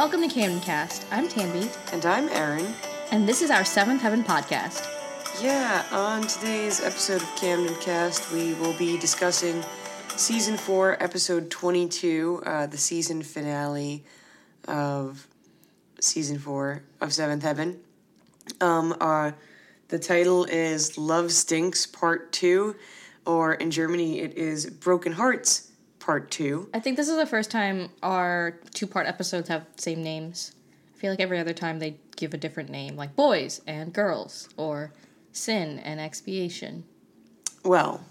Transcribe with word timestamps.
Welcome 0.00 0.22
to 0.26 0.28
Camden 0.34 0.60
Cast. 0.60 1.04
I'm 1.10 1.28
Tanby, 1.28 1.68
And 1.92 2.06
I'm 2.06 2.30
Aaron. 2.30 2.74
and 3.10 3.28
this 3.28 3.42
is 3.42 3.50
our 3.50 3.66
Seventh 3.66 4.00
Heaven 4.00 4.24
podcast. 4.24 4.88
Yeah, 5.42 5.84
on 5.92 6.22
today's 6.22 6.80
episode 6.80 7.20
of 7.20 7.28
Camden 7.36 7.74
Cast, 7.82 8.32
we 8.32 8.54
will 8.54 8.72
be 8.78 8.96
discussing 8.96 9.62
season 10.16 10.56
4, 10.56 11.02
episode 11.02 11.50
22, 11.50 12.42
uh, 12.46 12.64
the 12.64 12.78
season 12.78 13.22
finale 13.22 14.02
of 14.66 15.28
season 16.00 16.38
4 16.38 16.82
of 17.02 17.12
Seventh 17.12 17.42
Heaven. 17.42 17.78
Um, 18.58 18.96
uh, 19.02 19.32
the 19.88 19.98
title 19.98 20.44
is 20.44 20.96
Love 20.96 21.30
Stinks 21.30 21.84
Part 21.84 22.32
2, 22.32 22.74
or 23.26 23.52
in 23.52 23.70
Germany 23.70 24.20
it 24.20 24.38
is 24.38 24.64
Broken 24.64 25.12
Hearts 25.12 25.69
Part 26.00 26.30
2. 26.30 26.70
I 26.74 26.80
think 26.80 26.96
this 26.96 27.08
is 27.08 27.16
the 27.16 27.26
first 27.26 27.50
time 27.50 27.90
our 28.02 28.58
two 28.74 28.86
part 28.86 29.06
episodes 29.06 29.48
have 29.48 29.66
same 29.76 30.02
names. 30.02 30.54
I 30.94 30.98
feel 30.98 31.10
like 31.10 31.20
every 31.20 31.38
other 31.38 31.54
time 31.54 31.78
they 31.78 31.98
give 32.16 32.34
a 32.34 32.38
different 32.38 32.70
name, 32.70 32.96
like 32.96 33.14
boys 33.14 33.60
and 33.66 33.92
girls, 33.92 34.48
or 34.56 34.92
sin 35.32 35.78
and 35.78 36.00
expiation. 36.00 36.84
Well, 37.64 38.02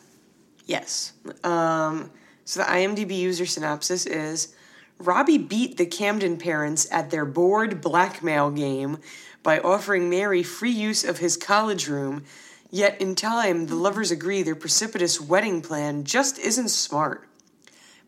yes. 0.66 1.14
Um, 1.44 2.12
so 2.46 2.62
the 2.62 2.66
IMDb 2.66 3.18
user 3.18 3.46
synopsis 3.46 4.06
is 4.06 4.56
Robbie 5.00 5.38
beat 5.38 5.78
the 5.78 5.86
Camden 5.86 6.38
parents 6.38 6.88
at 6.92 7.10
their 7.10 7.26
board 7.26 7.80
blackmail 7.80 8.52
game 8.52 8.98
by 9.44 9.60
offering 9.60 10.10
Mary 10.10 10.44
free 10.44 10.72
use 10.72 11.06
of 11.06 11.20
his 11.20 11.38
college 11.38 11.88
room, 11.88 12.26
yet 12.70 13.00
in 13.00 13.16
time, 13.16 13.68
the 13.68 13.76
lovers 13.76 14.12
agree 14.12 14.44
their 14.44 14.56
precipitous 14.56 15.22
wedding 15.22 15.62
plan 15.62 16.04
just 16.04 16.38
isn't 16.38 16.70
smart. 16.70 17.29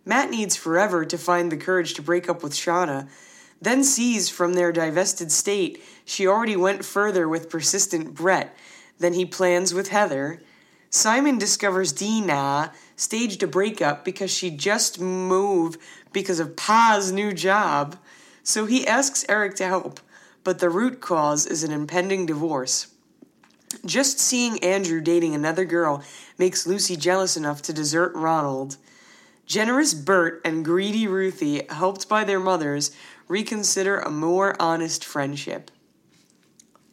Matt 0.05 0.29
needs 0.29 0.55
forever 0.55 1.05
to 1.05 1.17
find 1.17 1.51
the 1.51 1.57
courage 1.57 1.93
to 1.95 2.01
break 2.01 2.27
up 2.27 2.43
with 2.43 2.53
Shauna, 2.53 3.07
then 3.61 3.83
sees 3.83 4.29
from 4.29 4.53
their 4.53 4.71
divested 4.71 5.31
state 5.31 5.83
she 6.03 6.27
already 6.27 6.55
went 6.55 6.83
further 6.83 7.29
with 7.29 7.49
persistent 7.49 8.15
Brett 8.15 8.55
than 8.97 9.13
he 9.13 9.25
plans 9.25 9.73
with 9.73 9.89
Heather. 9.89 10.41
Simon 10.89 11.37
discovers 11.37 11.91
Dina 11.91 12.73
staged 12.95 13.43
a 13.43 13.47
breakup 13.47 14.03
because 14.03 14.31
she 14.31 14.49
just 14.49 14.99
moved 14.99 15.79
because 16.11 16.39
of 16.39 16.55
Pa's 16.55 17.11
new 17.11 17.31
job. 17.31 17.97
So 18.43 18.65
he 18.65 18.87
asks 18.87 19.25
Eric 19.29 19.55
to 19.55 19.65
help, 19.65 19.99
but 20.43 20.59
the 20.59 20.69
root 20.69 20.99
cause 20.99 21.45
is 21.45 21.63
an 21.63 21.71
impending 21.71 22.25
divorce. 22.25 22.87
Just 23.85 24.19
seeing 24.19 24.61
Andrew 24.63 24.99
dating 25.01 25.33
another 25.33 25.65
girl 25.65 26.03
makes 26.37 26.67
Lucy 26.67 26.95
jealous 26.95 27.37
enough 27.37 27.61
to 27.63 27.73
desert 27.73 28.13
Ronald. 28.15 28.77
Generous 29.51 29.93
Bert 29.93 30.39
and 30.45 30.63
greedy 30.63 31.07
Ruthie, 31.07 31.63
helped 31.69 32.07
by 32.07 32.23
their 32.23 32.39
mothers, 32.39 32.91
reconsider 33.27 33.99
a 33.99 34.09
more 34.09 34.55
honest 34.61 35.03
friendship. 35.03 35.69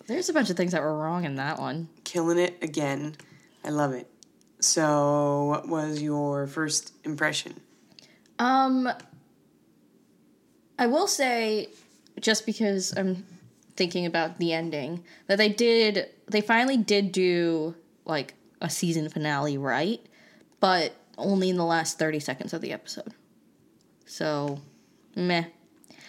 There's 0.09 0.29
a 0.29 0.33
bunch 0.33 0.51
of 0.51 0.57
things 0.57 0.73
that 0.73 0.83
were 0.83 0.99
wrong 0.99 1.25
in 1.25 1.37
that 1.37 1.61
one. 1.61 1.89
Killing 2.03 2.37
it 2.37 2.59
again. 2.61 3.15
I 3.65 3.69
love 3.69 3.93
it. 3.93 4.11
So, 4.59 5.45
what 5.45 5.69
was 5.69 6.03
your 6.03 6.49
first 6.49 6.95
impression? 7.05 7.61
Um, 8.41 8.89
I 10.81 10.89
will 10.89 11.07
say, 11.07 11.69
just 12.21 12.45
because 12.45 12.93
I'm 12.97 13.25
thinking 13.77 14.05
about 14.05 14.39
the 14.39 14.53
ending, 14.53 15.05
that 15.29 15.39
they 15.39 15.49
did, 15.49 16.09
they 16.27 16.41
finally 16.41 16.77
did 16.77 17.13
do 17.13 17.77
like 18.05 18.35
a 18.61 18.69
season 18.69 19.09
finale 19.11 19.57
right, 19.57 20.05
but 20.59 20.93
only 21.19 21.51
in 21.51 21.57
the 21.57 21.65
last 21.65 21.99
30 21.99 22.21
seconds 22.21 22.53
of 22.53 22.63
the 22.63 22.73
episode. 22.73 23.13
So, 24.07 24.61
meh. 25.15 25.45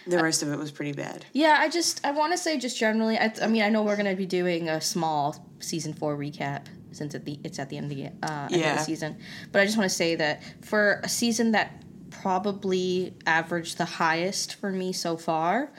The 0.06 0.22
rest 0.22 0.42
of 0.42 0.50
it 0.50 0.58
was 0.58 0.70
pretty 0.70 0.92
bad. 0.92 1.26
Yeah, 1.34 1.56
I 1.58 1.68
just, 1.68 2.04
I 2.06 2.12
want 2.12 2.32
to 2.32 2.38
say 2.38 2.58
just 2.58 2.78
generally, 2.78 3.18
I, 3.18 3.32
I 3.42 3.46
mean, 3.48 3.62
I 3.62 3.68
know 3.68 3.82
we're 3.82 3.96
going 3.96 4.10
to 4.10 4.16
be 4.16 4.24
doing 4.24 4.68
a 4.68 4.80
small 4.80 5.46
season 5.58 5.92
four 5.92 6.16
recap 6.16 6.66
since 6.92 7.14
at 7.14 7.24
the, 7.24 7.38
it's 7.44 7.58
at 7.58 7.68
the 7.68 7.76
end 7.76 7.92
of 7.92 7.96
the, 7.96 8.06
uh, 8.22 8.48
end 8.50 8.64
of 8.64 8.78
the 8.78 8.82
season, 8.82 9.18
but 9.52 9.60
I 9.60 9.66
just 9.66 9.76
want 9.76 9.88
to 9.90 9.94
say 9.94 10.14
that 10.16 10.42
for 10.62 11.00
a 11.04 11.08
season 11.08 11.52
that 11.52 11.84
probably 12.10 13.14
averaged 13.26 13.78
the 13.78 13.84
highest 13.84 14.54
for 14.54 14.70
me 14.70 14.92
so 14.92 15.16
far, 15.16 15.70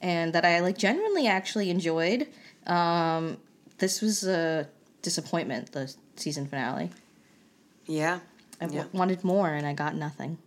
and 0.00 0.32
that 0.32 0.44
I 0.44 0.60
like 0.60 0.78
genuinely 0.78 1.26
actually 1.26 1.70
enjoyed, 1.70 2.28
um, 2.66 3.38
this 3.78 4.00
was 4.00 4.24
a 4.26 4.68
disappointment, 5.02 5.72
the 5.72 5.94
season 6.16 6.46
finale. 6.46 6.90
Yeah. 7.86 8.20
I 8.60 8.64
w- 8.66 8.80
Yeah. 8.82 8.98
wanted 8.98 9.24
more 9.24 9.48
and 9.50 9.66
I 9.66 9.72
got 9.72 9.94
nothing. 9.94 10.38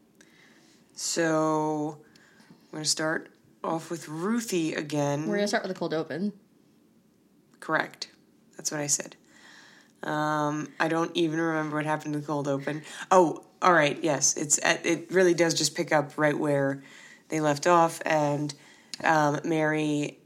So, 0.93 1.97
we're 2.71 2.77
going 2.77 2.83
to 2.83 2.89
start 2.89 3.31
off 3.63 3.89
with 3.89 4.07
Ruthie 4.07 4.73
again. 4.73 5.21
We're 5.21 5.35
going 5.35 5.41
to 5.41 5.47
start 5.47 5.63
with 5.63 5.71
a 5.71 5.79
cold 5.79 5.93
open. 5.93 6.33
Correct. 7.59 8.09
That's 8.57 8.71
what 8.71 8.79
I 8.81 8.87
said. 8.87 9.15
Um, 10.03 10.67
I 10.79 10.87
don't 10.87 11.15
even 11.15 11.39
remember 11.39 11.77
what 11.77 11.85
happened 11.85 12.13
to 12.13 12.19
the 12.19 12.25
cold 12.25 12.47
open. 12.47 12.81
Oh, 13.11 13.43
all 13.61 13.73
right. 13.73 13.97
Yes, 14.03 14.35
it's 14.35 14.59
at, 14.63 14.85
it 14.85 15.11
really 15.11 15.33
does 15.33 15.53
just 15.53 15.75
pick 15.75 15.91
up 15.91 16.17
right 16.17 16.37
where 16.37 16.83
they 17.29 17.39
left 17.39 17.67
off, 17.67 18.01
and 18.05 18.53
um, 19.03 19.39
Mary 19.45 20.17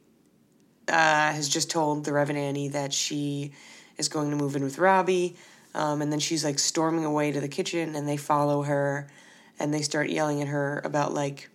uh, 0.88 0.94
has 1.34 1.50
just 1.50 1.69
told 1.69 2.06
the 2.06 2.13
Reverend 2.13 2.40
Annie 2.40 2.69
that 2.69 2.94
she 2.94 3.51
is 3.97 4.07
going 4.07 4.29
to 4.31 4.35
move 4.38 4.56
in 4.56 4.63
with 4.63 4.78
Robbie, 4.79 5.35
um, 5.75 6.02
and 6.02 6.12
then 6.12 6.19
she's 6.19 6.44
like 6.44 6.58
storming 6.58 7.06
away 7.06 7.31
to 7.31 7.40
the 7.40 7.47
kitchen, 7.47 7.96
and 7.96 8.08
they 8.08 8.18
follow 8.18 8.63
her, 8.63 9.08
and 9.59 9.74
they 9.74 9.81
start 9.81 10.09
yelling 10.09 10.41
at 10.41 10.47
her 10.47 10.81
about 10.84 11.13
like 11.13 11.50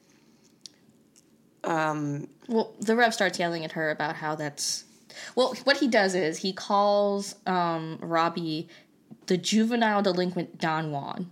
Well, 2.49 2.75
the 2.81 2.97
Rev 2.97 3.13
starts 3.13 3.39
yelling 3.39 3.65
at 3.65 3.73
her 3.73 3.91
about 3.91 4.17
how 4.17 4.35
that's. 4.35 4.85
Well, 5.35 5.55
what 5.65 5.79
he 5.79 5.89
does 5.89 6.15
is 6.15 6.39
he 6.39 6.53
calls 6.53 7.35
um, 7.47 7.99
Robbie 8.01 8.69
the 9.27 9.37
juvenile 9.37 10.03
delinquent 10.03 10.59
Don 10.59 10.91
Juan. 10.91 11.31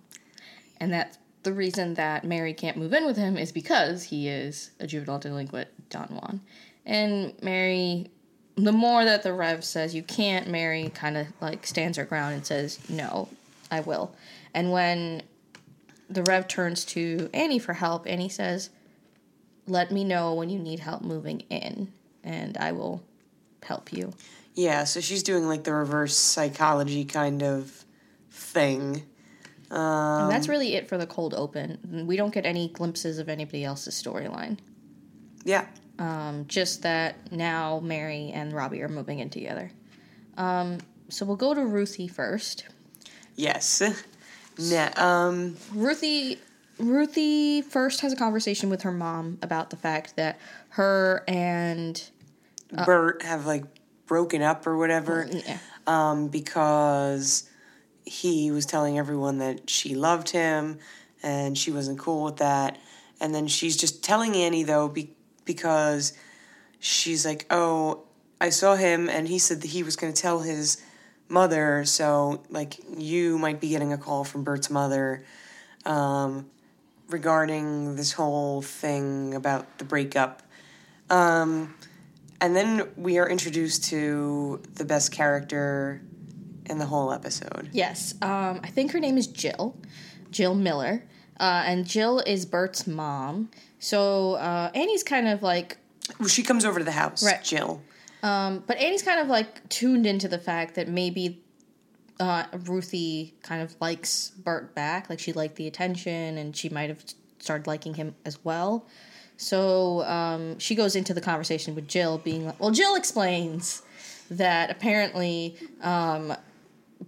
And 0.81 0.93
that's 0.93 1.19
the 1.43 1.53
reason 1.53 1.95
that 1.95 2.25
Mary 2.25 2.55
can't 2.55 2.77
move 2.77 2.93
in 2.93 3.05
with 3.05 3.17
him 3.17 3.37
is 3.37 3.51
because 3.51 4.05
he 4.05 4.29
is 4.29 4.71
a 4.79 4.87
juvenile 4.87 5.19
delinquent 5.19 5.69
Don 5.91 6.07
Juan. 6.09 6.41
And 6.87 7.35
Mary, 7.43 8.11
the 8.59 8.73
more 8.73 9.05
that 9.05 9.23
the 9.23 9.33
Rev 9.33 9.65
says 9.65 9.95
you 9.95 10.03
can't, 10.03 10.49
Mary 10.49 10.91
kind 10.95 11.17
of 11.17 11.29
like 11.41 11.67
stands 11.67 11.97
her 11.97 12.05
ground 12.05 12.35
and 12.35 12.47
says, 12.47 12.79
no, 12.89 13.29
I 13.71 13.81
will. 13.81 14.15
And 14.53 14.73
when 14.73 15.23
the 16.11 16.23
Rev 16.23 16.49
turns 16.49 16.85
to 16.87 17.31
Annie 17.33 17.59
for 17.59 17.75
help, 17.75 18.07
Annie 18.07 18.29
says, 18.29 18.71
let 19.67 19.93
me 19.93 20.05
know 20.05 20.35
when 20.35 20.51
you 20.51 20.59
need 20.59 20.81
help 20.81 21.03
moving 21.03 21.41
in 21.51 21.93
and 22.25 22.57
I 22.57 22.73
will 22.73 23.03
help 23.63 23.93
you. 23.93 24.13
Yeah, 24.55 24.85
so 24.85 25.01
she's 25.01 25.23
doing 25.23 25.47
like 25.47 25.65
the 25.65 25.73
reverse 25.73 26.17
psychology 26.17 27.05
kind 27.05 27.43
of 27.43 27.85
thing. 28.31 29.05
Um, 29.71 30.23
and 30.23 30.31
that's 30.31 30.49
really 30.49 30.75
it 30.75 30.89
for 30.89 30.97
the 30.97 31.07
cold 31.07 31.35
open. 31.35 32.07
We 32.07 32.17
don't 32.17 32.33
get 32.33 32.47
any 32.47 32.69
glimpses 32.69 33.19
of 33.19 33.29
anybody 33.29 33.65
else's 33.65 34.01
storyline. 34.03 34.59
Yeah. 35.45 35.67
Um, 35.99 36.45
just 36.47 36.83
that 36.83 37.33
now 37.33 37.81
Mary 37.81 38.31
and 38.33 38.53
Robbie 38.53 38.83
are 38.83 38.89
moving 38.89 39.19
in 39.19 39.31
together. 39.31 39.73
Um, 40.37 40.79
so 41.09 41.27
we'll 41.27 41.37
go 41.37 41.55
to 41.55 41.65
Ruthie 41.65 42.07
first. 42.07 42.67
Yes. 43.35 43.83
Nah, 44.59 44.91
um, 44.97 45.57
Ruthie 45.73 46.39
Ruthie 46.79 47.63
first 47.63 48.01
has 48.01 48.13
a 48.13 48.17
conversation 48.17 48.71
with 48.71 48.83
her 48.83 48.93
mom 48.93 49.39
about 49.43 49.71
the 49.71 49.77
fact 49.77 50.17
that 50.17 50.39
her 50.71 51.25
and 51.27 52.03
Bert 52.87 53.23
have 53.23 53.47
like 53.47 53.65
broken 54.07 54.43
up 54.43 54.67
or 54.67 54.77
whatever 54.77 55.29
yeah, 55.31 55.59
um, 55.87 56.29
because 56.29 57.49
he 58.05 58.51
was 58.51 58.67
telling 58.67 58.99
everyone 58.99 59.39
that 59.39 59.69
she 59.69 59.95
loved 59.95 60.31
him 60.31 60.79
and 61.23 61.59
she 61.59 61.71
wasn't 61.71 61.99
cool 61.99 62.25
with 62.25 62.37
that. 62.37 62.79
And 63.21 63.35
then 63.35 63.49
she's 63.49 63.77
just 63.77 64.03
telling 64.03 64.35
Annie 64.35 64.63
though 64.63 64.89
be- 64.89 65.15
because 65.49 66.13
she's 66.79 67.27
like, 67.27 67.47
oh, 67.51 68.05
I 68.41 68.51
saw 68.51 68.77
him 68.77 69.09
and 69.09 69.27
he 69.27 69.41
said 69.41 69.63
that 69.63 69.69
he 69.69 69.83
was 69.83 69.97
going 69.97 70.13
to 70.13 70.23
tell 70.23 70.41
his 70.41 70.81
mother. 71.29 71.85
So 71.85 72.45
like 72.51 72.77
you 72.97 73.39
might 73.39 73.61
be 73.61 73.71
getting 73.71 73.93
a 73.93 73.99
call 73.99 74.23
from 74.23 74.45
Bert's 74.45 74.71
mother 74.71 75.25
um, 75.85 76.47
regarding 77.09 77.97
this 77.97 78.13
whole 78.13 78.63
thing 78.63 79.35
about 79.35 79.79
the 79.79 79.85
breakup. 79.85 80.43
Um, 81.11 81.75
and 82.41 82.55
then 82.55 82.89
we 82.97 83.19
are 83.19 83.29
introduced 83.29 83.85
to 83.85 84.63
the 84.75 84.85
best 84.85 85.11
character 85.11 86.03
in 86.67 86.79
the 86.79 86.87
whole 86.87 87.13
episode. 87.13 87.71
yes. 87.73 88.15
Um, 88.21 88.61
I 88.63 88.69
think 88.69 88.93
her 88.93 89.01
name 89.01 89.17
is 89.17 89.27
Jill, 89.27 89.75
Jill 90.31 90.55
Miller, 90.55 91.03
uh, 91.41 91.63
and 91.65 91.87
Jill 91.87 92.21
is 92.21 92.45
Bert's 92.45 92.87
mom. 92.87 93.51
So 93.79 94.35
uh, 94.35 94.71
Annie's 94.75 95.03
kind 95.03 95.29
of 95.29 95.43
like 95.43 95.79
Well, 96.19 96.29
she 96.29 96.43
comes 96.43 96.65
over 96.65 96.79
to 96.79 96.85
the 96.85 96.93
house, 96.93 97.25
Right. 97.25 97.43
Jill. 97.43 97.83
Um, 98.23 98.65
but 98.67 98.77
Annie's 98.79 99.03
kind 99.03 99.21
of 99.21 99.29
like 99.29 99.69
tuned 99.69 100.07
into 100.07 100.27
the 100.29 100.39
fact 100.39 100.75
that 100.75 100.89
maybe 100.89 101.41
uh, 102.19 102.45
Ruthie 102.65 103.35
kind 103.43 103.63
of 103.63 103.77
likes 103.81 104.31
Bert 104.31 104.75
back. 104.75 105.09
Like 105.09 105.21
she 105.21 105.33
liked 105.33 105.57
the 105.57 105.67
attention 105.69 106.37
and 106.37 106.57
she 106.57 106.69
might 106.69 106.89
have 106.89 107.05
started 107.39 107.67
liking 107.69 107.95
him 107.95 108.15
as 108.25 108.45
well. 108.45 108.87
So 109.37 110.03
um, 110.03 110.59
she 110.59 110.75
goes 110.75 110.97
into 110.97 111.15
the 111.15 111.21
conversation 111.21 111.77
with 111.77 111.87
Jill, 111.87 112.19
being 112.19 112.47
like, 112.47 112.59
well, 112.59 112.73
Jill 112.73 112.97
explains 112.97 113.83
that 114.33 114.69
apparently 114.69 115.55
um, 115.81 116.35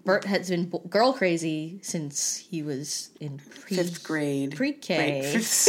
Bert 0.05 0.25
has 0.25 0.49
been 0.49 0.67
girl 0.89 1.13
crazy 1.13 1.79
since 1.83 2.37
he 2.37 2.63
was 2.63 3.11
in 3.21 3.39
pre- 3.39 3.77
Fifth 3.77 4.03
grade. 4.03 4.57
Pre-K. 4.57 5.23
Fifth, 5.33 5.69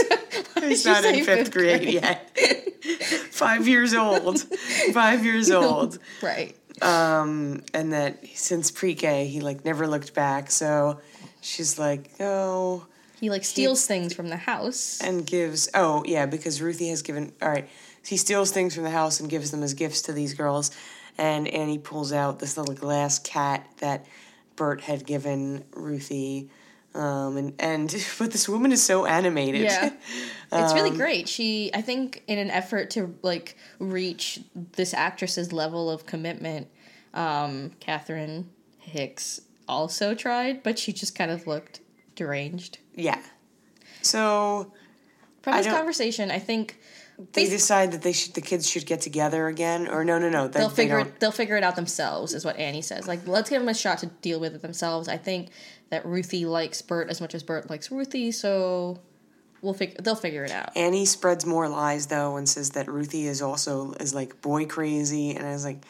he's 0.64 0.86
not 0.86 1.04
in 1.06 1.26
fifth, 1.26 1.52
grade, 1.52 1.82
grade? 1.82 1.94
yet. 1.96 2.38
Five 3.32 3.68
years 3.68 3.94
old. 3.94 4.40
Five 4.94 5.26
years 5.26 5.52
old. 5.52 5.98
Right. 6.22 6.56
Um, 6.82 7.64
and 7.74 7.94
that 7.94 8.26
since 8.36 8.72
pre-K, 8.72 9.28
he 9.28 9.42
like 9.42 9.66
never 9.66 9.88
looked 9.88 10.14
back. 10.14 10.50
So 10.52 11.00
she's 11.42 11.78
like, 11.78 12.12
oh, 12.20 12.86
He 13.20 13.30
like 13.30 13.44
steals 13.44 13.86
things 13.86 14.14
from 14.14 14.30
the 14.30 14.38
house. 14.38 15.00
and 15.02 15.26
gives. 15.26 15.70
Oh 15.74 16.04
yeah, 16.06 16.26
because 16.26 16.62
Ruthie 16.62 16.90
has 16.90 17.02
given. 17.02 17.34
All 17.42 17.50
right, 17.50 17.68
he 18.08 18.18
steals 18.18 18.52
things 18.52 18.74
from 18.76 18.84
the 18.84 18.90
house 18.92 19.20
and 19.20 19.30
gives 19.30 19.52
them 19.52 19.62
as 19.64 19.74
gifts 19.74 20.04
to 20.04 20.14
these 20.14 20.34
girls. 20.34 20.72
And 21.18 21.48
Annie 21.48 21.78
pulls 21.78 22.12
out 22.13 22.40
this 22.40 22.58
little 22.58 22.74
glass 22.75 23.19
cat 23.19 23.68
that 23.78 24.06
Bert 24.56 24.81
had 24.81 25.06
given 25.06 25.63
Ruthie. 25.75 26.50
Um, 26.94 27.38
and 27.38 27.54
and 27.60 28.06
but 28.19 28.31
this 28.31 28.50
woman 28.50 28.72
is 28.72 28.81
so 28.84 29.06
animated. 29.06 29.62
Yeah. 29.63 29.92
It's 30.54 30.72
Um, 30.74 30.78
really 30.78 30.98
great. 30.98 31.30
She, 31.30 31.72
I 31.74 31.81
think, 31.81 32.24
in 32.28 32.38
an 32.38 32.50
effort 32.52 32.90
to 32.92 33.16
like 33.22 33.56
reach 33.80 34.42
this 34.74 34.94
actress's 34.94 35.54
level 35.54 35.90
of 35.90 36.06
commitment, 36.06 36.68
um, 37.13 37.72
Catherine 37.80 38.50
Hicks 38.80 39.40
also 39.69 40.13
tried, 40.13 40.62
but 40.62 40.78
she 40.78 40.92
just 40.92 41.16
kind 41.16 41.31
of 41.31 41.48
looked 41.48 41.80
deranged. 42.16 42.80
yeah. 42.96 43.22
So 44.02 44.74
From 45.42 45.56
this 45.56 45.68
conversation, 45.68 46.31
I 46.31 46.40
think 46.40 46.78
they 47.34 47.50
decide 47.50 47.92
that 47.92 48.02
they 48.02 48.14
should 48.14 48.34
the 48.34 48.42
kids 48.42 48.70
should 48.70 48.86
get 48.86 49.02
together 49.02 49.48
again, 49.48 49.88
or 49.88 50.04
no, 50.04 50.18
no, 50.18 50.30
no. 50.30 50.48
They, 50.48 50.60
they'll 50.60 50.70
figure 50.70 50.98
don't. 50.98 51.08
it, 51.08 51.20
they'll 51.20 51.32
figure 51.32 51.58
it 51.58 51.64
out 51.64 51.76
themselves, 51.76 52.34
is 52.34 52.46
what 52.46 52.58
Annie 52.58 52.82
says. 52.82 53.08
Like, 53.08 53.28
let's 53.28 53.50
give 53.50 53.62
them 53.62 53.70
a 53.70 53.74
shot 53.74 54.00
to 54.00 54.08
deal 54.08 54.40
with 54.40 54.56
it 54.56 54.62
themselves. 54.62 55.08
I 55.08 55.18
think 55.18 55.50
that 55.90 56.06
Ruthie 56.06 56.46
likes 56.46 56.82
Bert 56.82 57.10
as 57.10 57.22
much 57.22 57.36
as 57.36 57.44
Bert 57.44 57.70
likes 57.70 57.92
Ruthie, 57.92 58.32
so 58.32 59.00
we'll 59.62 59.74
figure 59.74 59.98
they'll 60.02 60.16
figure 60.16 60.44
it 60.44 60.52
out. 60.52 60.76
Annie 60.76 61.06
spreads 61.06 61.46
more 61.46 61.68
lies 61.70 62.08
though 62.08 62.38
and 62.38 62.48
says 62.48 62.72
that 62.72 62.88
Ruthie 62.88 63.28
is 63.28 63.42
also 63.42 63.94
is 63.94 64.14
like 64.14 64.42
boy 64.42 64.66
crazy, 64.66 65.36
and 65.36 65.46
I 65.46 65.52
was 65.52 65.66
like, 65.66 65.84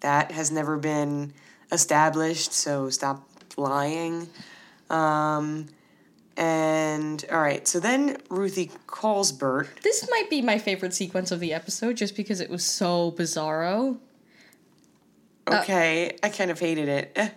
that 0.00 0.32
has 0.32 0.50
never 0.50 0.76
been 0.76 1.32
established, 1.72 2.52
so 2.52 2.90
stop 2.90 3.28
lying. 3.56 4.28
Um, 4.90 5.66
and 6.36 7.24
all 7.30 7.40
right, 7.40 7.66
so 7.66 7.80
then 7.80 8.18
Ruthie 8.28 8.70
calls 8.86 9.32
Bert. 9.32 9.68
This 9.82 10.06
might 10.10 10.28
be 10.28 10.42
my 10.42 10.58
favorite 10.58 10.94
sequence 10.94 11.30
of 11.30 11.40
the 11.40 11.52
episode, 11.52 11.96
just 11.96 12.16
because 12.16 12.40
it 12.40 12.50
was 12.50 12.64
so 12.64 13.12
bizarro. 13.12 13.98
Uh, 15.46 15.60
Okay, 15.62 16.16
I 16.22 16.28
kind 16.28 16.50
of 16.50 16.58
hated 16.58 16.88
it. 16.88 17.12
Eh. 17.16 17.30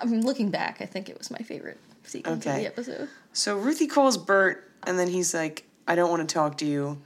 I'm 0.00 0.22
looking 0.22 0.50
back. 0.50 0.78
I 0.80 0.86
think 0.86 1.08
it 1.08 1.18
was 1.18 1.30
my 1.30 1.38
favorite 1.38 1.78
sequence 2.04 2.46
of 2.46 2.56
the 2.56 2.66
episode. 2.66 3.08
So 3.32 3.56
Ruthie 3.58 3.86
calls 3.86 4.16
Bert, 4.16 4.70
and 4.86 4.98
then 4.98 5.08
he's 5.08 5.34
like, 5.34 5.64
I 5.86 5.94
don't 5.94 6.10
want 6.10 6.26
to 6.28 6.32
talk 6.32 6.58
to 6.58 6.64
you. 6.66 7.02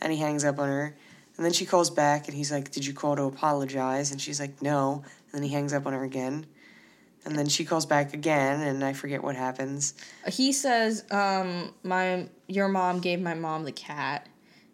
And 0.00 0.12
he 0.12 0.18
hangs 0.18 0.44
up 0.44 0.58
on 0.58 0.68
her. 0.68 0.94
And 1.36 1.44
then 1.46 1.52
she 1.52 1.64
calls 1.64 1.90
back, 1.90 2.28
and 2.28 2.36
he's 2.36 2.52
like, 2.52 2.70
Did 2.70 2.84
you 2.86 2.92
call 2.92 3.16
to 3.16 3.22
apologize? 3.22 4.12
And 4.12 4.20
she's 4.20 4.38
like, 4.38 4.60
No. 4.62 5.02
And 5.32 5.40
then 5.40 5.42
he 5.42 5.48
hangs 5.48 5.72
up 5.72 5.86
on 5.86 5.92
her 5.92 6.04
again. 6.04 6.46
And 7.24 7.36
then 7.36 7.48
she 7.48 7.64
calls 7.64 7.86
back 7.86 8.14
again, 8.14 8.60
and 8.60 8.84
I 8.84 8.94
forget 8.94 9.22
what 9.22 9.36
happens. 9.36 9.94
He 10.26 10.52
says, 10.52 11.04
um, 11.10 11.72
"My 11.84 12.28
your 12.48 12.68
mom 12.68 13.00
gave 13.00 13.20
my 13.20 13.34
mom 13.34 13.62
the 13.64 13.72
cat, 13.72 14.28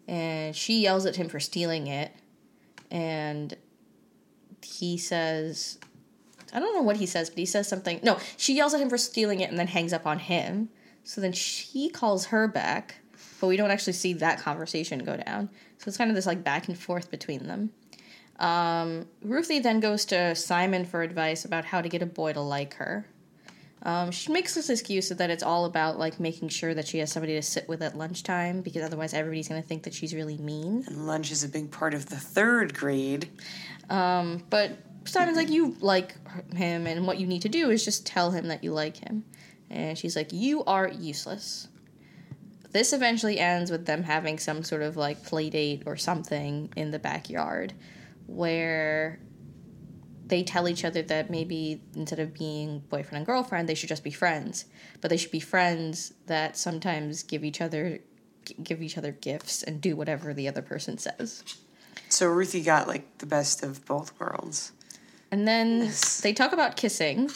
and 0.07 0.55
she 0.55 0.81
yells 0.81 1.05
at 1.05 1.15
him 1.15 1.29
for 1.29 1.39
stealing 1.39 1.87
it, 1.87 2.11
and 2.89 3.55
he 4.63 4.97
says." 4.97 5.77
I 6.51 6.59
don't 6.59 6.73
know 6.73 6.81
what 6.81 6.97
he 6.97 7.05
says, 7.05 7.29
but 7.29 7.37
he 7.37 7.45
says 7.45 7.67
something. 7.67 7.99
No, 8.01 8.17
she 8.35 8.55
yells 8.55 8.73
at 8.73 8.81
him 8.81 8.89
for 8.89 8.97
stealing 8.97 9.39
it 9.39 9.51
and 9.51 9.59
then 9.59 9.67
hangs 9.67 9.93
up 9.93 10.07
on 10.07 10.17
him. 10.17 10.69
So 11.03 11.21
then 11.21 11.31
she 11.31 11.89
calls 11.89 12.25
her 12.27 12.47
back, 12.47 12.95
but 13.39 13.47
we 13.47 13.57
don't 13.57 13.71
actually 13.71 13.93
see 13.93 14.13
that 14.13 14.39
conversation 14.39 15.03
go 15.03 15.17
down. 15.17 15.49
So 15.77 15.87
it's 15.87 15.97
kind 15.97 16.09
of 16.09 16.15
this 16.15 16.25
like 16.25 16.43
back 16.43 16.67
and 16.67 16.77
forth 16.77 17.11
between 17.11 17.47
them. 17.47 17.71
Um, 18.39 19.05
Ruthie 19.21 19.59
then 19.59 19.79
goes 19.79 20.05
to 20.05 20.33
Simon 20.33 20.85
for 20.85 21.03
advice 21.03 21.45
about 21.45 21.65
how 21.65 21.81
to 21.81 21.89
get 21.89 22.01
a 22.01 22.05
boy 22.05 22.33
to 22.33 22.41
like 22.41 22.75
her. 22.75 23.05
Um, 23.83 24.11
she 24.11 24.31
makes 24.31 24.55
this 24.55 24.69
excuse 24.69 25.09
that 25.09 25.29
it's 25.29 25.43
all 25.43 25.65
about 25.65 25.97
like 25.97 26.19
making 26.19 26.49
sure 26.49 26.73
that 26.73 26.87
she 26.87 26.97
has 26.99 27.11
somebody 27.11 27.35
to 27.35 27.41
sit 27.41 27.67
with 27.69 27.81
at 27.81 27.97
lunchtime 27.97 28.61
because 28.61 28.83
otherwise 28.83 29.13
everybody's 29.13 29.47
going 29.47 29.61
to 29.61 29.67
think 29.67 29.83
that 29.83 29.93
she's 29.93 30.13
really 30.13 30.37
mean. 30.37 30.83
And 30.87 31.07
lunch 31.07 31.31
is 31.31 31.43
a 31.43 31.49
big 31.49 31.71
part 31.71 31.93
of 31.93 32.07
the 32.07 32.17
third 32.17 32.73
grade. 32.73 33.29
But 34.49 34.71
Simon's 35.05 35.37
like, 35.37 35.49
you 35.49 35.75
like 35.79 36.15
him, 36.53 36.87
and 36.87 37.07
what 37.07 37.19
you 37.19 37.27
need 37.27 37.41
to 37.43 37.49
do 37.49 37.69
is 37.69 37.85
just 37.85 38.05
tell 38.05 38.31
him 38.31 38.49
that 38.49 38.63
you 38.63 38.73
like 38.73 38.97
him. 38.97 39.23
And 39.69 39.97
she's 39.97 40.15
like, 40.15 40.33
you 40.33 40.63
are 40.65 40.89
useless. 40.89 41.67
This 42.71 42.91
eventually 42.91 43.39
ends 43.39 43.71
with 43.71 43.85
them 43.85 44.03
having 44.03 44.39
some 44.39 44.63
sort 44.63 44.81
of 44.81 44.97
like 44.97 45.23
play 45.23 45.49
date 45.49 45.83
or 45.85 45.95
something 45.95 46.71
in 46.75 46.91
the 46.91 46.99
backyard 46.99 47.73
where 48.29 49.19
they 50.25 50.43
tell 50.43 50.69
each 50.69 50.85
other 50.85 51.01
that 51.01 51.29
maybe 51.29 51.81
instead 51.95 52.19
of 52.19 52.33
being 52.33 52.79
boyfriend 52.89 53.17
and 53.17 53.25
girlfriend, 53.25 53.67
they 53.67 53.75
should 53.75 53.89
just 53.89 54.03
be 54.03 54.11
friends. 54.11 54.65
But 55.01 55.09
they 55.09 55.17
should 55.17 55.31
be 55.31 55.39
friends 55.39 56.13
that 56.27 56.55
sometimes 56.55 57.23
give 57.23 57.43
each 57.43 57.61
other 57.61 57.99
give 58.63 58.81
each 58.81 58.97
other 58.97 59.11
gifts 59.11 59.61
and 59.63 59.79
do 59.81 59.95
whatever 59.95 60.33
the 60.33 60.47
other 60.47 60.61
person 60.61 60.97
says. 60.97 61.43
So 62.07 62.27
Ruthie 62.27 62.63
got 62.63 62.87
like 62.87 63.19
the 63.19 63.25
best 63.25 63.63
of 63.63 63.85
both 63.85 64.19
worlds. 64.19 64.71
And 65.31 65.47
then 65.47 65.91
they 66.21 66.33
talk 66.33 66.53
about 66.53 66.75
kissing, 66.75 67.29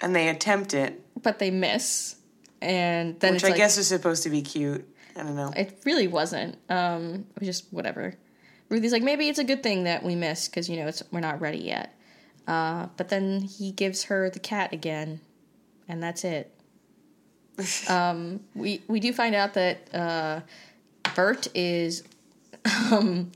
And 0.00 0.16
they 0.16 0.28
attempt 0.28 0.74
it, 0.74 1.00
but 1.22 1.38
they 1.38 1.50
miss. 1.50 2.16
And 2.60 3.20
then 3.20 3.34
which 3.34 3.44
I 3.44 3.48
like, 3.48 3.56
guess 3.56 3.78
is 3.78 3.86
supposed 3.86 4.24
to 4.24 4.30
be 4.30 4.42
cute. 4.42 4.88
I 5.16 5.22
don't 5.22 5.36
know. 5.36 5.52
it 5.54 5.80
really 5.84 6.08
wasn't. 6.08 6.58
Um, 6.68 7.26
it 7.36 7.40
was 7.40 7.46
just 7.46 7.72
whatever. 7.72 8.16
Ruthie's 8.68 8.92
like, 8.92 9.02
maybe 9.02 9.28
it's 9.28 9.38
a 9.38 9.44
good 9.44 9.62
thing 9.62 9.84
that 9.84 10.02
we 10.02 10.14
missed 10.14 10.50
because 10.50 10.68
you 10.68 10.76
know 10.76 10.86
it's 10.86 11.02
we're 11.10 11.20
not 11.20 11.40
ready 11.40 11.58
yet. 11.58 11.94
Uh, 12.46 12.88
but 12.96 13.08
then 13.08 13.40
he 13.40 13.72
gives 13.72 14.04
her 14.04 14.28
the 14.30 14.38
cat 14.38 14.72
again, 14.72 15.20
and 15.88 16.02
that's 16.02 16.24
it. 16.24 16.50
um, 17.88 18.40
we 18.54 18.82
we 18.88 19.00
do 19.00 19.12
find 19.12 19.34
out 19.34 19.54
that 19.54 19.94
uh, 19.94 20.40
Bert 21.14 21.46
is 21.54 22.02
um, 22.90 23.32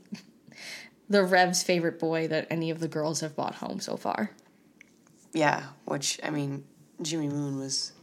the 1.09 1.23
Rev's 1.23 1.63
favorite 1.63 1.99
boy 1.99 2.27
that 2.27 2.47
any 2.49 2.69
of 2.69 2.79
the 2.79 2.87
girls 2.87 3.21
have 3.21 3.35
brought 3.35 3.55
home 3.55 3.79
so 3.79 3.97
far. 3.97 4.31
Yeah, 5.33 5.63
which 5.85 6.19
I 6.23 6.29
mean, 6.29 6.65
Jimmy 7.01 7.29
Moon 7.29 7.59
was 7.59 7.93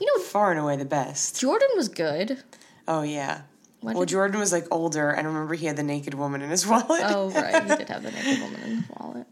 You 0.00 0.06
know, 0.06 0.22
far 0.22 0.50
and 0.50 0.60
away 0.60 0.76
the 0.76 0.84
best. 0.84 1.40
Jordan 1.40 1.68
was 1.76 1.88
good. 1.88 2.42
Oh 2.86 3.02
yeah. 3.02 3.42
What 3.84 3.96
well, 3.96 4.06
Jordan 4.06 4.40
was 4.40 4.50
like 4.52 4.66
older, 4.70 5.10
and 5.10 5.26
I 5.26 5.30
remember 5.30 5.54
he 5.54 5.66
had 5.66 5.76
the 5.76 5.82
naked 5.82 6.14
woman 6.14 6.40
in 6.42 6.50
his 6.50 6.66
wallet. 6.70 7.02
Oh 7.04 7.30
right, 7.30 7.62
he 7.62 7.76
did 7.76 7.88
have 7.88 8.02
the 8.02 8.10
naked 8.10 8.40
woman 8.42 8.60
in 8.62 8.76
his 8.78 8.84
wallet. 8.98 9.26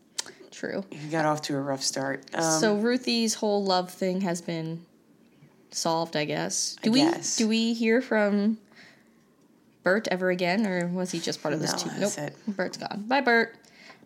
True. 0.50 0.84
he 0.90 1.08
got 1.08 1.24
off 1.24 1.42
to 1.42 1.56
a 1.56 1.60
rough 1.60 1.82
start. 1.82 2.24
Um, 2.34 2.60
so 2.60 2.76
Ruthie's 2.76 3.34
whole 3.34 3.64
love 3.64 3.90
thing 3.90 4.20
has 4.20 4.40
been 4.40 4.84
solved, 5.70 6.16
I 6.16 6.24
guess. 6.26 6.76
Do 6.82 6.90
I 6.90 6.92
we 6.92 7.00
guess. 7.00 7.36
do 7.36 7.48
we 7.48 7.72
hear 7.72 8.00
from 8.02 8.58
Bert 9.82 10.06
ever 10.10 10.30
again, 10.30 10.66
or 10.66 10.86
was 10.86 11.10
he 11.10 11.18
just 11.18 11.42
part 11.42 11.54
of 11.54 11.60
this 11.60 11.84
No, 11.86 11.92
nope. 11.98 12.18
it. 12.18 12.36
Bert's 12.46 12.76
gone. 12.76 13.04
Bye, 13.08 13.22
Bert. 13.22 13.56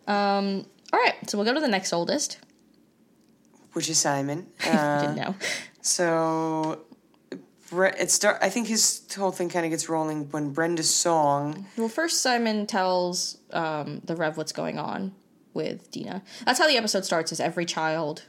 Um, 0.07 0.65
all 0.93 0.99
right, 0.99 1.15
so 1.29 1.37
we'll 1.37 1.45
go 1.45 1.53
to 1.53 1.59
the 1.59 1.67
next 1.67 1.91
oldest. 1.93 2.37
which 3.73 3.89
is 3.89 3.97
Simon. 3.99 4.47
I 4.65 4.69
Uh, 4.69 5.01
didn't 5.01 5.15
know. 5.17 5.35
so 5.81 6.79
it 7.71 8.11
start. 8.11 8.37
I 8.41 8.49
think 8.49 8.67
his 8.67 9.01
whole 9.15 9.31
thing 9.31 9.49
kind 9.49 9.65
of 9.65 9.71
gets 9.71 9.89
rolling 9.89 10.29
when 10.31 10.51
Brenda 10.51 10.83
Song. 10.83 11.65
Well, 11.77 11.89
first 11.89 12.21
Simon 12.21 12.65
tells 12.65 13.37
um, 13.51 14.01
the 14.03 14.15
Rev 14.15 14.37
what's 14.37 14.51
going 14.51 14.79
on 14.79 15.13
with 15.53 15.91
Dina. 15.91 16.23
That's 16.45 16.59
how 16.59 16.67
the 16.67 16.77
episode 16.77 17.05
starts. 17.05 17.31
Is 17.31 17.39
every 17.39 17.65
child 17.65 18.23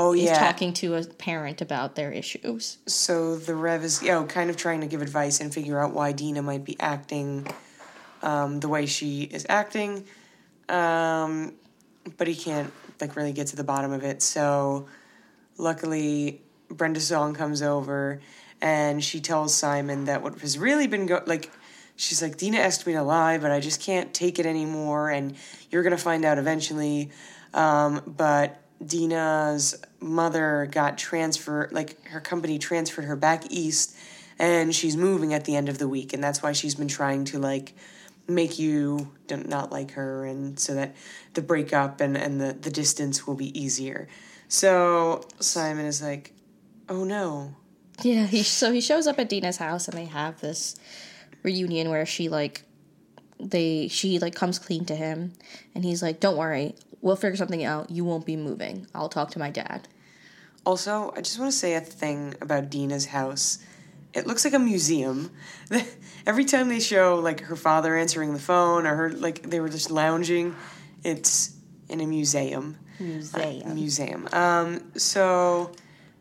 Oh 0.00 0.14
is 0.14 0.22
yeah. 0.22 0.38
talking 0.38 0.72
to 0.74 0.94
a 0.94 1.04
parent 1.04 1.60
about 1.60 1.96
their 1.96 2.12
issues. 2.12 2.78
So 2.86 3.34
the 3.34 3.56
Rev 3.56 3.82
is, 3.82 4.00
you 4.00 4.10
know, 4.10 4.24
kind 4.26 4.48
of 4.48 4.56
trying 4.56 4.80
to 4.82 4.86
give 4.86 5.02
advice 5.02 5.40
and 5.40 5.52
figure 5.52 5.80
out 5.82 5.92
why 5.92 6.12
Dina 6.12 6.40
might 6.40 6.64
be 6.64 6.76
acting 6.78 7.48
um, 8.22 8.60
the 8.60 8.68
way 8.68 8.86
she 8.86 9.22
is 9.24 9.44
acting. 9.48 10.06
Um, 10.68 11.54
but 12.16 12.28
he 12.28 12.36
can't 12.36 12.72
like 13.00 13.16
really 13.16 13.32
get 13.32 13.48
to 13.48 13.56
the 13.56 13.64
bottom 13.64 13.90
of 13.90 14.04
it. 14.04 14.22
So 14.22 14.86
luckily, 15.56 16.42
Brenda 16.70 17.00
Song 17.00 17.34
comes 17.34 17.60
over 17.60 18.20
and 18.60 19.02
she 19.02 19.20
tells 19.20 19.54
Simon 19.54 20.04
that 20.04 20.22
what 20.22 20.38
has 20.40 20.58
really 20.58 20.86
been 20.86 21.06
going 21.06 21.24
like. 21.26 21.50
She's 21.96 22.22
like, 22.22 22.36
Dina 22.36 22.58
asked 22.58 22.86
me 22.86 22.92
to 22.92 23.02
lie, 23.02 23.38
but 23.38 23.50
I 23.50 23.58
just 23.58 23.82
can't 23.82 24.14
take 24.14 24.38
it 24.38 24.46
anymore, 24.46 25.10
and 25.10 25.34
you're 25.70 25.82
gonna 25.82 25.98
find 25.98 26.24
out 26.24 26.38
eventually. 26.38 27.10
Um, 27.52 28.02
but 28.06 28.60
Dina's 28.84 29.74
mother 30.00 30.68
got 30.70 30.96
transferred, 30.98 31.72
like 31.72 32.06
her 32.08 32.20
company 32.20 32.58
transferred 32.58 33.04
her 33.04 33.16
back 33.16 33.50
east, 33.50 33.96
and 34.38 34.74
she's 34.74 34.96
moving 34.96 35.34
at 35.34 35.44
the 35.44 35.56
end 35.56 35.68
of 35.68 35.78
the 35.78 35.88
week, 35.88 36.12
and 36.12 36.22
that's 36.22 36.42
why 36.42 36.52
she's 36.52 36.74
been 36.76 36.88
trying 36.88 37.24
to 37.26 37.38
like 37.38 37.74
make 38.28 38.58
you 38.58 39.10
not 39.30 39.72
like 39.72 39.92
her, 39.92 40.24
and 40.24 40.58
so 40.58 40.74
that 40.74 40.94
the 41.34 41.42
breakup 41.42 42.00
and 42.00 42.16
and 42.16 42.40
the 42.40 42.52
the 42.52 42.70
distance 42.70 43.26
will 43.26 43.34
be 43.34 43.58
easier. 43.58 44.08
So 44.46 45.26
Simon 45.40 45.86
is 45.86 46.00
like, 46.00 46.32
"Oh 46.88 47.04
no, 47.04 47.56
Yeah, 48.02 48.26
he 48.26 48.42
so 48.42 48.72
he 48.72 48.80
shows 48.80 49.06
up 49.06 49.18
at 49.18 49.28
Dina's 49.28 49.56
house 49.56 49.88
and 49.88 49.96
they 49.96 50.04
have 50.06 50.40
this 50.40 50.76
reunion 51.42 51.90
where 51.90 52.06
she 52.06 52.28
like 52.28 52.62
they 53.40 53.88
she 53.88 54.18
like 54.18 54.34
comes 54.34 54.58
clean 54.58 54.84
to 54.86 54.94
him 54.94 55.32
and 55.74 55.84
he's 55.84 56.02
like, 56.02 56.20
"Don't 56.20 56.36
worry, 56.36 56.74
we'll 57.00 57.16
figure 57.16 57.36
something 57.36 57.64
out. 57.64 57.90
You 57.90 58.04
won't 58.04 58.26
be 58.26 58.36
moving. 58.36 58.86
I'll 58.94 59.08
talk 59.08 59.30
to 59.32 59.38
my 59.38 59.50
dad." 59.50 59.88
Also, 60.64 61.12
I 61.16 61.22
just 61.22 61.38
want 61.38 61.50
to 61.50 61.56
say 61.56 61.74
a 61.74 61.80
thing 61.80 62.34
about 62.40 62.70
Dina's 62.70 63.06
house. 63.06 63.58
It 64.12 64.26
looks 64.26 64.44
like 64.44 64.54
a 64.54 64.58
museum. 64.58 65.30
Every 66.26 66.44
time 66.44 66.68
they 66.68 66.80
show 66.80 67.16
like 67.16 67.40
her 67.40 67.56
father 67.56 67.96
answering 67.96 68.32
the 68.32 68.38
phone 68.38 68.86
or 68.86 68.94
her 68.94 69.10
like 69.10 69.42
they 69.42 69.60
were 69.60 69.68
just 69.68 69.90
lounging, 69.90 70.54
it's 71.04 71.54
in 71.88 72.00
a 72.00 72.06
museum. 72.06 72.76
Museum. 73.00 73.74
Museum. 73.74 74.28
Um. 74.32 74.92
So, 74.96 75.72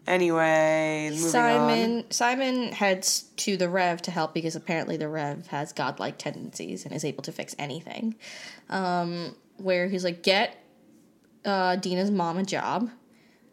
anyway, 0.07 1.09
moving 1.11 1.25
on. 1.25 1.31
Simon 1.31 2.11
Simon 2.11 2.71
heads 2.71 3.23
to 3.37 3.57
the 3.57 3.69
Rev 3.69 4.01
to 4.03 4.11
help 4.11 4.33
because 4.33 4.55
apparently 4.55 4.97
the 4.97 5.07
Rev 5.07 5.47
has 5.47 5.73
godlike 5.73 6.17
tendencies 6.17 6.85
and 6.85 6.93
is 6.93 7.05
able 7.05 7.23
to 7.23 7.31
fix 7.31 7.55
anything. 7.59 8.15
Um, 8.69 9.35
where 9.57 9.87
he's 9.87 10.03
like, 10.03 10.23
get 10.23 10.63
uh, 11.45 11.75
Dina's 11.75 12.11
mom 12.11 12.37
a 12.37 12.43
job 12.43 12.89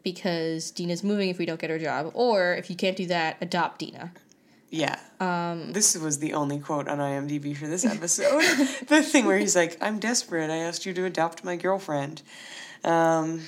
because 0.03 0.71
Dina's 0.71 1.03
moving 1.03 1.29
if 1.29 1.37
we 1.37 1.45
don't 1.45 1.59
get 1.59 1.69
her 1.69 1.79
job, 1.79 2.11
or 2.13 2.53
if 2.53 2.69
you 2.69 2.75
can't 2.75 2.95
do 2.95 3.07
that, 3.07 3.37
adopt 3.41 3.79
Dina. 3.79 4.11
Yeah. 4.69 4.99
Um. 5.19 5.73
This 5.73 5.97
was 5.97 6.19
the 6.19 6.33
only 6.33 6.59
quote 6.59 6.87
on 6.87 6.97
IMDb 6.97 7.55
for 7.55 7.67
this 7.67 7.85
episode. 7.85 8.41
the 8.87 9.01
thing 9.01 9.25
where 9.25 9.37
he's 9.37 9.55
like, 9.55 9.77
"I'm 9.81 9.99
desperate. 9.99 10.49
I 10.49 10.57
asked 10.57 10.85
you 10.85 10.93
to 10.93 11.05
adopt 11.05 11.43
my 11.43 11.55
girlfriend." 11.55 12.21
Um. 12.83 13.41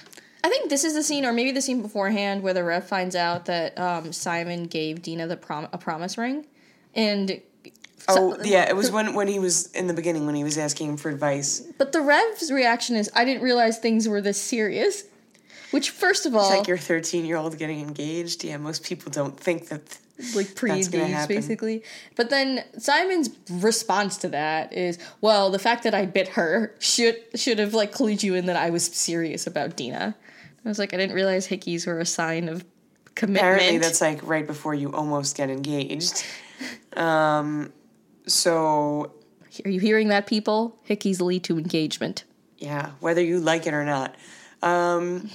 I 0.43 0.49
think 0.49 0.69
this 0.69 0.83
is 0.83 0.93
the 0.93 1.03
scene, 1.03 1.25
or 1.25 1.33
maybe 1.33 1.51
the 1.51 1.61
scene 1.61 1.81
beforehand, 1.81 2.43
where 2.43 2.53
the 2.53 2.63
Rev 2.63 2.87
finds 2.87 3.15
out 3.15 3.45
that 3.45 3.77
um, 3.77 4.13
Simon 4.13 4.65
gave 4.65 5.01
Dina 5.01 5.27
the 5.27 5.37
prom- 5.37 5.67
a 5.73 5.77
promise 5.77 6.17
ring, 6.17 6.45
and 6.93 7.41
Oh 8.09 8.37
yeah, 8.43 8.69
it 8.69 8.75
was 8.75 8.89
when 8.89 9.13
when 9.13 9.27
he 9.27 9.39
was 9.39 9.69
in 9.73 9.87
the 9.87 9.93
beginning 9.93 10.25
when 10.25 10.35
he 10.35 10.43
was 10.43 10.57
asking 10.57 10.89
him 10.89 10.97
for 10.97 11.09
advice. 11.09 11.61
But 11.77 11.91
the 11.91 12.01
Rev's 12.01 12.51
reaction 12.51 12.95
is, 12.95 13.11
I 13.13 13.25
didn't 13.25 13.43
realize 13.43 13.79
things 13.79 14.07
were 14.07 14.21
this 14.21 14.41
serious. 14.41 15.03
Which, 15.71 15.89
first 15.89 16.25
of 16.25 16.33
all, 16.33 16.49
It's 16.49 16.59
like 16.59 16.67
your 16.67 16.77
13 16.77 17.25
year 17.25 17.35
old 17.35 17.57
getting 17.57 17.81
engaged. 17.81 18.43
Yeah, 18.45 18.55
most 18.57 18.83
people 18.85 19.11
don't 19.11 19.37
think 19.37 19.67
that. 19.67 19.97
Like 20.35 20.55
pre-engaged, 20.55 21.27
basically. 21.27 21.83
But 22.15 22.29
then 22.29 22.63
Simon's 22.77 23.29
response 23.49 24.17
to 24.17 24.29
that 24.29 24.73
is, 24.73 24.97
"Well, 25.21 25.51
the 25.51 25.59
fact 25.59 25.83
that 25.83 25.93
I 25.93 26.05
bit 26.05 26.29
her 26.29 26.73
should 26.79 27.17
should 27.35 27.59
have 27.59 27.73
like 27.73 27.91
clued 27.91 28.23
you 28.23 28.33
in 28.35 28.45
that 28.47 28.55
I 28.55 28.69
was 28.69 28.85
serious 28.85 29.45
about 29.47 29.75
Dina." 29.75 30.15
I 30.65 30.69
was 30.69 30.79
like, 30.79 30.93
I 30.93 30.97
didn't 30.97 31.15
realize 31.15 31.47
hickeys 31.47 31.87
were 31.87 31.99
a 31.99 32.05
sign 32.05 32.49
of 32.49 32.65
commitment. 33.15 33.45
Apparently, 33.45 33.77
that's 33.77 34.01
like 34.01 34.19
right 34.27 34.45
before 34.45 34.73
you 34.73 34.91
almost 34.91 35.37
get 35.37 35.49
engaged. 35.49 36.25
Um, 36.97 37.71
so 38.25 39.13
Are 39.63 39.69
you 39.69 39.79
hearing 39.79 40.09
that, 40.09 40.27
people? 40.27 40.77
Hickeys 40.89 41.21
lead 41.21 41.43
to 41.45 41.57
engagement. 41.57 42.25
yeah, 42.57 42.91
whether 42.99 43.21
you 43.21 43.39
like 43.39 43.65
it 43.67 43.73
or 43.73 43.85
not. 43.85 44.15
Um, 44.61 45.29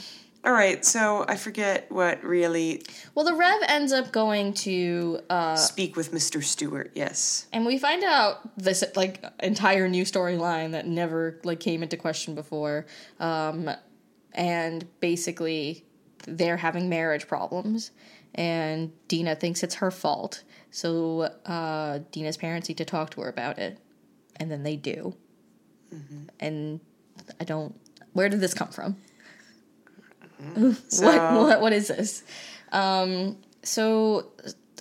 all 0.45 0.53
right, 0.53 0.85
so 0.85 1.25
I 1.29 1.37
forget 1.37 1.91
what 1.91 2.25
really 2.25 2.83
Well, 3.15 3.25
the 3.25 3.35
Rev 3.35 3.61
ends 3.69 3.93
up 3.93 4.11
going 4.11 4.55
to 4.55 5.21
uh, 5.31 5.55
speak 5.55 5.95
with 5.95 6.13
Mr. 6.13 6.43
Stewart. 6.43 6.91
Yes. 6.95 7.47
And 7.53 7.65
we 7.65 7.79
find 7.79 8.03
out 8.03 8.57
this 8.57 8.83
like 8.97 9.25
entire 9.41 9.89
new 9.89 10.05
storyline 10.05 10.73
that 10.73 10.87
never 10.87 11.39
like 11.45 11.61
came 11.61 11.83
into 11.83 11.97
question 11.97 12.35
before. 12.35 12.87
Um, 13.21 13.71
and 14.33 14.85
basically 14.99 15.85
they're 16.27 16.57
having 16.57 16.89
marriage 16.89 17.29
problems 17.29 17.93
and 18.35 18.93
Dina 19.09 19.37
thinks 19.37 19.63
it's 19.63 19.77
her 19.77 19.91
fault. 19.91 20.43
So 20.71 21.23
uh, 21.47 22.01
Dina's 22.11 22.37
parents 22.37 22.69
need 22.69 22.79
to 22.79 22.85
talk 22.85 23.11
to 23.11 23.21
her 23.21 23.29
about 23.29 23.59
it. 23.59 23.79
And 24.37 24.51
then 24.51 24.63
they 24.63 24.77
do. 24.77 25.15
And 26.41 26.81
I 27.39 27.45
don't 27.45 27.79
where 28.13 28.29
did 28.29 28.41
this 28.41 28.55
come 28.55 28.69
from? 28.69 28.97
So, 30.89 31.07
what, 31.07 31.33
what 31.33 31.61
what 31.61 31.73
is 31.73 31.89
this? 31.89 32.23
Um, 32.73 33.37
so 33.63 34.27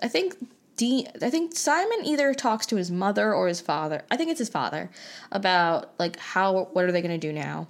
I 0.01 0.07
think 0.07 0.35
Dean, 0.75 1.07
I 1.21 1.29
think 1.29 1.55
Simon 1.55 2.05
either 2.05 2.33
talks 2.33 2.65
to 2.67 2.75
his 2.75 2.89
mother 2.89 3.33
or 3.33 3.47
his 3.47 3.61
father. 3.61 4.03
I 4.09 4.17
think 4.17 4.31
it's 4.31 4.39
his 4.39 4.49
father 4.49 4.89
about 5.31 5.93
like 5.99 6.17
how 6.17 6.69
what 6.73 6.85
are 6.85 6.91
they 6.91 7.01
going 7.01 7.19
to 7.19 7.27
do 7.27 7.33
now. 7.33 7.67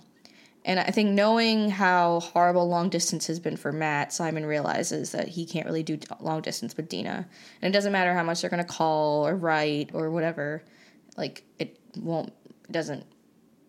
And 0.64 0.80
I 0.80 0.92
think 0.92 1.10
knowing 1.10 1.72
how 1.72 2.20
horrible 2.20 2.70
long 2.70 2.90
distance 2.90 3.26
has 3.28 3.40
been 3.40 3.58
for 3.58 3.72
Matt, 3.72 4.14
Simon 4.14 4.46
realizes 4.46 5.12
that 5.12 5.28
he 5.28 5.46
can't 5.46 5.66
really 5.66 5.82
do 5.82 5.98
long 6.20 6.42
distance 6.42 6.78
with 6.78 6.88
Dina. 6.88 7.28
And 7.62 7.74
it 7.74 7.76
doesn't 7.76 7.92
matter 7.92 8.14
how 8.14 8.22
much 8.22 8.42
they're 8.42 8.50
going 8.50 8.64
to 8.64 8.70
call 8.70 9.28
or 9.28 9.36
write 9.36 9.90
or 9.94 10.12
whatever. 10.12 10.64
Like 11.18 11.44
it 11.58 11.80
won't 11.98 12.32
it 12.70 12.72
doesn't 12.72 13.06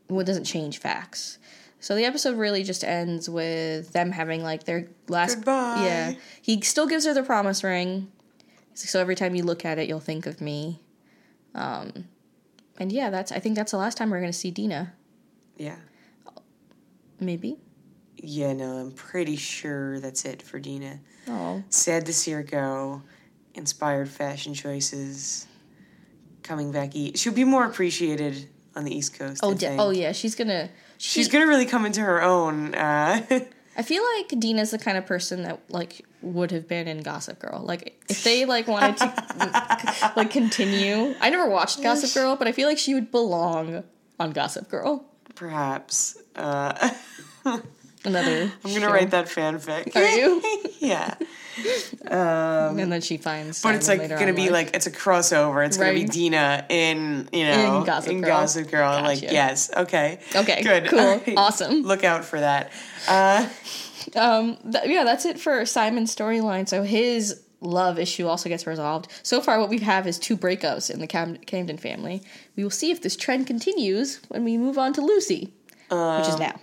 well, 0.09 0.21
it 0.21 0.26
doesn't 0.26 0.45
change 0.45 0.79
facts. 0.79 1.38
So 1.83 1.97
the 1.97 2.05
episode 2.05 2.37
really 2.39 2.62
just 2.62 2.85
ends 2.85 3.29
with 3.29 3.93
them 3.93 4.12
having 4.12 4.45
like 4.45 4.62
their 4.65 4.87
last 5.09 5.35
Goodbye. 5.37 5.83
Yeah. 5.85 6.15
He 6.41 6.61
still 6.61 6.87
gives 6.87 7.05
her 7.07 7.12
the 7.12 7.25
promise 7.25 7.65
ring. 7.65 8.11
So 8.75 9.01
every 9.01 9.17
time 9.17 9.35
you 9.35 9.43
look 9.43 9.65
at 9.65 9.79
it, 9.79 9.89
you'll 9.89 9.99
think 9.99 10.27
of 10.27 10.41
me. 10.41 10.81
Um 11.57 12.05
and 12.79 12.93
yeah, 12.93 13.11
that's 13.11 13.33
I 13.33 13.41
think 13.41 13.57
that's 13.57 13.73
the 13.73 13.79
last 13.79 13.97
time 13.99 14.11
we're 14.11 14.21
going 14.21 14.33
to 14.33 14.39
see 14.39 14.51
Dina. 14.53 14.95
yeah. 15.59 15.77
Maybe. 17.21 17.59
Yeah, 18.17 18.53
no, 18.53 18.77
I'm 18.79 18.93
pretty 18.93 19.37
sure 19.37 19.99
that's 20.01 20.25
it 20.25 20.43
for 20.43 20.59
Dina. 20.61 21.01
Oh. 21.29 21.62
Sad 21.69 22.07
to 22.07 22.12
see 22.12 22.31
her 22.33 22.43
go. 22.43 23.03
Inspired 23.55 24.09
fashion 24.09 24.55
choices. 24.55 25.47
Coming 26.43 26.73
back 26.73 26.95
east. 26.97 27.23
She'll 27.23 27.33
be 27.33 27.45
more 27.45 27.65
appreciated 27.65 28.49
on 28.75 28.85
the 28.85 28.97
East 28.97 29.19
Coast. 29.19 29.41
Oh, 29.43 29.55
de- 29.55 29.77
oh 29.77 29.91
yeah, 29.91 30.12
she's 30.12 30.35
going 30.35 30.49
to 30.49 30.69
She's 31.05 31.27
gonna 31.27 31.49
really 31.49 31.67
come 31.67 31.85
into 31.85 32.01
her 32.01 32.23
own. 32.23 32.75
Uh, 32.77 33.21
I 33.77 33.83
feel 33.83 34.05
like 34.17 34.39
Dina's 34.39 34.71
the 34.71 34.79
kind 34.79 34.97
of 34.97 35.05
person 35.05 35.43
that 35.43 35.59
like 35.69 36.05
would 36.21 36.53
have 36.53 36.69
been 36.69 36.87
in 36.87 37.03
Gossip 37.03 37.41
Girl. 37.41 37.61
Like 37.61 38.01
if 38.09 38.23
they 38.23 38.45
like 38.45 38.69
wanted 38.69 38.99
to 38.99 40.13
like 40.17 40.31
continue. 40.31 41.15
I 41.21 41.31
never 41.31 41.49
watched 41.51 41.83
Gossip 41.83 42.15
Girl, 42.15 42.37
but 42.37 42.47
I 42.47 42.53
feel 42.53 42.69
like 42.69 42.79
she 42.79 42.95
would 42.95 43.11
belong 43.11 43.83
on 44.21 44.31
Gossip 44.31 44.69
Girl. 44.69 45.05
perhaps. 45.35 46.19
Uh, 46.37 46.91
Another. 48.05 48.51
I'm 48.65 48.75
gonna 48.75 48.89
write 48.93 49.11
that 49.13 49.27
fanfic. 49.27 49.95
Are 49.95 50.09
you? 50.17 50.43
yeah. 50.81 51.15
and 52.07 52.91
then 52.93 53.01
she 53.01 53.17
finds. 53.17 53.63
But 53.63 53.75
it's 53.75 53.89
like 53.89 54.09
gonna 54.09 54.27
on, 54.29 54.35
be 54.35 54.51
like 54.51 54.75
it's 54.75 54.87
a 54.87 54.91
crossover. 54.91 55.65
It's 55.65 55.77
gonna 55.77 55.93
be 55.95 56.05
Dina 56.05 56.67
in 56.69 57.29
you 57.33 57.45
know 57.45 57.79
In 57.79 57.85
Gossip 57.85 58.13
Girl. 58.13 58.21
Gossip 58.23 58.71
Girl. 58.71 59.03
Like 59.03 59.23
yes, 59.23 59.71
okay, 59.77 60.21
Okay, 60.35 60.63
good, 60.63 60.87
cool, 60.89 60.99
right. 60.99 61.35
awesome. 61.37 61.83
Look 61.83 62.05
out 62.05 62.25
for 62.25 62.41
that. 62.41 62.73
Uh, 63.07 63.49
um 64.17 64.57
th- 64.71 64.85
yeah 64.87 65.05
that's 65.05 65.25
it 65.25 65.39
for 65.39 65.65
simon's 65.65 66.15
storyline 66.15 66.69
so 66.69 66.83
his 66.83 67.41
love 67.61 68.01
issue 68.01 68.27
also 68.27 68.49
gets 68.49 68.67
resolved 68.67 69.07
so 69.23 69.41
far 69.41 69.61
what 69.61 69.69
we 69.69 69.79
have 69.79 70.09
is 70.09 70.19
two 70.19 70.37
breakups 70.37 70.91
in 70.91 70.99
the 70.99 71.07
Cam- 71.07 71.37
camden 71.37 71.79
family 71.79 72.21
we 72.57 72.65
will 72.65 72.71
see 72.71 72.91
if 72.91 73.01
this 73.01 73.15
trend 73.15 73.47
continues 73.47 74.21
when 74.29 74.43
we 74.43 74.59
move 74.59 74.77
on 74.77 74.93
to 74.93 75.01
lucy 75.01 75.55
which 75.89 75.93
Um, 75.93 76.23
is 76.23 76.39
now 76.39 76.59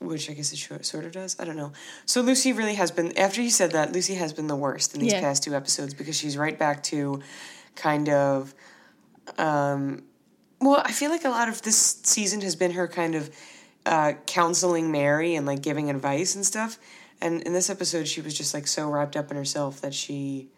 which 0.00 0.28
I 0.30 0.32
guess 0.32 0.52
it 0.52 0.84
sort 0.84 1.04
of 1.04 1.12
does. 1.12 1.36
I 1.38 1.44
don't 1.44 1.56
know. 1.56 1.72
So 2.06 2.20
Lucy 2.22 2.52
really 2.52 2.74
has 2.74 2.90
been. 2.90 3.16
After 3.18 3.40
you 3.42 3.50
said 3.50 3.72
that, 3.72 3.92
Lucy 3.92 4.14
has 4.14 4.32
been 4.32 4.46
the 4.46 4.56
worst 4.56 4.94
in 4.94 5.00
these 5.00 5.12
Yeah. 5.12 5.20
past 5.20 5.42
two 5.44 5.54
episodes 5.54 5.94
because 5.94 6.16
she's 6.16 6.36
right 6.36 6.58
back 6.58 6.82
to 6.84 7.20
kind 7.76 8.08
of. 8.08 8.54
Um, 9.38 10.02
well, 10.60 10.82
I 10.84 10.92
feel 10.92 11.10
like 11.10 11.24
a 11.24 11.28
lot 11.30 11.48
of 11.48 11.62
this 11.62 12.00
season 12.02 12.40
has 12.42 12.56
been 12.56 12.72
her 12.72 12.88
kind 12.88 13.14
of 13.14 13.30
uh, 13.86 14.12
counseling 14.26 14.90
Mary 14.90 15.34
and 15.36 15.46
like 15.46 15.62
giving 15.62 15.88
advice 15.90 16.34
and 16.34 16.44
stuff. 16.44 16.78
And 17.22 17.42
in 17.42 17.52
this 17.52 17.68
episode, 17.70 18.08
she 18.08 18.20
was 18.22 18.34
just 18.34 18.52
like 18.54 18.66
so 18.66 18.88
wrapped 18.90 19.16
up 19.16 19.30
in 19.30 19.36
herself 19.36 19.80
that 19.82 19.94
she, 19.94 20.48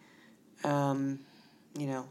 um, 0.63 1.19
you 1.77 1.87
know. 1.87 2.05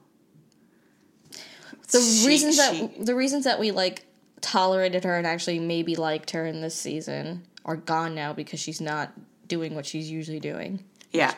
the 1.90 2.00
she- 2.00 2.26
reasons 2.26 2.56
that 2.58 3.04
the 3.06 3.14
reasons 3.14 3.44
that 3.44 3.58
we 3.58 3.70
like 3.70 4.04
tolerated 4.42 5.04
her 5.04 5.16
and 5.16 5.26
actually 5.26 5.58
maybe 5.58 5.96
liked 5.96 6.32
her 6.32 6.44
in 6.44 6.60
this 6.60 6.74
season 6.74 7.42
are 7.64 7.76
gone 7.76 8.14
now 8.14 8.32
because 8.32 8.60
she's 8.60 8.80
not 8.80 9.12
doing 9.48 9.74
what 9.74 9.86
she's 9.86 10.10
usually 10.10 10.40
doing 10.40 10.82
yeah, 11.12 11.34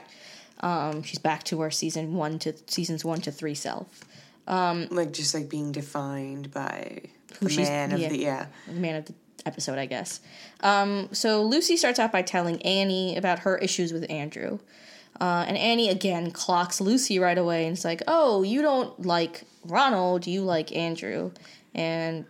um 0.61 1.02
she's 1.02 1.18
back 1.18 1.44
to 1.44 1.61
her 1.61 1.70
season 1.70 2.14
one 2.14 2.38
to 2.40 2.52
seasons 2.66 3.04
one 3.04 3.20
to 3.20 3.30
three 3.30 3.54
self 3.54 4.04
like 4.46 5.12
just 5.12 5.34
like 5.34 5.49
being 5.49 5.73
defined 5.73 6.50
by 6.52 7.00
the 7.40 7.49
she's- 7.49 7.68
man 7.68 7.92
of 7.92 8.00
yeah. 8.00 8.08
the 8.08 8.18
yeah. 8.18 8.46
man 8.68 8.96
of 8.96 9.06
the 9.06 9.14
episode, 9.46 9.78
I 9.78 9.87
guess. 9.87 10.20
Um, 10.61 11.08
so 11.12 11.42
Lucy 11.42 11.76
starts 11.76 11.99
out 11.99 12.12
by 12.12 12.23
telling 12.23 12.62
Annie 12.62 13.16
about 13.16 13.40
her 13.40 13.58
issues 13.58 13.92
with 13.92 14.11
Andrew. 14.11 14.58
Uh, 15.20 15.44
and 15.46 15.56
Annie 15.56 15.90
again 15.90 16.30
clocks 16.32 16.80
Lucy 16.80 17.18
right 17.18 17.38
away 17.38 17.66
and 17.66 17.76
it's 17.76 17.84
like, 17.84 18.02
"Oh, 18.08 18.42
you 18.42 18.62
don't 18.62 19.06
like 19.06 19.44
Ronald, 19.64 20.26
you 20.26 20.42
like 20.42 20.75
Andrew." 20.75 21.30
And 21.73 22.25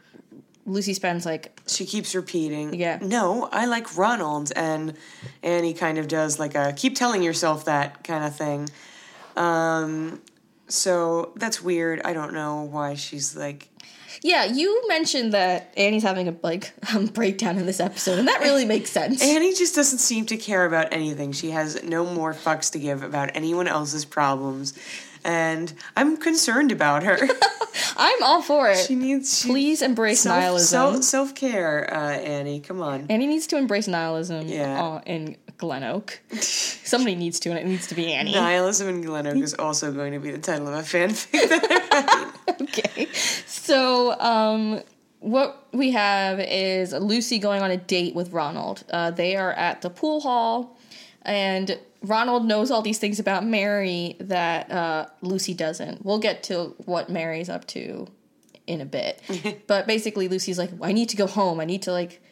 Lucy 0.67 0.95
spends 0.95 1.27
like 1.27 1.61
She 1.67 1.85
keeps 1.87 2.15
repeating, 2.15 2.75
Yeah. 2.75 2.99
No, 3.03 3.49
I 3.53 3.67
like 3.67 3.97
Ronald. 3.97 4.53
And 4.57 4.95
Annie 5.43 5.75
kind 5.75 5.99
of 5.99 6.09
does 6.09 6.39
like 6.39 6.55
a 6.55 6.73
keep 6.75 6.97
telling 6.97 7.23
yourself 7.23 7.67
that 7.67 8.03
kind 8.05 8.25
of 8.25 8.35
thing. 8.37 8.69
Um, 9.37 10.21
so 10.69 11.33
that's 11.37 11.63
weird. 11.63 12.01
I 12.05 12.13
don't 12.13 12.33
know 12.33 12.63
why 12.63 12.95
she's 12.95 13.37
like, 13.37 13.69
Yeah, 14.23 14.45
you 14.45 14.87
mentioned 14.89 15.33
that 15.35 15.73
Annie's 15.77 16.03
having 16.03 16.29
a 16.29 16.37
like 16.43 16.73
um, 16.95 17.07
breakdown 17.07 17.59
in 17.59 17.67
this 17.67 17.81
episode, 17.81 18.19
and 18.19 18.29
that 18.29 18.41
really 18.41 18.65
makes 18.75 18.91
sense. 18.91 19.23
Annie 19.23 19.55
just 19.55 19.75
doesn't 19.75 19.99
seem 19.99 20.25
to 20.27 20.37
care 20.37 20.65
about 20.65 20.93
anything. 20.93 21.33
She 21.33 21.51
has 21.51 21.83
no 21.83 22.07
more 22.07 22.33
fucks 22.33 22.73
to 22.73 22.79
give 22.79 23.03
about 23.03 23.31
anyone 23.35 23.69
else's 23.69 24.05
problems. 24.05 24.73
And 25.27 25.73
I'm 25.97 26.19
concerned 26.19 26.71
about 26.71 27.03
her. 27.03 27.17
I'm 27.97 28.23
all 28.23 28.43
for 28.43 28.69
it. 28.71 28.79
she 28.79 28.95
needs 28.95 29.41
she, 29.41 29.49
Please 29.49 29.83
embrace 29.83 30.21
self, 30.21 30.39
nihilism. 30.39 30.67
self, 30.95 31.05
self-care, 31.05 31.93
uh, 31.93 32.13
Annie. 32.13 32.61
Come 32.61 32.81
on. 32.83 33.07
Annie 33.11 33.27
needs 33.27 33.47
to 33.49 33.57
embrace 33.57 33.89
nihilism 33.89 34.47
Yeah. 34.49 34.83
uh, 34.83 35.01
in 35.07 35.37
Glen 35.59 35.85
Oak. 35.85 36.21
Somebody 36.41 37.15
needs 37.15 37.41
to, 37.41 37.51
and 37.51 37.59
it 37.59 37.67
needs 37.67 37.87
to 37.89 37.95
be 37.95 38.13
Annie. 38.13 38.33
Nihilism 38.33 38.89
in 38.89 39.03
Glen 39.03 39.27
Oak 39.27 39.37
is 39.37 39.55
also 39.55 39.93
going 39.93 40.13
to 40.13 40.19
be 40.19 40.31
the 40.31 40.39
title 40.39 40.69
of 40.69 40.75
a 40.75 40.83
fanfic 40.83 41.31
that 41.33 41.69
I 41.93 42.57
write. 42.57 42.61
okay. 42.63 43.09
So, 43.47 44.19
um, 44.21 44.81
what 45.21 45.67
we 45.73 45.93
have 45.93 46.39
is 46.41 46.93
Lucy 46.93 47.39
going 47.39 47.63
on 47.63 47.71
a 47.71 47.77
date 47.79 48.15
with 48.15 48.31
Ronald. 48.33 48.85
Uh, 48.91 49.11
they 49.11 49.37
are 49.37 49.53
at 49.53 49.81
the 49.81 49.91
pool 49.91 50.21
hall, 50.21 50.77
and 51.23 51.79
Ronald 52.05 52.45
knows 52.45 52.71
all 52.71 52.83
these 52.83 52.99
things 52.99 53.19
about 53.19 53.47
Mary 53.47 54.17
that 54.21 54.71
uh, 54.71 55.07
Lucy 55.23 55.55
doesn't. 55.55 56.05
We'll 56.05 56.19
get 56.19 56.43
to 56.45 56.75
what 56.85 57.09
Mary's 57.09 57.49
up 57.49 57.67
to 57.69 58.07
in 58.67 58.81
a 58.81 58.85
bit. 58.85 59.21
but 59.67 59.87
basically, 59.87 60.29
Lucy's 60.29 60.59
like, 60.59 60.71
I 60.83 60.93
need 60.93 61.09
to 61.11 61.17
go 61.17 61.27
home. 61.27 61.61
I 61.61 61.65
need 61.65 61.83
to, 61.83 61.93
like, 61.93 62.23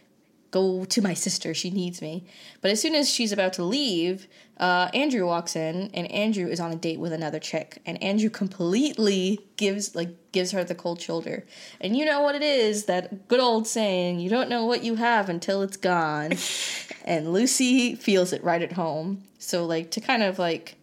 go 0.53 0.85
to 0.85 1.03
my 1.03 1.15
sister. 1.15 1.53
She 1.55 1.71
needs 1.71 2.01
me. 2.01 2.25
But 2.61 2.71
as 2.71 2.81
soon 2.81 2.95
as 2.95 3.11
she's 3.11 3.33
about 3.33 3.55
to 3.55 3.65
leave, 3.65 4.29
uh, 4.59 4.91
Andrew 4.95 5.27
walks 5.27 5.57
in, 5.57 5.91
and 5.93 6.09
Andrew 6.13 6.47
is 6.47 6.61
on 6.61 6.71
a 6.71 6.77
date 6.77 7.01
with 7.01 7.13
another 7.13 7.41
chick, 7.41 7.83
and 7.85 8.01
Andrew 8.01 8.31
completely 8.31 9.41
gives 9.57 9.97
like 9.97 10.11
gives 10.31 10.53
her 10.53 10.63
the 10.63 10.75
cold 10.77 11.01
shoulder. 11.01 11.45
And 11.81 11.97
you 11.97 12.05
know 12.05 12.21
what 12.21 12.37
it 12.37 12.43
is 12.43 12.85
that 12.85 13.27
good 13.27 13.41
old 13.41 13.67
saying: 13.67 14.21
you 14.21 14.31
don't 14.31 14.49
know 14.49 14.65
what 14.65 14.85
you 14.85 14.95
have 14.95 15.29
until 15.29 15.63
it's 15.63 15.77
gone. 15.77 16.35
and 17.05 17.33
Lucy 17.33 17.97
feels 17.97 18.33
it 18.33 18.45
right 18.45 18.63
at 18.63 18.73
home. 18.73 19.25
So 19.39 19.67
like 19.67 19.91
to 19.93 20.01
kind 20.01 20.23
of 20.23 20.39
like 20.39 20.77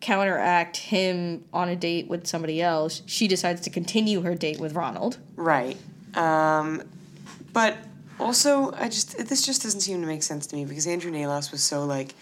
counteract 0.00 0.78
him 0.78 1.44
on 1.52 1.68
a 1.68 1.76
date 1.76 2.08
with 2.08 2.26
somebody 2.26 2.62
else, 2.62 3.02
she 3.04 3.28
decides 3.28 3.60
to 3.60 3.70
continue 3.70 4.22
her 4.22 4.34
date 4.34 4.58
with 4.58 4.72
Ronald. 4.72 5.18
Right. 5.36 5.76
Um, 6.14 6.82
but 7.52 7.76
also, 8.20 8.72
I 8.72 8.88
just 8.88 9.16
this 9.28 9.44
just 9.44 9.62
doesn't 9.62 9.80
seem 9.80 10.00
to 10.00 10.06
make 10.06 10.22
sense 10.22 10.46
to 10.48 10.56
me 10.56 10.64
because 10.64 10.86
Andrew 10.86 11.10
Nalos 11.10 11.50
was 11.50 11.62
so 11.62 11.84
like 11.84 12.14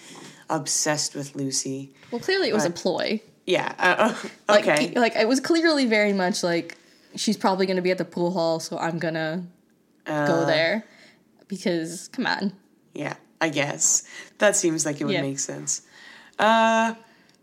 obsessed 0.48 1.14
with 1.14 1.34
Lucy. 1.36 1.92
Well, 2.10 2.20
clearly 2.20 2.48
it 2.48 2.54
was 2.54 2.64
a 2.64 2.70
ploy. 2.70 3.20
Yeah. 3.46 3.74
Uh, 3.78 4.14
Like, 4.48 4.62
okay. 4.68 4.92
like 4.98 5.16
it 5.16 5.28
was 5.28 5.40
clearly 5.40 5.86
very 5.86 6.12
much 6.12 6.42
like 6.42 6.76
she's 7.16 7.36
probably 7.36 7.66
going 7.66 7.76
to 7.76 7.82
be 7.82 7.90
at 7.90 7.98
the 7.98 8.04
pool 8.04 8.30
hall, 8.30 8.60
so 8.60 8.78
I'm 8.78 8.98
gonna 8.98 9.44
Uh, 10.06 10.26
go 10.26 10.46
there 10.46 10.84
because 11.48 12.08
come 12.08 12.26
on. 12.26 12.52
Yeah, 12.94 13.14
I 13.40 13.48
guess 13.50 14.04
that 14.38 14.56
seems 14.56 14.84
like 14.86 15.00
it 15.00 15.04
would 15.04 15.14
Yeah. 15.14 15.22
make 15.22 15.38
sense. 15.38 15.82
Uh, 16.38 16.94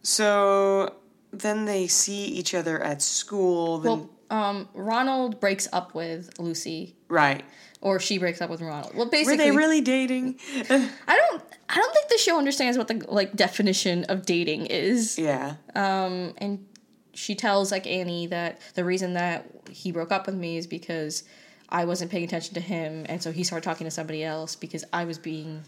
so 0.04 0.94
then 1.32 1.66
they 1.66 1.88
see 1.88 2.26
each 2.26 2.54
other 2.54 2.82
at 2.82 3.02
school. 3.02 3.80
Then, 3.80 3.92
Well, 3.92 4.10
um, 4.40 4.70
Ronald 4.74 5.40
breaks 5.40 5.68
up 5.74 5.94
with 5.94 6.30
Lucy, 6.40 6.95
right. 7.08 7.44
or 7.82 8.00
she 8.00 8.18
breaks 8.18 8.42
up 8.42 8.50
with 8.50 8.62
Ronald. 8.62 8.96
Well, 8.96 9.08
basically, 9.08 9.38
Were 9.38 9.52
they 9.52 9.58
really 9.58 9.82
dating? 9.82 10.40
I 10.56 10.68
don't, 10.70 11.44
I 11.70 11.76
don't 11.76 11.94
think 11.94 12.10
the 12.10 12.18
show 12.18 12.38
understands 12.38 12.78
what 12.78 12.88
the 12.88 13.06
like 13.08 13.36
definition 13.36 14.06
of 14.06 14.26
dating 14.26 14.68
is. 14.68 15.18
yeah. 15.18 15.56
Um, 15.76 16.34
and 16.38 16.66
she 17.14 17.34
tells 17.36 17.72
like 17.72 17.88
Annie 17.88 18.28
that 18.28 18.60
the 18.76 18.84
reason 18.84 19.14
that 19.14 19.50
he 19.70 19.92
broke 19.92 20.12
up 20.12 20.26
with 20.26 20.36
me 20.36 20.58
is 20.58 20.68
because 20.68 21.24
I 21.70 21.86
wasn't 21.86 22.12
paying 22.12 22.26
attention 22.26 22.54
to 22.56 22.60
him, 22.60 23.06
and 23.10 23.22
so 23.22 23.32
he 23.32 23.44
started 23.44 23.64
talking 23.64 23.86
to 23.86 23.92
somebody 23.92 24.24
else 24.24 24.56
because 24.56 24.84
I 24.94 25.06
was 25.06 25.18
being 25.18 25.64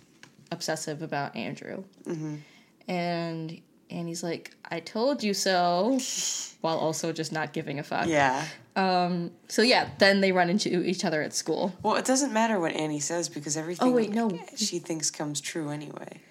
obsessive 0.51 1.01
about 1.01 1.35
Andrew. 1.35 1.83
Mm-hmm. 2.05 2.35
And 2.87 3.61
Annie's 3.89 4.23
like, 4.23 4.55
"I 4.69 4.79
told 4.79 5.23
you 5.23 5.33
so," 5.33 5.99
while 6.61 6.77
also 6.77 7.11
just 7.11 7.31
not 7.31 7.53
giving 7.53 7.79
a 7.79 7.83
fuck. 7.83 8.07
Yeah. 8.07 8.45
Um, 8.77 9.31
so 9.47 9.61
yeah, 9.63 9.89
then 9.97 10.21
they 10.21 10.31
run 10.31 10.49
into 10.49 10.83
each 10.83 11.03
other 11.03 11.21
at 11.23 11.33
school. 11.33 11.73
Well, 11.81 11.95
it 11.95 12.05
doesn't 12.05 12.31
matter 12.31 12.59
what 12.59 12.73
Annie 12.73 12.99
says 12.99 13.27
because 13.27 13.57
everything 13.57 13.87
Oh, 13.87 13.91
wait, 13.91 14.11
no. 14.11 14.39
she 14.55 14.77
thinks 14.79 15.09
comes 15.09 15.41
true 15.41 15.69
anyway. 15.69 16.21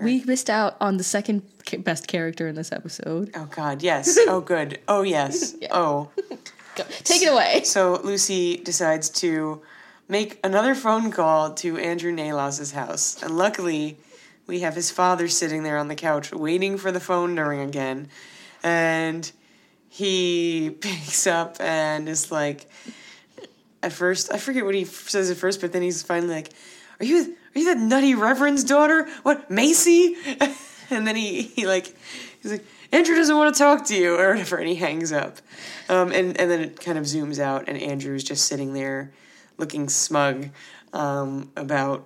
We 0.00 0.24
missed 0.24 0.48
out 0.48 0.76
on 0.80 0.96
the 0.96 1.04
second 1.04 1.42
best 1.80 2.06
character 2.08 2.48
in 2.48 2.54
this 2.54 2.72
episode. 2.72 3.30
Oh 3.34 3.44
God, 3.50 3.82
yes. 3.82 4.18
Oh 4.26 4.40
good. 4.40 4.80
Oh 4.88 5.02
yes. 5.02 5.54
Yeah. 5.60 5.68
Oh. 5.72 6.08
Go, 6.76 6.84
take 7.04 7.20
it 7.20 7.26
away. 7.30 7.62
So 7.64 8.00
Lucy 8.02 8.56
decides 8.56 9.10
to 9.20 9.60
make 10.08 10.38
another 10.42 10.74
phone 10.74 11.10
call 11.10 11.52
to 11.54 11.76
Andrew 11.76 12.12
Nalos's 12.12 12.72
house, 12.72 13.22
and 13.22 13.36
luckily, 13.36 13.98
we 14.46 14.60
have 14.60 14.74
his 14.74 14.90
father 14.90 15.28
sitting 15.28 15.64
there 15.64 15.76
on 15.76 15.88
the 15.88 15.94
couch 15.96 16.32
waiting 16.32 16.78
for 16.78 16.90
the 16.92 17.00
phone 17.00 17.36
to 17.36 17.42
ring 17.42 17.60
again, 17.60 18.08
and 18.62 19.30
he 19.90 20.70
picks 20.80 21.26
up 21.26 21.56
and 21.60 22.08
is 22.08 22.32
like, 22.32 22.70
at 23.82 23.92
first, 23.92 24.32
I 24.32 24.38
forget 24.38 24.64
what 24.64 24.74
he 24.74 24.84
says 24.84 25.30
at 25.30 25.36
first, 25.36 25.60
but 25.60 25.72
then 25.72 25.82
he's 25.82 26.02
finally 26.02 26.32
like, 26.32 26.50
"Are 27.00 27.04
you 27.04 27.36
are 27.54 27.58
you 27.58 27.74
that 27.74 27.78
nutty 27.78 28.14
reverend's 28.14 28.64
daughter? 28.64 29.08
What 29.22 29.50
Macy?" 29.50 30.16
and 30.90 31.06
then 31.06 31.16
he 31.16 31.42
he 31.42 31.66
like 31.66 31.94
he's 32.40 32.52
like. 32.52 32.64
Andrew 32.92 33.14
doesn't 33.14 33.36
want 33.36 33.54
to 33.54 33.56
talk 33.56 33.84
to 33.86 33.94
you, 33.94 34.16
or 34.16 34.30
whatever, 34.30 34.56
and 34.56 34.66
he 34.66 34.74
hangs 34.74 35.12
up. 35.12 35.36
Um, 35.88 36.10
and, 36.10 36.36
and 36.40 36.50
then 36.50 36.58
it 36.58 36.80
kind 36.80 36.98
of 36.98 37.04
zooms 37.04 37.38
out, 37.38 37.68
and 37.68 37.78
Andrew's 37.78 38.24
just 38.24 38.46
sitting 38.46 38.72
there 38.74 39.12
looking 39.58 39.88
smug 39.88 40.48
um, 40.92 41.52
about, 41.56 42.04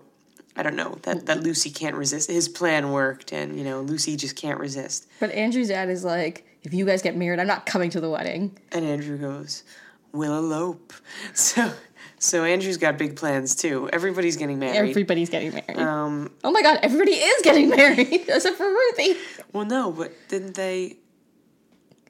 I 0.57 0.63
don't 0.63 0.77
know, 0.77 0.99
that, 1.05 1.25
that 1.25 1.43
Lucy 1.43 1.71
can't 1.71 1.97
resist. 1.97 2.31
His 2.31 2.51
plan 2.51 2.93
worked, 2.93 3.33
and, 3.33 3.57
you 3.57 3.65
know, 3.65 3.81
Lucy 3.81 4.15
just 4.15 4.37
can't 4.37 4.61
resist. 4.61 5.09
But 5.21 5.31
Andrew's 5.31 5.69
dad 5.69 5.89
is 5.89 6.05
like, 6.05 6.54
if 6.65 6.75
you 6.75 6.85
guys 6.85 7.03
get 7.03 7.17
married, 7.17 7.39
I'm 7.41 7.47
not 7.47 7.67
coming 7.67 7.91
to 7.91 8.01
the 8.01 8.11
wedding. 8.11 8.59
And 8.73 8.85
Andrew 8.85 9.17
goes, 9.19 9.63
We'll 10.13 10.37
elope. 10.37 10.93
So, 11.35 11.73
so 12.19 12.45
Andrew's 12.45 12.79
got 12.79 12.97
big 12.97 13.17
plans, 13.17 13.55
too. 13.55 13.91
Everybody's 13.93 14.37
getting 14.37 14.59
married. 14.59 14.77
Everybody's 14.91 15.29
getting 15.29 15.51
married. 15.53 15.79
um, 15.79 16.31
oh 16.43 16.51
my 16.53 16.63
god, 16.63 16.79
everybody 16.83 17.13
is 17.13 17.43
getting 17.43 17.69
married 17.77 18.09
except 18.29 18.57
for 18.57 18.67
Ruthie. 18.67 19.17
well, 19.53 19.67
no, 19.67 19.93
but 19.93 20.13
didn't 20.29 20.55
they? 20.55 20.97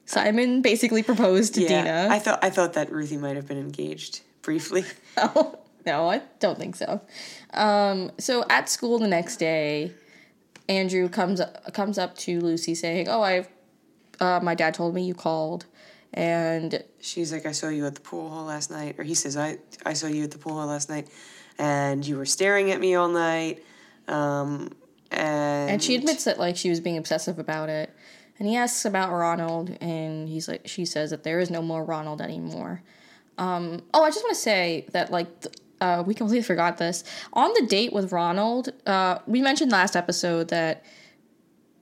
Simon 0.05 0.61
basically 0.61 1.01
proposed 1.03 1.55
to 1.55 1.61
Yeah, 1.61 1.67
Dina. 1.83 2.07
I 2.11 2.19
thought 2.19 2.39
I 2.43 2.49
thought 2.51 2.73
that 2.73 2.91
Ruthie 2.91 3.17
might 3.17 3.35
have 3.35 3.47
been 3.47 3.57
engaged 3.57 4.21
briefly. 4.43 4.85
no, 5.17 5.59
no, 5.85 6.09
I 6.09 6.21
don't 6.39 6.57
think 6.59 6.75
so. 6.75 7.01
Um, 7.53 8.11
so 8.19 8.45
at 8.49 8.69
school 8.69 8.99
the 8.99 9.07
next 9.07 9.37
day, 9.37 9.91
Andrew 10.69 11.09
comes 11.09 11.41
comes 11.73 11.97
up 11.97 12.15
to 12.19 12.39
Lucy 12.39 12.75
saying, 12.75 13.07
"Oh, 13.09 13.21
I've 13.23 13.49
uh, 14.19 14.39
my 14.41 14.55
dad 14.55 14.73
told 14.73 14.93
me 14.93 15.05
you 15.05 15.13
called, 15.13 15.65
and 16.13 16.83
She's 17.05 17.31
like, 17.31 17.45
I 17.45 17.51
saw 17.51 17.69
you 17.69 17.85
at 17.85 17.93
the 17.93 18.01
pool 18.01 18.29
hall 18.29 18.45
last 18.45 18.71
night, 18.71 18.95
or 18.97 19.03
he 19.03 19.13
says, 19.13 19.37
I 19.37 19.59
I 19.85 19.93
saw 19.93 20.07
you 20.07 20.23
at 20.23 20.31
the 20.31 20.39
pool 20.39 20.53
hall 20.53 20.65
last 20.65 20.89
night, 20.89 21.07
and 21.59 22.05
you 22.05 22.17
were 22.17 22.25
staring 22.25 22.71
at 22.71 22.79
me 22.79 22.95
all 22.95 23.09
night. 23.09 23.63
Um, 24.07 24.71
and 25.11 25.69
and 25.69 25.83
she 25.83 25.95
admits 25.95 26.23
that 26.23 26.39
like 26.39 26.57
she 26.57 26.69
was 26.71 26.79
being 26.79 26.97
obsessive 26.97 27.37
about 27.37 27.69
it." 27.69 27.93
And 28.39 28.47
he 28.47 28.55
asks 28.55 28.85
about 28.85 29.11
Ronald, 29.11 29.77
and 29.79 30.27
he's 30.27 30.47
like, 30.47 30.67
she 30.67 30.83
says 30.83 31.11
that 31.11 31.23
there 31.23 31.39
is 31.39 31.49
no 31.49 31.61
more 31.61 31.85
Ronald 31.85 32.21
anymore. 32.21 32.81
Um, 33.37 33.83
oh, 33.93 34.03
I 34.03 34.09
just 34.09 34.23
want 34.23 34.35
to 34.35 34.41
say 34.41 34.87
that 34.91 35.11
like 35.11 35.41
th- 35.41 35.55
uh, 35.79 36.03
we 36.05 36.15
completely 36.15 36.43
forgot 36.43 36.77
this 36.77 37.03
on 37.33 37.53
the 37.53 37.67
date 37.67 37.93
with 37.93 38.11
Ronald. 38.11 38.69
Uh, 38.87 39.19
we 39.27 39.41
mentioned 39.41 39.71
last 39.71 39.95
episode 39.95 40.47
that 40.49 40.83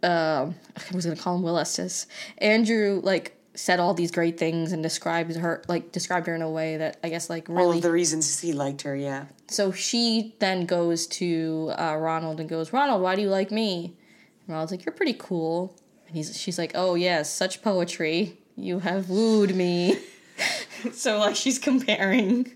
uh, 0.03 0.51
I 0.91 0.95
was 0.95 1.05
gonna 1.05 1.17
call 1.17 1.35
him 1.35 1.43
Will 1.43 1.57
Estes. 1.57 2.07
Andrew 2.37 3.01
like 3.03 3.37
said 3.55 3.79
all 3.79 3.93
these 3.93 4.11
great 4.11 4.37
things 4.37 4.71
and 4.71 4.81
described 4.81 5.35
her 5.35 5.63
like 5.67 5.91
described 5.91 6.27
her 6.27 6.35
in 6.35 6.41
a 6.41 6.49
way 6.49 6.77
that 6.77 6.97
I 7.03 7.09
guess 7.09 7.29
like 7.29 7.49
all 7.49 7.55
really. 7.55 7.77
of 7.77 7.83
the 7.83 7.91
reasons 7.91 8.39
he 8.39 8.53
liked 8.53 8.81
her, 8.81 8.95
yeah. 8.95 9.25
so 9.47 9.71
she 9.71 10.35
then 10.39 10.65
goes 10.65 11.07
to 11.07 11.71
uh, 11.77 11.95
Ronald 11.95 12.39
and 12.39 12.49
goes, 12.49 12.73
Ronald, 12.73 13.01
why 13.01 13.15
do 13.15 13.21
you 13.21 13.29
like 13.29 13.51
me? 13.51 13.95
And 14.41 14.49
Ronald's 14.49 14.71
like, 14.71 14.85
you're 14.85 14.93
pretty 14.93 15.15
cool. 15.17 15.75
And 16.07 16.15
he's 16.15 16.39
she's 16.39 16.57
like, 16.57 16.71
oh 16.75 16.95
yes, 16.95 17.31
such 17.31 17.61
poetry. 17.61 18.39
You 18.55 18.79
have 18.79 19.09
wooed 19.09 19.55
me. 19.55 19.99
so 20.91 21.19
like 21.19 21.35
she's 21.35 21.59
comparing 21.59 22.51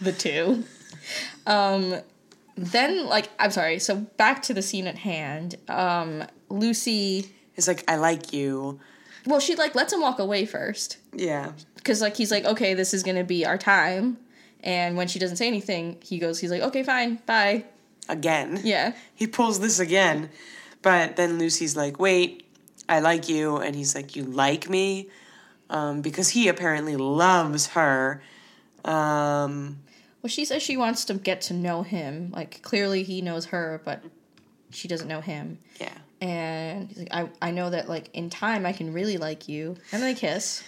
the 0.00 0.12
two. 0.12 0.64
Um, 1.46 1.96
then 2.56 3.06
like 3.06 3.30
I'm 3.38 3.50
sorry. 3.50 3.78
So 3.78 3.96
back 3.96 4.42
to 4.42 4.54
the 4.54 4.62
scene 4.62 4.86
at 4.86 4.98
hand. 4.98 5.56
Um, 5.68 6.24
Lucy 6.52 7.30
is 7.56 7.66
like, 7.66 7.84
I 7.88 7.96
like 7.96 8.32
you. 8.32 8.78
Well, 9.26 9.40
she 9.40 9.54
like 9.56 9.74
lets 9.74 9.92
him 9.92 10.00
walk 10.00 10.18
away 10.18 10.46
first 10.46 10.98
Yeah. 11.12 11.52
because 11.76 12.00
like 12.00 12.16
he's 12.16 12.30
like, 12.30 12.44
okay, 12.44 12.74
this 12.74 12.92
is 12.92 13.02
gonna 13.02 13.24
be 13.24 13.46
our 13.46 13.58
time. 13.58 14.18
And 14.64 14.96
when 14.96 15.08
she 15.08 15.18
doesn't 15.18 15.36
say 15.38 15.46
anything, 15.48 15.98
he 16.02 16.18
goes, 16.18 16.38
he's 16.38 16.50
like, 16.50 16.62
okay, 16.62 16.82
fine, 16.82 17.16
bye. 17.26 17.64
Again. 18.08 18.60
Yeah. 18.64 18.94
He 19.14 19.26
pulls 19.26 19.60
this 19.60 19.78
again. 19.80 20.30
But 20.82 21.16
then 21.16 21.38
Lucy's 21.38 21.76
like, 21.76 21.98
wait, 22.00 22.46
I 22.88 22.98
like 23.00 23.28
you. 23.28 23.56
And 23.58 23.74
he's 23.76 23.94
like, 23.94 24.14
you 24.16 24.24
like 24.24 24.68
me? 24.68 25.08
Um, 25.70 26.00
because 26.02 26.28
he 26.30 26.48
apparently 26.48 26.96
loves 26.96 27.68
her. 27.68 28.22
Um, 28.84 29.78
Well, 30.22 30.28
she 30.28 30.44
says 30.44 30.62
she 30.62 30.76
wants 30.76 31.04
to 31.06 31.14
get 31.14 31.40
to 31.42 31.54
know 31.54 31.82
him. 31.82 32.30
Like 32.34 32.60
clearly 32.62 33.02
he 33.04 33.20
knows 33.22 33.46
her, 33.46 33.80
but 33.84 34.02
she 34.70 34.88
doesn't 34.88 35.08
know 35.08 35.20
him. 35.20 35.58
yeah. 35.80 35.94
And 36.22 36.88
he's 36.88 36.98
like, 36.98 37.08
I, 37.10 37.28
I 37.42 37.50
know 37.50 37.70
that 37.70 37.88
like 37.88 38.08
in 38.14 38.30
time 38.30 38.64
I 38.64 38.72
can 38.72 38.92
really 38.92 39.16
like 39.16 39.48
you. 39.48 39.76
And 39.90 40.00
then 40.00 40.14
they 40.14 40.14
kiss. 40.14 40.62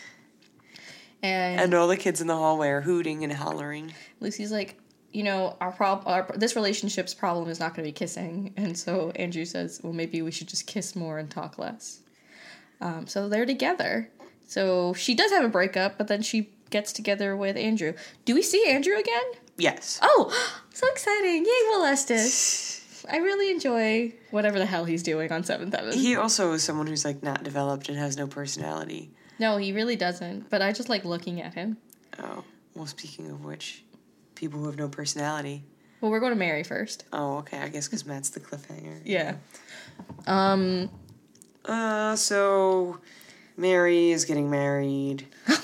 And, 1.23 1.61
And 1.61 1.75
all 1.75 1.87
the 1.87 1.97
kids 1.97 2.21
in 2.21 2.27
the 2.27 2.35
hallway 2.35 2.69
are 2.71 2.81
hooting 2.81 3.23
and 3.23 3.33
hollering. 3.33 3.95
Lucy's 4.19 4.51
like, 4.51 4.77
you 5.12 5.23
know, 5.23 5.57
our 5.61 5.71
prob 5.71 6.03
our 6.07 6.29
this 6.35 6.57
relationship's 6.57 7.14
problem 7.14 7.49
is 7.49 7.61
not 7.61 7.73
going 7.73 7.85
to 7.85 7.88
be 7.88 7.93
kissing. 7.93 8.53
And 8.57 8.77
so 8.77 9.12
Andrew 9.14 9.45
says, 9.45 9.81
well, 9.85 9.93
maybe 9.93 10.23
we 10.23 10.33
should 10.33 10.49
just 10.49 10.67
kiss 10.67 10.97
more 10.97 11.19
and 11.19 11.31
talk 11.31 11.57
less. 11.57 12.01
Um, 12.81 13.07
so 13.07 13.29
they're 13.29 13.47
together. 13.47 14.11
So 14.49 14.93
she 14.95 15.14
does 15.14 15.31
have 15.31 15.45
a 15.45 15.49
breakup, 15.49 15.99
but 15.99 16.09
then 16.09 16.23
she 16.23 16.51
gets 16.71 16.93
together 16.93 17.37
with 17.37 17.57
Andrew. 17.57 17.95
Do 18.25 18.35
we 18.35 18.43
see 18.43 18.69
Andrew 18.69 18.97
again? 18.97 19.25
Yes. 19.57 20.01
Oh, 20.03 20.33
so 20.75 20.88
exciting! 20.88 21.45
Yay, 21.45 21.69
Will 21.69 21.85
Estes. 21.85 22.81
I 23.11 23.19
really 23.19 23.51
enjoy 23.51 24.12
whatever 24.31 24.59
the 24.59 24.67
hell 24.67 24.85
he's 24.85 25.03
doing 25.03 25.31
on 25.33 25.45
Seventh 25.45 25.75
Heaven. 25.75 25.93
He 25.93 26.17
also 26.17 26.53
is 26.53 26.62
someone 26.62 26.87
who's 26.87 27.05
like 27.05 27.23
not 27.23 27.43
developed 27.45 27.88
and 27.88 27.99
has 27.99 28.17
no 28.17 28.27
personality. 28.27 29.11
no, 29.38 29.57
he 29.57 29.73
really 29.73 29.97
doesn't. 29.97 30.49
But 30.51 30.62
I 30.62 30.73
just 30.73 30.88
like 30.88 31.05
looking 31.05 31.40
at 31.43 31.55
him. 31.55 31.77
Oh, 32.19 32.45
well, 32.75 32.87
speaking 32.87 33.31
of 33.31 33.45
which, 33.45 33.85
people 34.35 34.61
who 34.61 34.67
have 34.67 34.77
no 34.79 34.88
personality. 34.88 35.64
Well, 36.01 36.11
we're 36.11 36.21
going 36.21 36.33
to 36.33 36.38
Mary 36.38 36.62
first. 36.64 37.05
Oh, 37.12 37.38
okay. 37.38 37.59
I 37.59 37.69
guess 37.69 37.87
because 37.88 38.05
Matt's 38.05 38.31
the 38.31 38.40
cliffhanger. 38.40 39.01
Yeah. 39.05 39.37
Um. 40.27 40.90
Uh, 41.64 42.14
so 42.17 42.99
Mary 43.57 44.11
is 44.11 44.25
getting 44.25 44.51
married. 44.51 45.27
I 45.49 45.59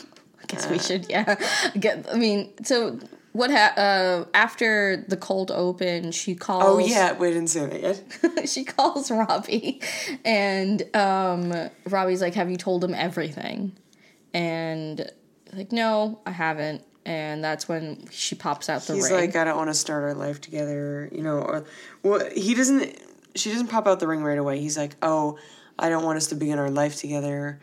guess 0.47 0.69
we 0.71 0.79
should. 0.79 1.11
Yeah. 1.11 1.37
Get. 1.79 2.07
I 2.11 2.17
mean, 2.17 2.53
so 2.65 2.99
what? 3.33 3.51
Ha- 3.51 3.75
uh, 3.77 4.25
after 4.35 5.05
the 5.09 5.17
cold 5.17 5.51
open, 5.51 6.13
she 6.13 6.35
calls. 6.35 6.65
Oh 6.67 6.79
yeah, 6.79 7.17
we 7.17 7.29
didn't 7.29 7.49
say 7.49 7.67
that 7.67 7.81
yet. 7.81 8.49
she 8.49 8.65
calls 8.65 9.11
Robbie, 9.11 9.81
and 10.25 10.83
um, 10.97 11.71
Robbie's 11.89 12.21
like, 12.21 12.35
"Have 12.35 12.51
you 12.51 12.57
told 12.57 12.83
him 12.83 12.95
everything?" 12.95 13.77
And 14.35 15.11
like, 15.53 15.73
"No, 15.73 16.21
I 16.27 16.31
haven't." 16.33 16.85
And 17.07 17.43
that's 17.43 17.67
when 17.69 18.07
she 18.11 18.35
pops 18.35 18.69
out 18.69 18.83
the 18.83 18.95
He's 18.95 19.11
ring. 19.11 19.21
like, 19.21 19.37
I 19.37 19.45
don't 19.45 19.57
want 19.57 19.71
to 19.71 19.75
start 19.75 20.05
our 20.05 20.15
life 20.15 20.41
together, 20.41 21.09
you 21.11 21.23
know. 21.23 21.39
Or, 21.39 21.65
well, 22.03 22.29
he 22.31 22.55
doesn't. 22.55 22.97
She 23.35 23.51
doesn't 23.51 23.69
pop 23.69 23.87
out 23.87 24.01
the 24.01 24.07
ring 24.07 24.23
right 24.23 24.39
away. 24.39 24.61
He's 24.61 24.77
like, 24.77 24.97
oh, 25.03 25.39
I 25.79 25.89
don't 25.89 26.05
want 26.05 26.19
us 26.19 26.27
to 26.29 26.35
begin 26.35 26.59
our 26.59 26.71
life 26.71 26.97
together 26.97 27.59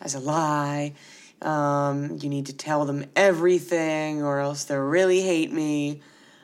as 0.00 0.14
a 0.14 0.18
lie. 0.18 0.94
Um, 1.42 2.18
you 2.20 2.28
need 2.28 2.46
to 2.46 2.52
tell 2.52 2.84
them 2.84 3.04
everything, 3.16 4.22
or 4.22 4.38
else 4.38 4.64
they'll 4.64 4.78
really 4.78 5.20
hate 5.22 5.52
me. 5.52 6.00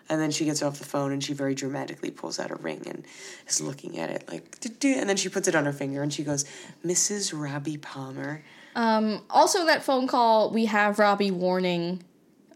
And 0.08 0.20
then 0.20 0.30
she 0.30 0.44
gets 0.46 0.62
off 0.62 0.78
the 0.78 0.86
phone 0.86 1.12
and 1.12 1.22
she 1.22 1.34
very 1.34 1.54
dramatically 1.54 2.10
pulls 2.10 2.38
out 2.40 2.50
a 2.50 2.54
ring 2.56 2.82
and 2.86 3.04
is 3.46 3.60
looking 3.60 3.98
at 3.98 4.10
it 4.10 4.24
like, 4.28 4.58
"Do-do," 4.60 4.94
and 4.96 5.08
then 5.08 5.16
she 5.16 5.28
puts 5.28 5.48
it 5.48 5.54
on 5.54 5.66
her 5.66 5.72
finger 5.72 6.02
and 6.02 6.12
she 6.12 6.24
goes, 6.24 6.46
Mrs. 6.84 7.38
Robbie 7.38 7.76
Palmer. 7.76 8.42
Um, 8.74 9.22
also, 9.28 9.66
that 9.66 9.82
phone 9.82 10.06
call, 10.06 10.50
we 10.50 10.66
have 10.66 10.98
Robbie 10.98 11.30
warning, 11.30 12.02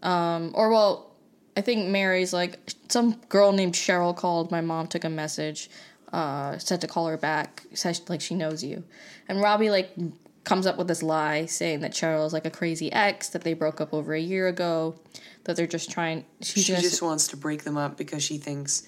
um, 0.01 0.51
or 0.55 0.69
well, 0.71 1.11
I 1.55 1.61
think 1.61 1.89
Mary's 1.89 2.33
like, 2.33 2.57
some 2.89 3.17
girl 3.29 3.51
named 3.51 3.73
Cheryl 3.73 4.15
called. 4.15 4.49
My 4.49 4.61
mom 4.61 4.87
took 4.87 5.03
a 5.03 5.09
message, 5.09 5.69
uh, 6.11 6.57
said 6.57 6.81
to 6.81 6.87
call 6.87 7.07
her 7.07 7.17
back, 7.17 7.63
says 7.73 8.01
like 8.09 8.21
she 8.21 8.33
knows 8.33 8.63
you. 8.63 8.83
And 9.27 9.41
Robbie 9.41 9.69
like 9.69 9.91
comes 10.43 10.65
up 10.67 10.77
with 10.77 10.87
this 10.87 11.01
lie 11.01 11.45
saying 11.45 11.79
that 11.81 11.91
Cheryl 11.91 12.25
is 12.25 12.33
like 12.33 12.45
a 12.45 12.49
crazy 12.49 12.91
ex, 12.91 13.29
that 13.29 13.43
they 13.43 13.53
broke 13.53 13.79
up 13.79 13.93
over 13.93 14.13
a 14.13 14.19
year 14.19 14.47
ago, 14.47 14.95
that 15.45 15.55
they're 15.55 15.67
just 15.67 15.89
trying. 15.89 16.25
She's 16.41 16.65
She 16.65 16.71
gonna, 16.73 16.81
just 16.81 17.01
wants 17.01 17.27
to 17.29 17.37
break 17.37 17.63
them 17.63 17.77
up 17.77 17.97
because 17.97 18.23
she 18.23 18.37
thinks 18.37 18.87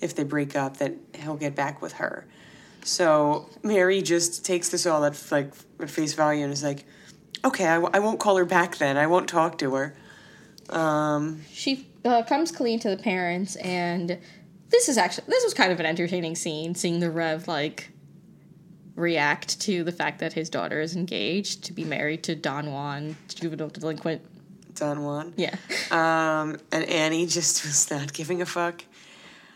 if 0.00 0.14
they 0.14 0.24
break 0.24 0.56
up 0.56 0.78
that 0.78 0.94
he'll 1.14 1.36
get 1.36 1.54
back 1.54 1.82
with 1.82 1.94
her. 1.94 2.26
So 2.84 3.48
Mary 3.62 4.02
just 4.02 4.44
takes 4.44 4.68
this 4.68 4.86
all 4.86 5.04
at 5.04 5.20
like 5.30 5.52
at 5.80 5.90
face 5.90 6.14
value 6.14 6.44
and 6.44 6.52
is 6.52 6.62
like, 6.62 6.84
okay, 7.44 7.66
I, 7.66 7.74
w- 7.74 7.90
I 7.92 8.00
won't 8.00 8.18
call 8.18 8.36
her 8.36 8.44
back 8.44 8.76
then. 8.76 8.96
I 8.96 9.06
won't 9.06 9.28
talk 9.28 9.58
to 9.58 9.74
her. 9.74 9.94
Um, 10.70 11.42
she 11.52 11.88
uh, 12.04 12.22
comes 12.22 12.50
clean 12.50 12.78
to 12.80 12.90
the 12.90 12.96
parents 12.96 13.56
and 13.56 14.18
this 14.70 14.88
is 14.88 14.96
actually 14.96 15.24
this 15.28 15.44
was 15.44 15.54
kind 15.54 15.70
of 15.70 15.78
an 15.80 15.86
entertaining 15.86 16.34
scene 16.34 16.74
seeing 16.74 16.98
the 17.00 17.10
rev 17.10 17.46
like 17.46 17.90
react 18.94 19.60
to 19.62 19.84
the 19.84 19.92
fact 19.92 20.18
that 20.20 20.32
his 20.34 20.50
daughter 20.50 20.80
is 20.80 20.94
engaged 20.96 21.64
to 21.64 21.72
be 21.72 21.84
married 21.84 22.22
to 22.24 22.34
don 22.34 22.70
juan 22.72 23.16
juvenile 23.34 23.68
delinquent 23.68 24.22
Don 24.74 25.04
Juan. 25.04 25.34
yeah 25.36 25.54
Um, 25.90 26.58
and 26.72 26.84
Annie 26.84 27.26
just 27.26 27.64
was 27.64 27.90
not 27.90 28.12
giving 28.12 28.40
a 28.40 28.46
fuck. 28.46 28.84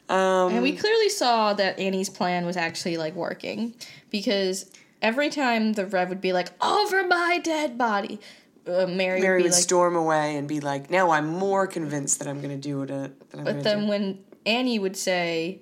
Um, 0.08 0.52
and 0.52 0.62
we 0.62 0.76
clearly 0.76 1.08
saw 1.08 1.52
that 1.54 1.78
annie's 1.78 2.08
plan 2.08 2.46
was 2.46 2.56
actually 2.56 2.96
like 2.96 3.14
working 3.14 3.74
because 4.10 4.70
every 5.02 5.30
time 5.30 5.72
the 5.72 5.84
rev 5.86 6.08
would 6.10 6.20
be 6.20 6.32
like 6.32 6.50
over 6.62 7.06
my 7.06 7.40
dead 7.42 7.76
body 7.76 8.20
uh, 8.66 8.86
mary, 8.86 9.20
Mary 9.20 9.20
would 9.20 9.36
be 9.38 9.42
would 9.44 9.52
like 9.52 9.62
storm 9.62 9.94
away 9.96 10.36
and 10.36 10.48
be 10.48 10.58
like, 10.60 10.90
"Now 10.90 11.10
I'm 11.10 11.26
more 11.26 11.66
convinced 11.66 12.18
that 12.18 12.26
I'm 12.28 12.40
going 12.40 12.60
to 12.60 12.68
do 12.68 12.82
it." 12.82 12.90
uh, 12.90 13.08
But 13.44 13.62
then 13.62 13.82
do. 13.82 13.86
when 13.86 14.24
Annie 14.44 14.78
would 14.80 14.96
say, 14.96 15.60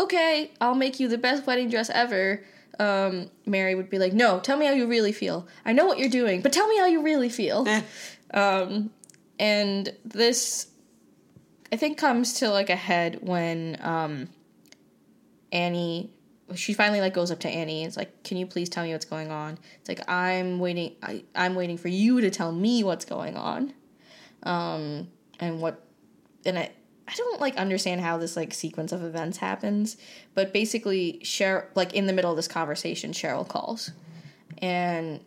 "Okay, 0.00 0.50
I'll 0.60 0.74
make 0.74 0.98
you 0.98 1.08
the 1.08 1.18
best 1.18 1.46
wedding 1.46 1.68
dress 1.68 1.90
ever," 1.90 2.42
um, 2.78 3.30
Mary 3.46 3.74
would 3.74 3.90
be 3.90 3.98
like, 3.98 4.12
"No, 4.12 4.40
tell 4.40 4.56
me 4.56 4.66
how 4.66 4.72
you 4.72 4.86
really 4.86 5.12
feel. 5.12 5.46
I 5.64 5.72
know 5.72 5.86
what 5.86 5.98
you're 5.98 6.08
doing, 6.08 6.42
but 6.42 6.52
tell 6.52 6.66
me 6.66 6.78
how 6.78 6.86
you 6.86 7.02
really 7.02 7.28
feel." 7.28 7.66
Eh. 7.66 7.82
um, 8.34 8.90
and 9.38 9.94
this, 10.04 10.68
I 11.70 11.76
think, 11.76 11.98
comes 11.98 12.34
to 12.34 12.50
like 12.50 12.70
a 12.70 12.76
head 12.76 13.18
when 13.22 13.78
um, 13.80 14.28
Annie. 15.50 16.10
She 16.54 16.74
finally 16.74 17.00
like 17.00 17.14
goes 17.14 17.30
up 17.30 17.40
to 17.40 17.48
Annie. 17.48 17.84
It's 17.84 17.96
like, 17.96 18.24
"Can 18.24 18.36
you 18.36 18.46
please 18.46 18.68
tell 18.68 18.84
me 18.84 18.92
what's 18.92 19.06
going 19.06 19.30
on?" 19.30 19.58
It's 19.80 19.88
like, 19.88 20.08
"I'm 20.10 20.58
waiting. 20.58 20.96
I, 21.02 21.24
I'm 21.34 21.54
waiting 21.54 21.78
for 21.78 21.88
you 21.88 22.20
to 22.20 22.30
tell 22.30 22.52
me 22.52 22.84
what's 22.84 23.04
going 23.04 23.36
on." 23.36 23.72
Um, 24.42 25.08
and 25.40 25.60
what 25.60 25.82
and 26.44 26.58
I 26.58 26.70
I 27.12 27.14
don't 27.14 27.40
like 27.42 27.56
understand 27.56 28.00
how 28.00 28.16
this 28.16 28.36
like 28.36 28.54
sequence 28.54 28.90
of 28.90 29.04
events 29.04 29.36
happens, 29.36 29.98
but 30.34 30.52
basically 30.52 31.20
Cheryl 31.22 31.66
like 31.74 31.92
in 31.92 32.06
the 32.06 32.12
middle 32.14 32.30
of 32.30 32.36
this 32.36 32.48
conversation, 32.48 33.12
Cheryl 33.12 33.46
calls. 33.46 33.90
And 34.58 35.20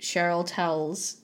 Cheryl 0.00 0.46
tells 0.46 1.18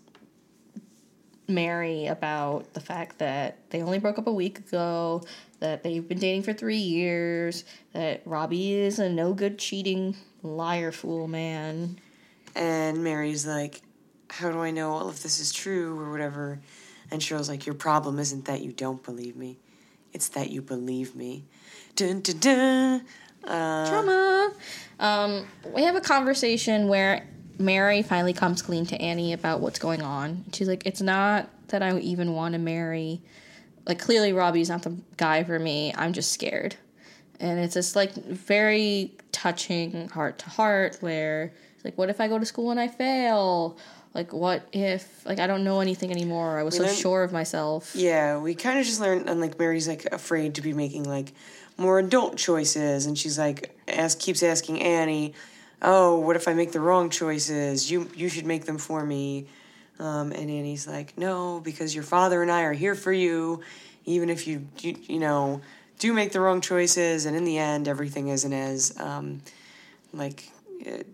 Mary 1.49 2.07
about 2.09 2.75
the 2.75 2.81
fact 2.81 3.19
that 3.19 3.71
they 3.71 3.83
only 3.83 3.99
broke 3.99 4.19
up 4.19 4.27
a 4.27 4.33
week 4.33 4.59
ago, 4.59 5.23
that 5.61 5.83
they've 5.83 6.07
been 6.07 6.19
dating 6.19 6.43
for 6.43 6.53
three 6.53 6.77
years, 6.77 7.65
that 7.93 8.21
Robbie 8.27 8.75
is 8.75 8.99
a 8.99 9.09
no 9.09 9.33
good 9.33 9.59
cheating 9.59 10.15
liar 10.43 10.93
fool 10.93 11.27
man. 11.27 11.99
And 12.55 13.03
Mary's 13.03 13.47
like, 13.47 13.81
How 14.29 14.51
do 14.51 14.61
I 14.61 14.73
know 14.73 14.93
all 14.93 15.09
of 15.09 15.23
this 15.23 15.41
is 15.41 15.53
true 15.53 15.99
or 15.99 16.11
whatever? 16.11 16.61
And 17.11 17.23
Cheryl's 17.23 17.49
like, 17.49 17.65
Your 17.65 17.75
problem 17.75 18.19
isn't 18.19 18.45
that 18.45 18.61
you 18.61 18.73
don't 18.73 19.03
believe 19.03 19.37
me, 19.37 19.59
it's 20.13 20.29
that 20.31 20.51
you 20.51 20.63
believe 20.63 21.15
me. 21.15 21.45
Dun 21.97 22.21
dun 22.21 22.39
dun. 22.39 23.05
Uh, 23.45 23.91
Drama. 23.91 24.53
Um, 25.01 25.47
we 25.75 25.83
have 25.83 25.97
a 25.97 26.01
conversation 26.01 26.89
where 26.89 27.27
Mary 27.59 28.03
finally 28.03 28.33
comes 28.33 28.63
clean 28.63 28.87
to 28.87 29.01
Annie 29.01 29.33
about 29.33 29.61
what's 29.61 29.79
going 29.79 30.03
on. 30.03 30.45
She's 30.53 30.69
like, 30.69 30.87
"It's 30.87 31.01
not 31.01 31.49
that 31.69 31.83
I 31.83 31.99
even 31.99 32.35
want 32.35 32.53
to 32.53 32.59
marry. 32.59 33.21
Like, 33.87 33.99
clearly 33.99 34.33
Robbie's 34.33 34.69
not 34.69 34.83
the 34.83 34.97
guy 35.17 35.43
for 35.45 35.59
me. 35.59 35.93
I'm 35.97 36.13
just 36.13 36.33
scared." 36.33 36.77
And 37.41 37.59
it's 37.59 37.75
this 37.75 37.97
like 37.97 38.15
very 38.15 39.13
touching 39.33 40.09
heart 40.11 40.39
to 40.39 40.51
heart 40.51 40.99
where 41.01 41.53
it's 41.75 41.85
like, 41.85 41.99
what 41.99 42.09
if 42.11 42.21
I 42.21 42.29
go 42.29 42.39
to 42.39 42.47
school 42.47 42.71
and 42.71 42.79
I 42.79 42.87
fail? 42.87 43.77
Like, 44.15 44.33
what 44.33 44.69
if 44.73 45.25
like 45.25 45.39
I 45.39 45.47
don't 45.47 45.65
know 45.65 45.81
anything 45.81 46.11
anymore? 46.11 46.59
I 46.59 46.63
was 46.63 46.77
so 46.77 46.83
learned- 46.85 46.97
sure 46.97 47.23
of 47.23 47.33
myself. 47.33 47.95
Yeah, 47.97 48.39
we 48.39 48.55
kind 48.55 48.79
of 48.79 48.85
just 48.85 49.01
learned, 49.01 49.29
and 49.29 49.41
like 49.41 49.59
Mary's 49.59 49.89
like 49.89 50.05
afraid 50.13 50.55
to 50.57 50.63
be 50.63 50.73
making 50.75 51.05
like 51.05 51.33
more 51.79 51.99
adult 51.99 52.37
choices, 52.37 53.07
and 53.07 53.17
she's 53.19 53.39
like 53.39 53.75
ask 53.89 54.19
keeps 54.19 54.43
asking 54.43 54.83
Annie, 54.83 55.33
"Oh, 55.81 56.19
what 56.19 56.37
if 56.37 56.47
I 56.47 56.53
make 56.53 56.73
the 56.73 56.81
wrong 56.81 57.09
choices? 57.09 57.91
You 57.91 58.11
you 58.15 58.29
should 58.29 58.45
make 58.47 58.67
them 58.67 58.79
for 58.79 59.05
me." 59.05 59.47
Um, 59.99 60.33
and 60.33 60.51
Annie's 60.51 60.87
like, 60.87 61.17
"No, 61.17 61.61
because 61.61 61.95
your 61.95 62.05
father 62.05 62.43
and 62.43 62.51
I 62.51 62.63
are 62.63 62.73
here 62.75 62.95
for 62.95 63.13
you, 63.13 63.61
even 64.05 64.29
if 64.29 64.47
you 64.47 64.67
you, 64.81 64.97
you 65.05 65.19
know 65.21 65.63
do 65.99 66.13
make 66.13 66.33
the 66.33 66.41
wrong 66.41 66.61
choices, 66.61 67.27
and 67.27 67.37
in 67.37 67.45
the 67.45 67.57
end, 67.59 67.87
everything 67.89 68.29
isn't 68.29 68.53
as 68.53 68.93
um, 69.01 69.41
like." 70.13 70.51
Uh, 70.87 71.05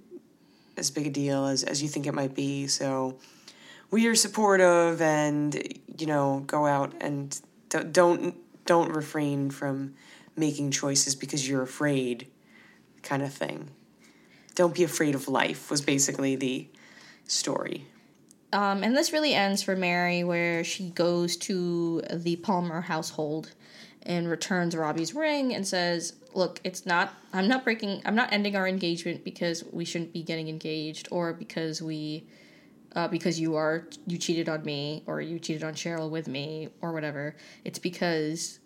as 0.79 0.91
big 0.91 1.07
a 1.07 1.11
deal 1.11 1.47
as, 1.47 1.65
as 1.65 1.83
you 1.83 1.89
think 1.89 2.07
it 2.07 2.15
might 2.15 2.35
be. 2.35 2.67
So 2.67 3.19
we 3.91 4.07
are 4.07 4.15
supportive 4.15 5.01
and, 5.01 5.55
you 5.99 6.07
know, 6.07 6.45
go 6.47 6.67
out 6.67 6.95
and 7.01 7.39
don't, 7.69 7.93
don't, 8.67 8.93
refrain 8.93 9.51
from 9.51 9.95
making 10.37 10.71
choices 10.71 11.15
because 11.15 11.49
you're 11.49 11.63
afraid 11.63 12.29
kind 13.03 13.23
of 13.23 13.33
thing. 13.33 13.71
Don't 14.55 14.75
be 14.75 14.85
afraid 14.85 15.15
of 15.15 15.29
life 15.29 15.71
was 15.71 15.81
basically 15.81 16.37
the 16.37 16.69
story. 17.27 17.87
Um, 18.53 18.83
and 18.83 18.97
this 18.97 19.13
really 19.13 19.35
ends 19.35 19.63
for 19.63 19.77
Mary, 19.77 20.25
where 20.25 20.65
she 20.65 20.91
goes 20.91 21.37
to 21.37 22.03
the 22.13 22.37
Palmer 22.37 22.81
household 22.81 23.53
and 24.03 24.29
returns 24.29 24.75
Robbie's 24.75 25.15
ring 25.15 25.55
and 25.55 25.67
says, 25.67 26.15
"Look, 26.35 26.61
it's 26.65 26.87
not. 26.87 27.15
I'm 27.33 27.49
not 27.49 27.65
breaking. 27.65 28.03
I'm 28.05 28.15
not 28.15 28.33
ending 28.33 28.57
our 28.57 28.67
engagement 28.67 29.25
because 29.25 29.65
we 29.73 29.85
shouldn't 29.85 30.13
be 30.13 30.23
getting 30.23 30.49
engaged, 30.49 31.09
or 31.11 31.33
because 31.33 31.83
we, 31.83 32.25
uh, 32.95 33.09
because 33.09 33.41
you 33.41 33.57
are 33.57 33.87
you 34.07 34.19
cheated 34.19 34.49
on 34.49 34.65
me, 34.65 35.03
or 35.07 35.21
you 35.21 35.39
cheated 35.39 35.65
on 35.65 35.75
Cheryl 35.75 36.11
with 36.11 36.29
me, 36.29 36.69
or 36.81 36.93
whatever. 36.93 37.37
It's 37.65 37.79
because." 37.79 38.61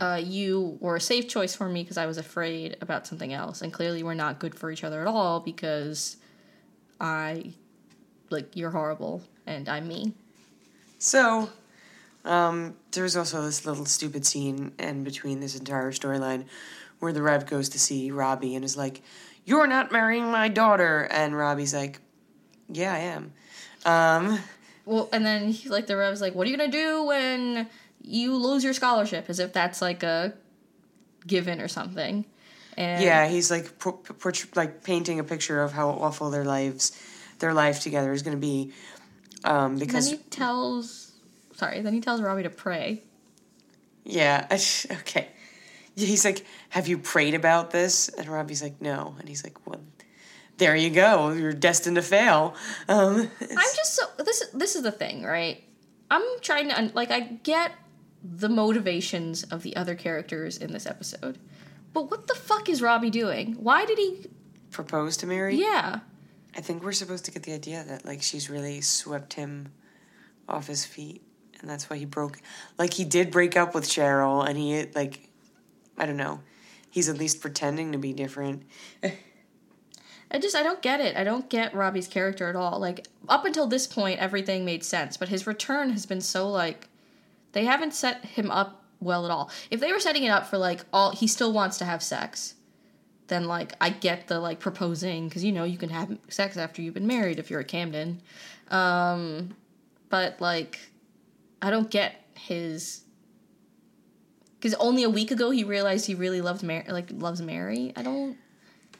Uh, 0.00 0.16
you 0.16 0.78
were 0.80 0.96
a 0.96 1.00
safe 1.00 1.28
choice 1.28 1.54
for 1.54 1.68
me 1.68 1.82
because 1.82 1.98
I 1.98 2.06
was 2.06 2.16
afraid 2.16 2.74
about 2.80 3.06
something 3.06 3.34
else, 3.34 3.60
and 3.60 3.70
clearly 3.70 4.02
we're 4.02 4.14
not 4.14 4.38
good 4.38 4.54
for 4.54 4.70
each 4.70 4.82
other 4.82 5.02
at 5.02 5.06
all 5.06 5.40
because 5.40 6.16
I 6.98 7.52
like 8.30 8.56
you're 8.56 8.70
horrible 8.70 9.22
and 9.46 9.68
I'm 9.68 9.88
me. 9.88 10.14
So, 10.98 11.50
um, 12.24 12.74
there's 12.92 13.16
also 13.16 13.42
this 13.42 13.64
little 13.66 13.86
stupid 13.86 14.26
scene 14.26 14.72
in 14.78 15.04
between 15.04 15.40
this 15.40 15.56
entire 15.58 15.92
storyline 15.92 16.44
where 16.98 17.12
the 17.12 17.22
Rev 17.22 17.46
goes 17.46 17.68
to 17.70 17.78
see 17.78 18.10
Robbie 18.10 18.54
and 18.54 18.64
is 18.64 18.76
like, 18.76 19.02
You're 19.44 19.66
not 19.66 19.90
marrying 19.90 20.30
my 20.30 20.48
daughter. 20.48 21.08
And 21.10 21.36
Robbie's 21.36 21.74
like, 21.74 22.00
Yeah, 22.68 22.92
I 22.92 22.98
am. 22.98 23.32
Um, 23.84 24.38
Well, 24.84 25.08
and 25.12 25.24
then 25.24 25.50
he, 25.50 25.68
like 25.68 25.86
the 25.86 25.96
Rev's 25.96 26.20
like, 26.20 26.34
"What 26.34 26.46
are 26.46 26.50
you 26.50 26.56
gonna 26.56 26.70
do 26.70 27.04
when 27.04 27.68
you 28.02 28.36
lose 28.36 28.64
your 28.64 28.72
scholarship?" 28.72 29.26
As 29.28 29.38
if 29.38 29.52
that's 29.52 29.80
like 29.80 30.02
a 30.02 30.34
given 31.26 31.60
or 31.60 31.68
something. 31.68 32.24
And 32.76 33.02
yeah, 33.02 33.28
he's 33.28 33.50
like, 33.50 33.78
por- 33.78 33.92
por- 33.92 34.32
like 34.54 34.82
painting 34.82 35.18
a 35.20 35.24
picture 35.24 35.62
of 35.62 35.72
how 35.72 35.90
awful 35.90 36.30
their 36.30 36.44
lives, 36.44 36.98
their 37.38 37.52
life 37.52 37.80
together 37.80 38.12
is 38.12 38.22
going 38.22 38.36
to 38.36 38.40
be. 38.40 38.72
Um, 39.44 39.76
Then 39.76 39.86
because 39.86 40.10
he 40.10 40.16
tells, 40.16 41.09
sorry, 41.60 41.80
then 41.82 41.92
he 41.92 42.00
tells 42.00 42.20
Robbie 42.20 42.42
to 42.44 42.50
pray. 42.50 43.02
Yeah. 44.04 44.46
Okay. 45.00 45.28
He's 45.96 46.24
like, 46.24 46.46
"Have 46.70 46.88
you 46.88 46.96
prayed 46.98 47.34
about 47.34 47.70
this?" 47.72 48.08
And 48.08 48.26
Robbie's 48.28 48.62
like, 48.62 48.80
"No." 48.80 49.14
And 49.18 49.28
he's 49.28 49.44
like, 49.44 49.66
"Well, 49.66 49.80
there 50.56 50.74
you 50.74 50.88
go. 50.88 51.30
You're 51.32 51.52
destined 51.52 51.96
to 51.96 52.02
fail." 52.02 52.54
Um, 52.88 53.30
I'm 53.40 53.72
just 53.76 53.94
so 53.96 54.04
this. 54.18 54.46
This 54.54 54.76
is 54.76 54.82
the 54.82 54.92
thing, 54.92 55.24
right? 55.24 55.62
I'm 56.10 56.22
trying 56.40 56.70
to 56.70 56.90
like 56.94 57.10
I 57.10 57.20
get 57.20 57.72
the 58.22 58.48
motivations 58.48 59.42
of 59.44 59.62
the 59.62 59.76
other 59.76 59.94
characters 59.94 60.56
in 60.56 60.72
this 60.72 60.86
episode, 60.86 61.38
but 61.92 62.10
what 62.10 62.26
the 62.28 62.34
fuck 62.34 62.68
is 62.68 62.80
Robbie 62.80 63.10
doing? 63.10 63.54
Why 63.54 63.84
did 63.84 63.98
he? 63.98 64.26
propose 64.70 65.16
to 65.18 65.26
Mary. 65.26 65.56
Yeah. 65.56 66.00
I 66.56 66.60
think 66.60 66.82
we're 66.82 66.92
supposed 66.92 67.24
to 67.26 67.30
get 67.32 67.42
the 67.42 67.52
idea 67.52 67.84
that 67.84 68.04
like 68.04 68.22
she's 68.22 68.48
really 68.48 68.80
swept 68.80 69.34
him 69.34 69.72
off 70.48 70.66
his 70.66 70.84
feet, 70.84 71.22
and 71.60 71.70
that's 71.70 71.90
why 71.90 71.96
he 71.96 72.04
broke. 72.04 72.40
Like 72.78 72.94
he 72.94 73.04
did 73.04 73.30
break 73.30 73.56
up 73.56 73.74
with 73.74 73.84
Cheryl, 73.84 74.46
and 74.46 74.56
he 74.56 74.86
like, 74.94 75.28
I 75.98 76.06
don't 76.06 76.16
know. 76.16 76.40
He's 76.90 77.08
at 77.08 77.18
least 77.18 77.40
pretending 77.40 77.92
to 77.92 77.98
be 77.98 78.12
different. 78.12 78.64
I 80.30 80.38
just 80.38 80.54
I 80.54 80.62
don't 80.62 80.80
get 80.80 81.00
it. 81.00 81.16
I 81.16 81.24
don't 81.24 81.48
get 81.48 81.74
Robbie's 81.74 82.06
character 82.06 82.48
at 82.48 82.56
all. 82.56 82.78
Like 82.78 83.06
up 83.28 83.44
until 83.44 83.66
this 83.66 83.86
point 83.86 84.20
everything 84.20 84.64
made 84.64 84.84
sense, 84.84 85.16
but 85.16 85.28
his 85.28 85.46
return 85.46 85.90
has 85.90 86.06
been 86.06 86.20
so 86.20 86.48
like 86.48 86.88
they 87.52 87.64
haven't 87.64 87.94
set 87.94 88.24
him 88.24 88.50
up 88.50 88.84
well 89.00 89.24
at 89.24 89.30
all. 89.30 89.50
If 89.70 89.80
they 89.80 89.92
were 89.92 89.98
setting 89.98 90.24
it 90.24 90.28
up 90.28 90.46
for 90.46 90.58
like 90.58 90.84
all 90.92 91.10
he 91.10 91.26
still 91.26 91.52
wants 91.52 91.78
to 91.78 91.84
have 91.84 92.02
sex, 92.02 92.54
then 93.26 93.46
like 93.46 93.74
I 93.80 93.90
get 93.90 94.28
the 94.28 94.38
like 94.38 94.60
proposing 94.60 95.28
cuz 95.30 95.42
you 95.42 95.52
know 95.52 95.64
you 95.64 95.78
can 95.78 95.90
have 95.90 96.16
sex 96.28 96.56
after 96.56 96.80
you've 96.80 96.94
been 96.94 97.08
married 97.08 97.38
if 97.40 97.50
you're 97.50 97.60
a 97.60 97.64
Camden. 97.64 98.20
Um 98.70 99.56
but 100.10 100.40
like 100.40 100.78
I 101.62 101.70
don't 101.70 101.90
get 101.90 102.26
his 102.34 103.02
cuz 104.60 104.74
only 104.74 105.02
a 105.02 105.10
week 105.10 105.30
ago 105.30 105.50
he 105.50 105.64
realized 105.64 106.06
he 106.06 106.14
really 106.14 106.40
loved 106.40 106.62
Mary 106.62 106.84
like 106.88 107.10
loves 107.12 107.40
Mary. 107.40 107.92
I 107.96 108.02
don't 108.02 108.36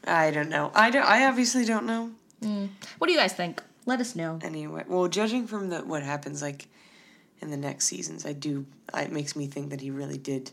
I 0.05 0.31
don't 0.31 0.49
know. 0.49 0.71
I 0.75 0.91
don't. 0.91 1.05
I 1.05 1.27
obviously 1.27 1.65
don't 1.65 1.87
know. 1.87 2.11
What 2.99 3.07
do 3.07 3.13
you 3.13 3.19
guys 3.19 3.35
think? 3.35 3.63
Let 3.87 4.01
us 4.01 4.17
know. 4.17 4.39
Anyway, 4.43 4.85
well, 4.89 5.09
judging 5.09 5.47
from 5.47 5.69
the 5.69 5.81
what 5.81 6.03
happens 6.03 6.41
like 6.41 6.69
in 7.41 7.51
the 7.51 7.57
next 7.57 7.87
seasons, 7.87 8.25
I 8.25 8.33
do. 8.33 8.67
It 8.95 9.13
makes 9.13 9.37
me 9.37 9.47
think 9.47 9.71
that 9.71 9.81
he 9.81 9.91
really 9.91 10.19
did 10.19 10.53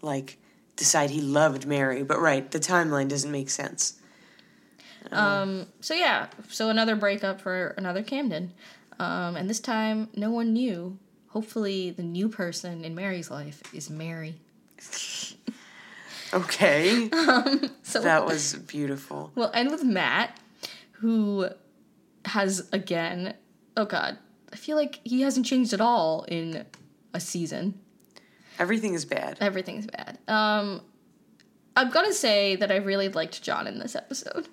like 0.00 0.38
decide 0.76 1.10
he 1.10 1.20
loved 1.20 1.66
Mary. 1.66 2.02
But 2.02 2.20
right, 2.20 2.50
the 2.50 2.58
timeline 2.58 3.08
doesn't 3.08 3.30
make 3.30 3.50
sense. 3.50 4.00
Um, 5.10 5.66
so 5.80 5.94
yeah, 5.94 6.28
so 6.48 6.68
another 6.68 6.96
breakup 6.96 7.40
for 7.40 7.74
another 7.76 8.02
Camden. 8.02 8.52
Um, 8.98 9.36
and 9.36 9.48
this 9.48 9.60
time 9.60 10.08
no 10.14 10.30
one 10.30 10.52
knew. 10.52 10.98
Hopefully 11.32 11.90
the 11.90 12.02
new 12.02 12.28
person 12.28 12.84
in 12.84 12.94
Mary's 12.94 13.30
life 13.30 13.62
is 13.74 13.88
Mary. 13.90 14.36
Okay, 16.34 17.10
So 17.82 18.00
that 18.00 18.24
was 18.24 18.54
beautiful. 18.54 19.30
we'll 19.34 19.50
end 19.52 19.70
with 19.70 19.84
Matt, 19.84 20.38
who 20.92 21.46
has 22.24 22.68
again 22.72 23.34
oh 23.76 23.84
god, 23.84 24.16
I 24.50 24.56
feel 24.56 24.76
like 24.76 25.00
he 25.04 25.20
hasn't 25.22 25.44
changed 25.44 25.74
at 25.74 25.80
all 25.82 26.24
in 26.28 26.64
a 27.12 27.20
season. 27.20 27.78
Everything 28.58 28.94
is 28.94 29.04
bad. 29.04 29.36
Everything 29.42 29.76
is 29.76 29.86
bad. 29.86 30.18
Um 30.26 30.80
I'm 31.76 31.90
gonna 31.90 32.14
say 32.14 32.56
that 32.56 32.72
I 32.72 32.76
really 32.76 33.10
liked 33.10 33.42
John 33.42 33.66
in 33.66 33.78
this 33.78 33.94
episode. 33.94 34.48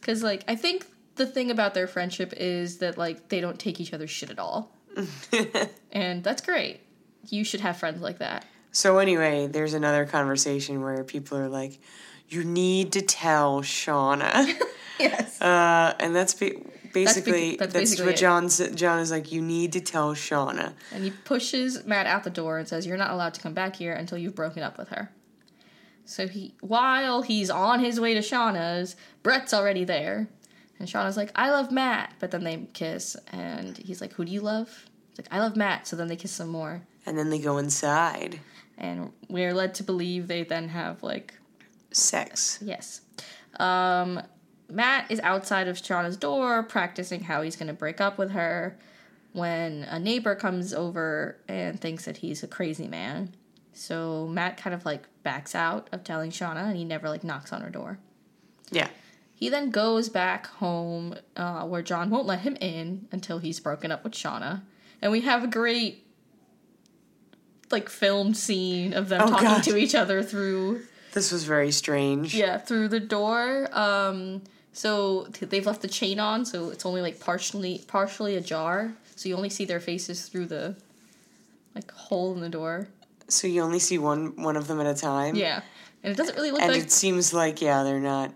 Cause 0.00 0.22
like 0.22 0.44
I 0.48 0.54
think 0.56 0.86
the 1.16 1.26
thing 1.26 1.50
about 1.50 1.74
their 1.74 1.86
friendship 1.86 2.32
is 2.38 2.78
that 2.78 2.96
like 2.96 3.28
they 3.28 3.40
don't 3.40 3.58
take 3.58 3.80
each 3.80 3.92
other's 3.92 4.10
shit 4.10 4.30
at 4.30 4.38
all. 4.38 4.72
and 5.92 6.24
that's 6.24 6.42
great. 6.42 6.80
You 7.28 7.44
should 7.44 7.60
have 7.60 7.76
friends 7.76 8.00
like 8.00 8.18
that. 8.18 8.44
So 8.72 8.98
anyway, 8.98 9.46
there's 9.46 9.74
another 9.74 10.06
conversation 10.06 10.82
where 10.82 11.04
people 11.04 11.38
are 11.38 11.48
like, 11.48 11.80
"You 12.28 12.44
need 12.44 12.92
to 12.92 13.02
tell 13.02 13.62
Shauna," 13.62 14.54
Yes. 14.98 15.40
uh, 15.40 15.94
and 15.98 16.14
that's 16.14 16.34
be- 16.34 16.62
basically 16.92 17.56
that's 17.56 17.72
that's, 17.72 17.90
basically 17.90 18.12
what. 18.12 18.16
John 18.16 18.48
John 18.48 18.98
is 19.00 19.10
like. 19.10 19.32
You 19.32 19.40
need 19.42 19.72
to 19.72 19.80
tell 19.80 20.14
Shauna. 20.14 20.72
And 20.92 21.04
he 21.04 21.10
pushes 21.10 21.84
Matt 21.84 22.06
out 22.06 22.24
the 22.24 22.30
door 22.30 22.58
and 22.58 22.68
says, 22.68 22.86
You're 22.86 22.96
not 22.96 23.10
allowed 23.10 23.34
to 23.34 23.40
come 23.40 23.54
back 23.54 23.76
here 23.76 23.92
until 23.92 24.18
you've 24.18 24.34
broken 24.34 24.62
up 24.62 24.78
with 24.78 24.88
her. 24.88 25.10
So 26.04 26.26
he 26.26 26.54
while 26.60 27.22
he's 27.22 27.50
on 27.50 27.80
his 27.80 28.00
way 28.00 28.14
to 28.14 28.20
Shauna's, 28.20 28.96
Brett's 29.22 29.52
already 29.54 29.84
there. 29.84 30.28
And 30.78 30.88
Shauna's 30.88 31.16
like, 31.16 31.32
I 31.34 31.50
love 31.50 31.72
Matt. 31.72 32.14
But 32.20 32.30
then 32.30 32.44
they 32.44 32.68
kiss 32.72 33.16
and 33.32 33.76
he's 33.76 34.00
like, 34.00 34.12
Who 34.14 34.24
do 34.24 34.32
you 34.32 34.40
love? 34.40 34.86
Like, 35.18 35.26
I 35.30 35.40
love 35.40 35.56
Matt. 35.56 35.86
So 35.86 35.96
then 35.96 36.08
they 36.08 36.16
kiss 36.16 36.32
some 36.32 36.48
more. 36.48 36.82
And 37.04 37.18
then 37.18 37.28
they 37.28 37.40
go 37.40 37.58
inside. 37.58 38.40
And 38.78 39.12
we're 39.28 39.52
led 39.52 39.74
to 39.74 39.82
believe 39.82 40.28
they 40.28 40.44
then 40.44 40.68
have 40.68 41.02
like 41.02 41.34
Sex. 41.90 42.58
Yes. 42.62 43.00
Um, 43.58 44.22
Matt 44.70 45.10
is 45.10 45.20
outside 45.20 45.68
of 45.68 45.76
Shauna's 45.76 46.16
door 46.16 46.62
practicing 46.62 47.24
how 47.24 47.42
he's 47.42 47.56
going 47.56 47.68
to 47.68 47.74
break 47.74 48.00
up 48.00 48.18
with 48.18 48.30
her 48.32 48.78
when 49.32 49.84
a 49.84 49.98
neighbor 49.98 50.34
comes 50.34 50.74
over 50.74 51.38
and 51.48 51.80
thinks 51.80 52.04
that 52.04 52.18
he's 52.18 52.42
a 52.42 52.46
crazy 52.46 52.86
man. 52.86 53.34
So 53.72 54.26
Matt 54.26 54.56
kind 54.56 54.74
of 54.74 54.84
like 54.84 55.06
backs 55.22 55.54
out 55.54 55.88
of 55.92 56.04
telling 56.04 56.30
Shauna 56.30 56.68
and 56.68 56.76
he 56.76 56.84
never 56.84 57.08
like 57.08 57.24
knocks 57.24 57.52
on 57.52 57.62
her 57.62 57.70
door. 57.70 57.98
Yeah. 58.70 58.88
He 59.34 59.48
then 59.48 59.70
goes 59.70 60.08
back 60.08 60.46
home 60.46 61.14
uh, 61.36 61.64
where 61.64 61.82
John 61.82 62.10
won't 62.10 62.26
let 62.26 62.40
him 62.40 62.56
in 62.60 63.06
until 63.12 63.38
he's 63.38 63.60
broken 63.60 63.92
up 63.92 64.02
with 64.02 64.12
Shauna. 64.12 64.62
And 65.02 65.12
we 65.12 65.20
have 65.22 65.44
a 65.44 65.46
great 65.46 66.04
like 67.70 67.88
filmed 67.88 68.36
scene 68.36 68.94
of 68.94 69.08
them 69.08 69.20
Oh, 69.22 69.26
talking 69.28 69.44
God. 69.48 69.62
to 69.64 69.76
each 69.76 69.94
other 69.94 70.22
through 70.22 70.82
This 71.12 71.30
was 71.32 71.44
very 71.44 71.70
strange. 71.70 72.34
yeah, 72.34 72.58
through 72.58 72.88
the 72.88 73.00
door. 73.00 73.68
Um, 73.72 74.42
so 74.72 75.24
they've 75.40 75.66
left 75.66 75.82
the 75.82 75.88
chain 75.88 76.18
on, 76.20 76.44
so 76.44 76.70
it's 76.70 76.86
only 76.86 77.02
like 77.02 77.20
partially 77.20 77.84
partially 77.86 78.36
ajar. 78.36 78.92
So 79.16 79.28
you 79.28 79.36
only 79.36 79.50
see 79.50 79.64
their 79.64 79.80
faces 79.80 80.26
through 80.28 80.46
the 80.46 80.76
like 81.74 81.90
hole 81.92 82.32
in 82.34 82.40
the 82.40 82.48
door. 82.48 82.88
So 83.28 83.46
you 83.46 83.60
only 83.62 83.80
see 83.80 83.98
one 83.98 84.40
one 84.42 84.56
of 84.56 84.66
them 84.68 84.80
at 84.80 84.86
a 84.86 84.94
time. 84.98 85.34
Yeah, 85.34 85.60
and 86.02 86.12
it 86.12 86.16
doesn't 86.16 86.36
really 86.36 86.50
look 86.52 86.62
And 86.62 86.72
like, 86.72 86.82
it 86.82 86.90
seems 86.92 87.34
like 87.34 87.60
yeah, 87.60 87.82
they're 87.82 88.00
not 88.00 88.32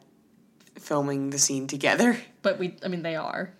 filming 0.78 1.30
the 1.30 1.38
scene 1.38 1.66
together. 1.68 2.18
but 2.42 2.58
we 2.58 2.76
I 2.84 2.88
mean 2.88 3.02
they 3.02 3.14
are, 3.16 3.52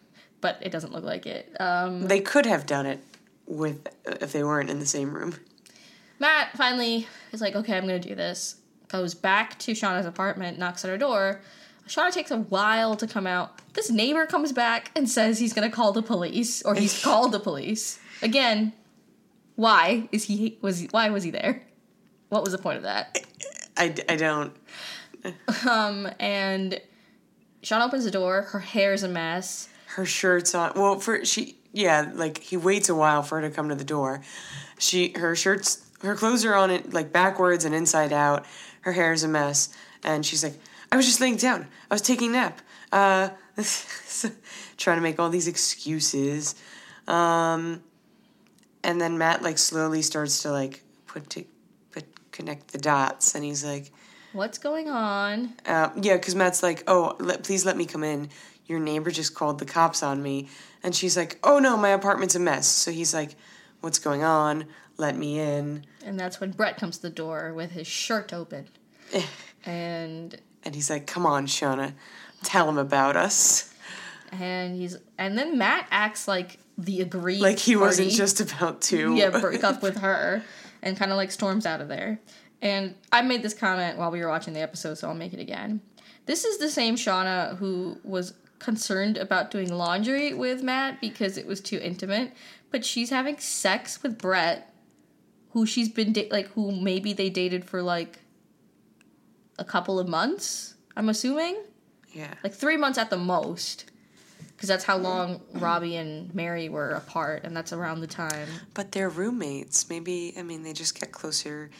but 0.42 0.58
it 0.60 0.70
doesn't 0.70 0.92
look 0.92 1.04
like 1.04 1.24
it. 1.24 1.56
Um, 1.58 2.02
They 2.02 2.20
could 2.20 2.44
have 2.44 2.66
done 2.66 2.84
it 2.84 3.02
with 3.46 3.88
if 4.04 4.32
they 4.32 4.44
weren't 4.44 4.68
in 4.68 4.78
the 4.78 4.86
same 4.86 5.14
room. 5.14 5.34
Matt 6.18 6.54
finally 6.56 7.06
is 7.32 7.40
like, 7.40 7.56
okay, 7.56 7.74
I'm 7.76 7.86
gonna 7.86 7.98
do 7.98 8.14
this. 8.14 8.56
Goes 8.88 9.14
back 9.14 9.58
to 9.60 9.72
Shauna's 9.72 10.04
apartment, 10.04 10.58
knocks 10.58 10.84
on 10.84 10.90
her 10.90 10.98
door. 10.98 11.40
Shauna 11.88 12.12
takes 12.12 12.30
a 12.30 12.38
while 12.38 12.94
to 12.96 13.06
come 13.06 13.26
out. 13.26 13.60
This 13.72 13.90
neighbor 13.90 14.26
comes 14.26 14.52
back 14.52 14.90
and 14.94 15.08
says 15.08 15.38
he's 15.38 15.52
gonna 15.54 15.70
call 15.70 15.92
the 15.92 16.02
police, 16.02 16.62
or 16.62 16.74
he's 16.74 17.02
called 17.04 17.32
the 17.32 17.40
police. 17.40 17.98
Again, 18.20 18.72
why 19.56 20.08
is 20.12 20.24
he 20.24 20.58
was 20.60 20.80
he, 20.80 20.88
why 20.90 21.08
was 21.08 21.24
he 21.24 21.30
there? 21.30 21.62
What 22.28 22.42
was 22.42 22.52
the 22.52 22.58
point 22.58 22.76
of 22.78 22.82
that? 22.84 23.18
I, 23.76 23.94
I 24.08 24.16
don't. 24.16 24.54
Um, 25.68 26.08
and 26.18 26.80
Shauna 27.62 27.86
opens 27.86 28.04
the 28.04 28.10
door. 28.10 28.42
Her 28.42 28.58
hair 28.60 28.92
is 28.92 29.02
a 29.02 29.08
mess. 29.08 29.68
Her 29.94 30.06
shirt's 30.06 30.54
on. 30.54 30.72
Well, 30.74 30.98
for 30.98 31.24
she, 31.24 31.56
yeah, 31.72 32.10
like 32.14 32.38
he 32.38 32.56
waits 32.56 32.88
a 32.88 32.94
while 32.94 33.22
for 33.22 33.40
her 33.40 33.48
to 33.48 33.54
come 33.54 33.68
to 33.68 33.74
the 33.74 33.84
door. 33.84 34.22
She, 34.78 35.12
her 35.16 35.36
shirt's, 35.36 35.86
her 36.02 36.14
clothes 36.14 36.44
are 36.44 36.54
on 36.54 36.70
it 36.70 36.92
like 36.92 37.12
backwards 37.12 37.64
and 37.64 37.74
inside 37.74 38.12
out. 38.12 38.46
Her 38.82 38.92
hair 38.92 39.12
is 39.12 39.22
a 39.22 39.28
mess, 39.28 39.68
and 40.02 40.24
she's 40.24 40.42
like, 40.42 40.58
"I 40.90 40.96
was 40.96 41.06
just 41.06 41.20
laying 41.20 41.36
down. 41.36 41.66
I 41.90 41.94
was 41.94 42.02
taking 42.02 42.30
a 42.30 42.32
nap." 42.32 42.60
Uh, 42.90 43.28
trying 44.76 44.96
to 44.96 45.02
make 45.02 45.18
all 45.20 45.28
these 45.30 45.46
excuses. 45.48 46.54
Um, 47.06 47.82
and 48.82 49.00
then 49.00 49.18
Matt 49.18 49.42
like 49.42 49.58
slowly 49.58 50.02
starts 50.02 50.42
to 50.42 50.50
like 50.50 50.82
put 51.06 51.28
to 51.30 51.44
put 51.90 52.04
connect 52.32 52.68
the 52.72 52.78
dots, 52.78 53.34
and 53.34 53.44
he's 53.44 53.64
like, 53.64 53.92
What's 54.32 54.58
going 54.58 54.88
on? 54.88 55.52
uh, 55.66 55.90
"Yeah," 56.00 56.16
because 56.16 56.34
Matt's 56.34 56.62
like, 56.62 56.82
"Oh, 56.86 57.14
let, 57.20 57.44
please 57.44 57.64
let 57.66 57.76
me 57.76 57.84
come 57.84 58.02
in. 58.02 58.30
Your 58.72 58.80
neighbor 58.80 59.10
just 59.10 59.34
called 59.34 59.58
the 59.58 59.66
cops 59.66 60.02
on 60.02 60.22
me," 60.22 60.48
and 60.82 60.96
she's 60.96 61.16
like, 61.16 61.38
"Oh 61.44 61.58
no, 61.58 61.76
my 61.76 61.90
apartment's 61.90 62.34
a 62.34 62.40
mess." 62.40 62.66
So 62.66 62.90
he's 62.90 63.12
like, 63.12 63.36
"What's 63.82 63.98
going 63.98 64.24
on? 64.24 64.64
Let 64.96 65.14
me 65.14 65.38
in." 65.38 65.84
And 66.04 66.18
that's 66.18 66.40
when 66.40 66.52
Brett 66.52 66.78
comes 66.78 66.96
to 66.96 67.02
the 67.02 67.10
door 67.10 67.52
with 67.54 67.72
his 67.72 67.86
shirt 67.86 68.32
open. 68.32 68.68
And 69.64 70.40
And 70.64 70.74
he's 70.74 70.90
like, 70.90 71.06
"Come 71.06 71.24
on, 71.26 71.46
Shauna, 71.46 71.92
tell 72.42 72.68
him 72.68 72.78
about 72.78 73.14
us." 73.14 73.72
and 74.32 74.74
he's 74.74 74.96
and 75.18 75.38
then 75.38 75.58
Matt 75.58 75.86
acts 75.90 76.26
like 76.26 76.58
the 76.78 77.02
agreed 77.02 77.40
Like 77.40 77.58
he 77.58 77.76
wasn't 77.76 78.10
just 78.10 78.40
about 78.40 78.80
to. 78.82 79.14
yeah 79.16 79.28
break 79.28 79.62
up 79.62 79.82
with 79.82 79.98
her 79.98 80.42
and 80.82 80.96
kind 80.96 81.12
of 81.12 81.16
like 81.16 81.30
storms 81.30 81.66
out 81.66 81.80
of 81.80 81.88
there. 81.88 82.18
And 82.60 82.94
I 83.12 83.22
made 83.22 83.42
this 83.42 83.54
comment 83.54 83.98
while 83.98 84.10
we 84.10 84.20
were 84.20 84.28
watching 84.28 84.54
the 84.54 84.60
episode, 84.60 84.94
so 84.94 85.08
I'll 85.08 85.14
make 85.14 85.32
it 85.32 85.40
again. 85.40 85.80
This 86.26 86.44
is 86.44 86.58
the 86.58 86.70
same 86.70 86.94
Shauna 86.94 87.56
who 87.56 87.98
was 88.04 88.34
concerned 88.62 89.16
about 89.16 89.50
doing 89.50 89.68
laundry 89.68 90.32
with 90.32 90.62
Matt 90.62 91.00
because 91.00 91.36
it 91.36 91.46
was 91.46 91.60
too 91.60 91.78
intimate, 91.78 92.32
but 92.70 92.84
she's 92.84 93.10
having 93.10 93.38
sex 93.38 94.02
with 94.02 94.16
Brett, 94.18 94.72
who 95.50 95.66
she's 95.66 95.88
been 95.88 96.12
da- 96.12 96.28
like 96.30 96.46
who 96.52 96.72
maybe 96.72 97.12
they 97.12 97.28
dated 97.28 97.64
for 97.64 97.82
like 97.82 98.20
a 99.58 99.64
couple 99.64 99.98
of 99.98 100.08
months. 100.08 100.74
I'm 100.96 101.08
assuming 101.08 101.56
yeah. 102.12 102.34
like 102.44 102.54
three 102.54 102.76
months 102.76 102.98
at 102.98 103.10
the 103.10 103.18
most, 103.18 103.90
because 104.54 104.68
that's 104.68 104.84
how 104.84 104.96
long 104.96 105.40
Robbie 105.54 105.96
and 105.96 106.32
Mary 106.34 106.68
were 106.68 106.90
apart, 106.90 107.42
and 107.44 107.56
that's 107.56 107.72
around 107.72 108.00
the 108.00 108.06
time. 108.06 108.48
But 108.74 108.92
they're 108.92 109.10
roommates. 109.10 109.90
Maybe 109.90 110.34
I 110.38 110.42
mean 110.42 110.62
they 110.62 110.72
just 110.72 110.98
get 110.98 111.10
closer. 111.12 111.70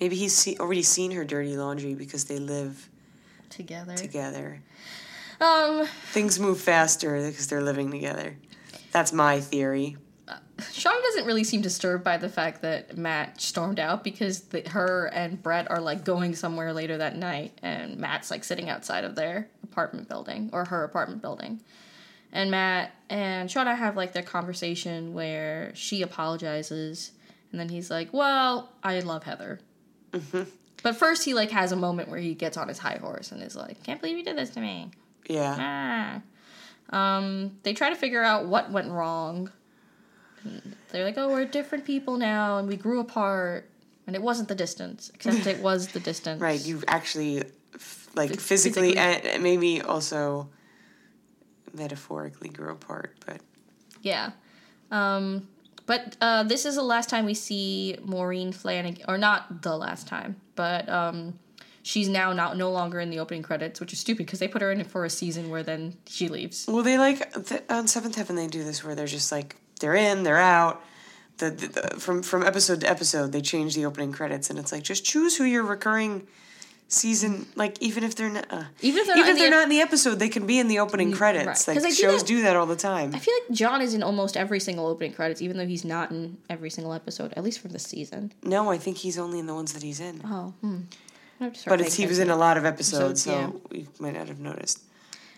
Maybe 0.00 0.16
he's 0.16 0.34
see, 0.34 0.56
already 0.58 0.82
seen 0.82 1.12
her 1.12 1.24
dirty 1.24 1.56
laundry 1.56 1.94
because 1.94 2.24
they 2.24 2.38
live 2.38 2.88
together. 3.48 3.94
together. 3.94 4.60
Um, 5.42 5.86
Things 6.12 6.38
move 6.38 6.60
faster 6.60 7.20
because 7.26 7.48
they're 7.48 7.62
living 7.62 7.90
together. 7.90 8.36
That's 8.92 9.12
my 9.12 9.40
theory. 9.40 9.96
Sean 10.70 11.02
doesn't 11.02 11.26
really 11.26 11.42
seem 11.42 11.60
disturbed 11.60 12.04
by 12.04 12.16
the 12.16 12.28
fact 12.28 12.62
that 12.62 12.96
Matt 12.96 13.40
stormed 13.40 13.80
out 13.80 14.04
because 14.04 14.42
the, 14.42 14.60
her 14.68 15.06
and 15.12 15.42
Brett 15.42 15.68
are 15.70 15.80
like 15.80 16.04
going 16.04 16.36
somewhere 16.36 16.72
later 16.72 16.98
that 16.98 17.16
night, 17.16 17.58
and 17.62 17.96
Matt's 17.98 18.30
like 18.30 18.44
sitting 18.44 18.70
outside 18.70 19.02
of 19.04 19.16
their 19.16 19.48
apartment 19.64 20.08
building 20.08 20.50
or 20.52 20.64
her 20.66 20.84
apartment 20.84 21.20
building. 21.20 21.60
And 22.32 22.50
Matt 22.50 22.94
and 23.10 23.48
Shauna 23.50 23.76
have 23.76 23.96
like 23.96 24.12
their 24.12 24.22
conversation 24.22 25.12
where 25.14 25.72
she 25.74 26.02
apologizes, 26.02 27.12
and 27.50 27.60
then 27.60 27.68
he's 27.68 27.90
like, 27.90 28.12
"Well, 28.12 28.70
I 28.84 29.00
love 29.00 29.24
Heather." 29.24 29.58
But 30.82 30.96
first, 30.96 31.24
he 31.24 31.34
like 31.34 31.50
has 31.50 31.72
a 31.72 31.76
moment 31.76 32.08
where 32.08 32.20
he 32.20 32.34
gets 32.34 32.56
on 32.56 32.68
his 32.68 32.78
high 32.78 32.98
horse 33.00 33.32
and 33.32 33.42
is 33.42 33.56
like, 33.56 33.82
"Can't 33.82 34.00
believe 34.00 34.16
you 34.18 34.24
did 34.24 34.36
this 34.36 34.50
to 34.50 34.60
me." 34.60 34.90
Yeah. 35.28 36.22
Ah. 36.92 37.16
Um, 37.16 37.58
they 37.62 37.72
try 37.72 37.90
to 37.90 37.96
figure 37.96 38.22
out 38.22 38.46
what 38.46 38.70
went 38.70 38.90
wrong. 38.90 39.50
They're 40.90 41.04
like, 41.04 41.16
oh, 41.16 41.28
we're 41.30 41.46
different 41.46 41.84
people 41.84 42.16
now, 42.16 42.58
and 42.58 42.68
we 42.68 42.76
grew 42.76 43.00
apart. 43.00 43.68
And 44.06 44.16
it 44.16 44.22
wasn't 44.22 44.48
the 44.48 44.54
distance, 44.56 45.10
except 45.14 45.46
it 45.46 45.60
was 45.60 45.88
the 45.88 46.00
distance. 46.00 46.40
Right. 46.42 46.60
You 46.64 46.82
actually, 46.88 47.44
f- 47.74 48.08
like 48.14 48.30
physically, 48.40 48.94
physically. 48.94 48.98
and 48.98 49.24
and 49.24 49.42
maybe 49.42 49.80
also 49.80 50.48
metaphorically 51.72 52.48
grew 52.48 52.72
apart. 52.72 53.14
But 53.24 53.40
Yeah. 54.02 54.32
Um, 54.90 55.48
but 55.86 56.16
uh, 56.20 56.42
this 56.42 56.66
is 56.66 56.74
the 56.74 56.82
last 56.82 57.08
time 57.08 57.24
we 57.24 57.34
see 57.34 57.96
Maureen 58.04 58.52
Flannigan, 58.52 59.04
or 59.08 59.18
not 59.18 59.62
the 59.62 59.76
last 59.76 60.06
time, 60.06 60.36
but 60.56 60.88
um, 60.88 61.38
she's 61.82 62.08
now 62.08 62.32
not 62.32 62.56
no 62.56 62.70
longer 62.70 63.00
in 63.00 63.10
the 63.10 63.18
opening 63.18 63.42
credits, 63.42 63.80
which 63.80 63.92
is 63.92 63.98
stupid 63.98 64.26
because 64.26 64.38
they 64.38 64.48
put 64.48 64.62
her 64.62 64.70
in 64.72 64.82
for 64.84 65.04
a 65.04 65.10
season 65.10 65.50
where 65.50 65.62
then 65.62 65.94
she 66.06 66.28
leaves. 66.28 66.66
well, 66.68 66.82
they 66.82 66.98
like 66.98 67.32
th- 67.46 67.62
on 67.68 67.88
Seventh 67.88 68.14
Heaven 68.16 68.36
they 68.36 68.46
do 68.46 68.62
this 68.64 68.84
where 68.84 68.94
they're 68.94 69.06
just 69.06 69.30
like 69.32 69.56
they're 69.80 69.94
in, 69.94 70.22
they're 70.22 70.38
out. 70.38 70.82
The, 71.38 71.50
the, 71.50 71.66
the 71.66 72.00
from 72.00 72.22
from 72.22 72.42
episode 72.44 72.82
to 72.82 72.90
episode 72.90 73.32
they 73.32 73.40
change 73.40 73.74
the 73.74 73.86
opening 73.86 74.12
credits 74.12 74.50
and 74.50 74.58
it's 74.58 74.70
like 74.70 74.82
just 74.84 75.04
choose 75.04 75.36
who 75.36 75.44
your 75.44 75.62
recurring 75.64 76.26
season 76.88 77.46
like 77.56 77.80
even 77.80 78.04
if 78.04 78.14
they're 78.14 78.28
not 78.28 78.46
uh, 78.50 78.64
Even 78.82 79.00
if 79.00 79.06
they're 79.06 79.16
even 79.16 79.16
not 79.16 79.28
if 79.28 79.28
in 79.30 79.36
they're 79.38 79.50
the- 79.50 79.56
not 79.56 79.62
in 79.64 79.68
the 79.70 79.80
episode 79.80 80.16
they 80.16 80.28
can 80.28 80.46
be 80.46 80.58
in 80.58 80.68
the 80.68 80.78
opening 80.78 81.10
credits 81.10 81.46
right. 81.46 81.68
like 81.68 81.76
'Cause 81.76 81.82
they 81.82 81.88
do 81.88 81.94
shows 81.94 82.20
that- 82.20 82.28
do 82.28 82.42
that 82.42 82.54
all 82.54 82.66
the 82.66 82.76
time 82.76 83.14
I 83.14 83.18
feel 83.18 83.32
like 83.48 83.56
John 83.56 83.80
is 83.80 83.94
in 83.94 84.02
almost 84.02 84.36
every 84.36 84.60
single 84.60 84.86
opening 84.86 85.14
credits, 85.14 85.40
even 85.40 85.56
though 85.56 85.66
he's 85.66 85.86
not 85.86 86.10
in 86.10 86.36
every 86.50 86.68
single 86.70 86.92
episode, 86.92 87.32
at 87.34 87.42
least 87.42 87.60
for 87.60 87.68
this 87.68 87.84
season. 87.84 88.32
no 88.42 88.70
i 88.70 88.76
think 88.76 88.98
he's 88.98 89.18
only 89.18 89.38
in 89.38 89.46
the 89.46 89.54
ones 89.54 89.72
that 89.72 89.82
he's 89.82 90.00
in 90.00 90.20
Oh, 90.24 90.52
hmm. 90.60 90.80
But 91.66 91.80
it's 91.80 91.94
he 91.94 92.06
was 92.06 92.18
in 92.18 92.30
a 92.30 92.36
lot 92.36 92.56
of 92.56 92.64
episodes 92.64 93.26
Episodes, 93.26 93.62
so 93.62 93.62
we 93.70 93.86
might 93.98 94.14
not 94.14 94.28
have 94.28 94.40
noticed 94.40 94.80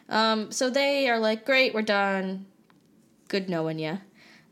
Um, 0.08 0.50
so 0.52 0.70
they 0.70 1.08
are 1.08 1.18
like, 1.18 1.44
great, 1.44 1.74
we're 1.74 1.82
done. 1.82 2.46
Good 3.28 3.48
knowing 3.48 3.78
ya. 3.78 3.98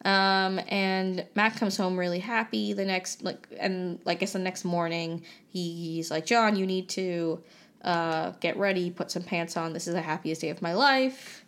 Um, 0.05 0.61
and 0.69 1.25
Matt 1.35 1.57
comes 1.57 1.77
home 1.77 1.97
really 1.97 2.19
happy 2.19 2.73
the 2.73 2.85
next, 2.85 3.23
like, 3.23 3.47
and 3.61 4.01
like, 4.05 4.17
I 4.17 4.21
guess 4.21 4.33
the 4.33 4.41
next 4.41 4.65
morning, 4.65 5.23
he's 5.49 6.11
like, 6.11 6.27
John, 6.27 6.57
you 6.57 6.67
need 6.67 6.89
to 6.91 7.41
uh, 7.83 8.33
get 8.41 8.57
ready, 8.57 8.91
put 8.91 9.11
some 9.11 9.23
pants 9.23 9.57
on. 9.57 9.73
This 9.73 9.87
is 9.87 9.95
the 9.95 10.03
happiest 10.03 10.41
day 10.41 10.49
of 10.49 10.61
my 10.61 10.75
life, 10.75 11.45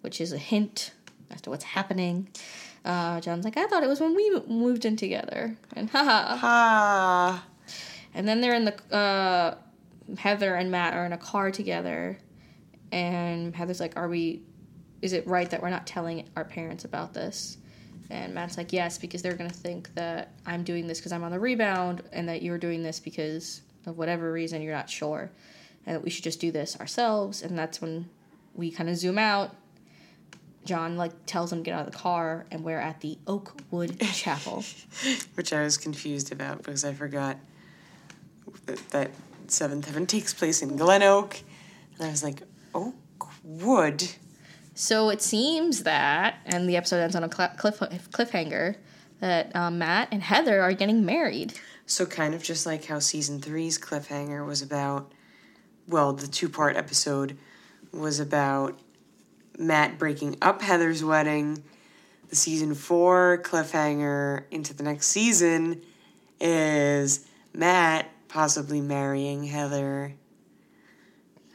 which 0.00 0.20
is 0.20 0.32
a 0.32 0.38
hint 0.38 0.92
as 1.30 1.42
to 1.42 1.50
what's 1.50 1.64
happening. 1.64 2.28
Uh, 2.84 3.20
John's 3.20 3.44
like, 3.44 3.58
I 3.58 3.66
thought 3.66 3.82
it 3.82 3.88
was 3.88 4.00
when 4.00 4.14
we 4.14 4.40
moved 4.46 4.86
in 4.86 4.96
together. 4.96 5.56
And 5.76 5.90
haha. 5.90 6.38
ah 6.42 7.44
And 8.18 8.26
then 8.26 8.40
they're 8.40 8.54
in 8.54 8.64
the 8.64 8.94
uh, 8.94 9.54
Heather 10.18 10.56
and 10.56 10.72
Matt 10.72 10.92
are 10.92 11.06
in 11.06 11.12
a 11.12 11.18
car 11.18 11.52
together, 11.52 12.18
and 12.90 13.54
Heather's 13.54 13.78
like, 13.78 13.96
"Are 13.96 14.08
we? 14.08 14.42
Is 15.00 15.12
it 15.12 15.24
right 15.26 15.48
that 15.50 15.62
we're 15.62 15.70
not 15.70 15.86
telling 15.86 16.28
our 16.36 16.44
parents 16.44 16.84
about 16.84 17.14
this?" 17.14 17.58
And 18.10 18.34
Matt's 18.34 18.56
like, 18.56 18.72
"Yes, 18.72 18.98
because 18.98 19.22
they're 19.22 19.36
gonna 19.36 19.50
think 19.50 19.94
that 19.94 20.32
I'm 20.44 20.64
doing 20.64 20.88
this 20.88 20.98
because 20.98 21.12
I'm 21.12 21.22
on 21.22 21.30
the 21.30 21.38
rebound, 21.38 22.02
and 22.12 22.28
that 22.28 22.42
you're 22.42 22.58
doing 22.58 22.82
this 22.82 22.98
because 22.98 23.62
of 23.86 23.96
whatever 23.96 24.32
reason 24.32 24.62
you're 24.62 24.74
not 24.74 24.90
sure, 24.90 25.30
and 25.86 25.94
that 25.94 26.02
we 26.02 26.10
should 26.10 26.24
just 26.24 26.40
do 26.40 26.50
this 26.50 26.76
ourselves." 26.80 27.42
And 27.42 27.56
that's 27.56 27.80
when 27.80 28.10
we 28.52 28.72
kind 28.72 28.90
of 28.90 28.96
zoom 28.96 29.18
out. 29.18 29.54
John 30.64 30.96
like 30.96 31.12
tells 31.26 31.52
him 31.52 31.60
to 31.60 31.62
get 31.62 31.74
out 31.74 31.86
of 31.86 31.92
the 31.92 31.98
car, 31.98 32.46
and 32.50 32.64
we're 32.64 32.80
at 32.80 33.00
the 33.00 33.16
Oakwood 33.28 34.00
Chapel. 34.00 34.64
which 35.36 35.52
i 35.52 35.62
was 35.62 35.76
confused 35.76 36.32
about 36.32 36.58
because 36.58 36.84
i 36.84 36.92
forgot 36.92 37.38
that, 38.66 38.90
that 38.90 39.10
seventh 39.46 39.86
heaven 39.86 40.06
takes 40.06 40.34
place 40.34 40.62
in 40.62 40.76
Glenoak 40.78 41.42
and 41.98 42.06
i 42.06 42.10
was 42.10 42.22
like 42.22 42.42
oakwood 42.74 44.08
So 44.74 45.10
it 45.10 45.20
seems 45.20 45.82
that, 45.82 46.36
and 46.46 46.68
the 46.68 46.76
episode 46.76 47.00
ends 47.00 47.16
on 47.16 47.24
a 47.24 47.32
cl- 47.34 47.52
cliff 47.56 47.80
cliffhanger, 47.80 48.76
that 49.20 49.54
um, 49.56 49.78
Matt 49.78 50.08
and 50.12 50.22
Heather 50.22 50.60
are 50.62 50.72
getting 50.72 51.04
married. 51.04 51.54
So 51.84 52.06
kind 52.06 52.32
of 52.32 52.44
just 52.44 52.64
like 52.64 52.84
how 52.84 53.00
season 53.00 53.40
three's 53.40 53.76
cliffhanger 53.78 54.46
was 54.46 54.62
about, 54.62 55.10
well, 55.88 56.12
the 56.12 56.28
two 56.28 56.48
part 56.48 56.76
episode 56.76 57.36
was 57.92 58.20
about 58.20 58.78
Matt 59.58 59.98
breaking 59.98 60.36
up 60.40 60.62
Heather's 60.62 61.02
wedding. 61.02 61.64
The 62.28 62.36
season 62.36 62.74
four 62.76 63.40
cliffhanger 63.42 64.44
into 64.52 64.74
the 64.74 64.84
next 64.84 65.08
season 65.08 65.82
is 66.38 67.26
Matt 67.52 68.06
possibly 68.28 68.80
marrying 68.80 69.44
Heather. 69.44 70.14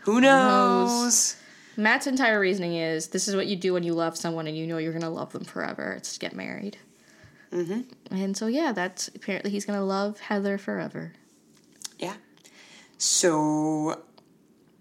Who 0.02 0.20
knows? 0.20 0.90
knows? 0.90 1.36
Matt's 1.76 2.08
entire 2.08 2.40
reasoning 2.40 2.76
is 2.76 3.08
this 3.08 3.28
is 3.28 3.36
what 3.36 3.48
you 3.48 3.56
do 3.56 3.74
when 3.74 3.84
you 3.84 3.94
love 3.94 4.16
someone 4.18 4.48
and 4.48 4.56
you 4.56 4.68
know 4.68 4.78
you're 4.78 4.92
going 4.92 5.02
to 5.02 5.10
love 5.10 5.32
them 5.32 5.44
forever. 5.44 5.94
It's 5.94 6.14
to 6.14 6.20
get 6.20 6.36
married. 6.36 6.78
Mm-hmm. 7.52 7.82
And 8.14 8.36
so, 8.38 8.48
yeah, 8.48 8.72
that's 8.72 9.08
apparently 9.10 9.52
he's 9.52 9.66
going 9.66 9.80
to 9.80 9.86
love 9.86 10.20
Heather 10.20 10.58
forever. 10.58 11.14
Yeah. 12.00 12.16
So, 12.98 14.02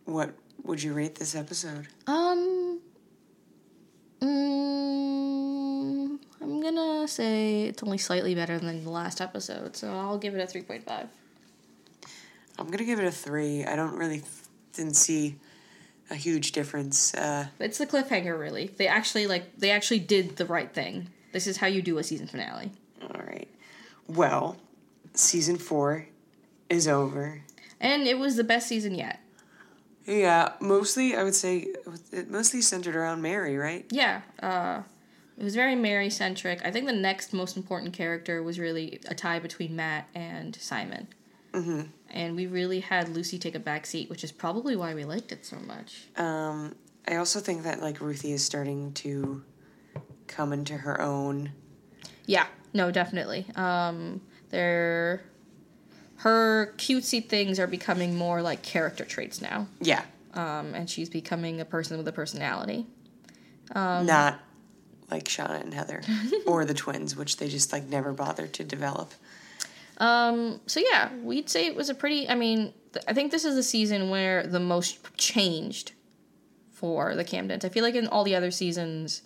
what 0.04 0.34
would 0.64 0.82
you 0.82 0.94
rate 0.94 1.16
this 1.16 1.34
episode? 1.34 1.88
Um, 2.06 2.80
mm, 4.20 6.18
I'm 6.40 6.60
gonna 6.60 7.08
say 7.08 7.64
it's 7.64 7.82
only 7.82 7.98
slightly 7.98 8.34
better 8.34 8.58
than 8.58 8.84
the 8.84 8.90
last 8.90 9.20
episode, 9.20 9.76
so 9.76 9.92
I'll 9.92 10.18
give 10.18 10.34
it 10.34 10.40
a 10.40 10.46
three 10.46 10.62
point 10.62 10.84
five. 10.84 11.08
I'm 12.62 12.70
gonna 12.70 12.84
give 12.84 13.00
it 13.00 13.04
a 13.04 13.10
three. 13.10 13.64
I 13.64 13.74
don't 13.76 13.96
really 13.96 14.22
didn't 14.72 14.94
see 14.94 15.36
a 16.10 16.14
huge 16.14 16.52
difference. 16.52 17.12
Uh, 17.14 17.46
It's 17.58 17.78
the 17.78 17.86
cliffhanger, 17.86 18.38
really. 18.38 18.68
They 18.76 18.86
actually 18.86 19.26
like 19.26 19.56
they 19.58 19.70
actually 19.70 19.98
did 19.98 20.36
the 20.36 20.46
right 20.46 20.72
thing. 20.72 21.08
This 21.32 21.46
is 21.46 21.56
how 21.56 21.66
you 21.66 21.82
do 21.82 21.98
a 21.98 22.04
season 22.04 22.26
finale. 22.28 22.70
all 23.02 23.20
right. 23.26 23.48
Well, 24.06 24.56
season 25.14 25.56
four 25.58 26.06
is 26.68 26.86
over. 26.86 27.42
And 27.80 28.06
it 28.06 28.18
was 28.18 28.36
the 28.36 28.44
best 28.44 28.68
season 28.68 28.94
yet. 28.94 29.18
Yeah, 30.06 30.52
mostly 30.60 31.16
I 31.16 31.24
would 31.24 31.34
say 31.34 31.66
it 32.12 32.30
mostly 32.30 32.60
centered 32.60 32.94
around 32.96 33.22
Mary, 33.22 33.56
right? 33.56 33.86
Yeah, 33.90 34.22
uh, 34.42 34.82
it 35.38 35.42
was 35.44 35.54
very 35.54 35.74
Mary 35.74 36.10
centric. 36.10 36.60
I 36.64 36.70
think 36.70 36.86
the 36.86 36.92
next 36.92 37.32
most 37.32 37.56
important 37.56 37.92
character 37.92 38.42
was 38.42 38.58
really 38.58 39.00
a 39.08 39.14
tie 39.14 39.38
between 39.40 39.74
Matt 39.74 40.08
and 40.14 40.54
Simon. 40.56 41.08
Mm-hmm. 41.52 41.82
And 42.10 42.36
we 42.36 42.46
really 42.46 42.80
had 42.80 43.08
Lucy 43.08 43.38
take 43.38 43.54
a 43.54 43.60
back 43.60 43.86
seat, 43.86 44.10
which 44.10 44.24
is 44.24 44.32
probably 44.32 44.76
why 44.76 44.94
we 44.94 45.04
liked 45.04 45.32
it 45.32 45.44
so 45.46 45.56
much. 45.56 46.06
Um, 46.16 46.74
I 47.06 47.16
also 47.16 47.40
think 47.40 47.62
that 47.64 47.80
like 47.80 48.00
Ruthie 48.00 48.32
is 48.32 48.44
starting 48.44 48.92
to 48.94 49.42
come 50.26 50.52
into 50.52 50.76
her 50.78 51.00
own. 51.00 51.52
Yeah, 52.26 52.46
no, 52.72 52.90
definitely. 52.90 53.46
Um, 53.56 54.20
they're 54.50 55.22
her 56.16 56.72
cutesy 56.76 57.26
things 57.28 57.58
are 57.58 57.66
becoming 57.66 58.16
more 58.16 58.42
like 58.42 58.62
character 58.62 59.04
traits 59.04 59.40
now. 59.42 59.66
Yeah, 59.80 60.04
Um, 60.34 60.72
and 60.74 60.88
she's 60.88 61.08
becoming 61.10 61.60
a 61.60 61.64
person 61.64 61.98
with 61.98 62.06
a 62.06 62.12
personality. 62.12 62.86
not 63.74 64.38
like 65.10 65.24
Shauna 65.24 65.60
and 65.60 65.74
Heather 65.74 66.02
or 66.46 66.64
the 66.64 66.74
twins, 66.74 67.16
which 67.16 67.38
they 67.38 67.48
just 67.48 67.72
like 67.72 67.88
never 67.88 68.12
bothered 68.12 68.52
to 68.54 68.64
develop. 68.64 69.12
Um, 70.02 70.60
so 70.66 70.80
yeah, 70.80 71.14
we'd 71.22 71.48
say 71.48 71.66
it 71.66 71.76
was 71.76 71.88
a 71.88 71.94
pretty. 71.94 72.28
I 72.28 72.34
mean, 72.34 72.72
th- 72.92 73.04
I 73.06 73.12
think 73.12 73.30
this 73.30 73.44
is 73.44 73.54
the 73.54 73.62
season 73.62 74.10
where 74.10 74.44
the 74.46 74.58
most 74.60 74.98
changed 75.16 75.92
for 76.72 77.14
the 77.14 77.24
Camdens. 77.24 77.64
I 77.64 77.68
feel 77.68 77.84
like 77.84 77.94
in 77.94 78.08
all 78.08 78.24
the 78.24 78.34
other 78.34 78.50
seasons, 78.50 79.22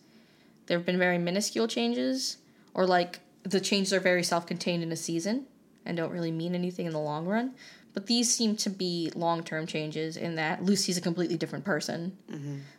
there 0.67 0.77
have 0.77 0.85
been 0.85 0.99
very 0.99 1.17
minuscule 1.19 1.67
changes, 1.67 2.37
or 2.75 2.87
like 2.87 3.21
the 3.43 3.61
changes 3.61 3.93
are 3.95 4.01
very 4.01 4.23
self-contained 4.23 4.83
in 4.83 4.93
a 4.93 4.97
season 4.97 5.47
and 5.87 5.97
don't 5.97 6.11
really 6.13 6.33
mean 6.33 6.55
anything 6.55 6.85
in 6.87 6.93
the 6.93 6.99
long 7.01 7.25
run. 7.27 7.55
But 7.95 8.07
these 8.07 8.31
seem 8.31 8.57
to 8.57 8.69
be 8.69 9.11
long-term 9.15 9.67
changes 9.67 10.19
in 10.19 10.35
that 10.35 10.63
Lucy's 10.63 10.99
a 10.99 11.01
completely 11.01 11.39
different 11.39 11.65
person. 11.65 12.19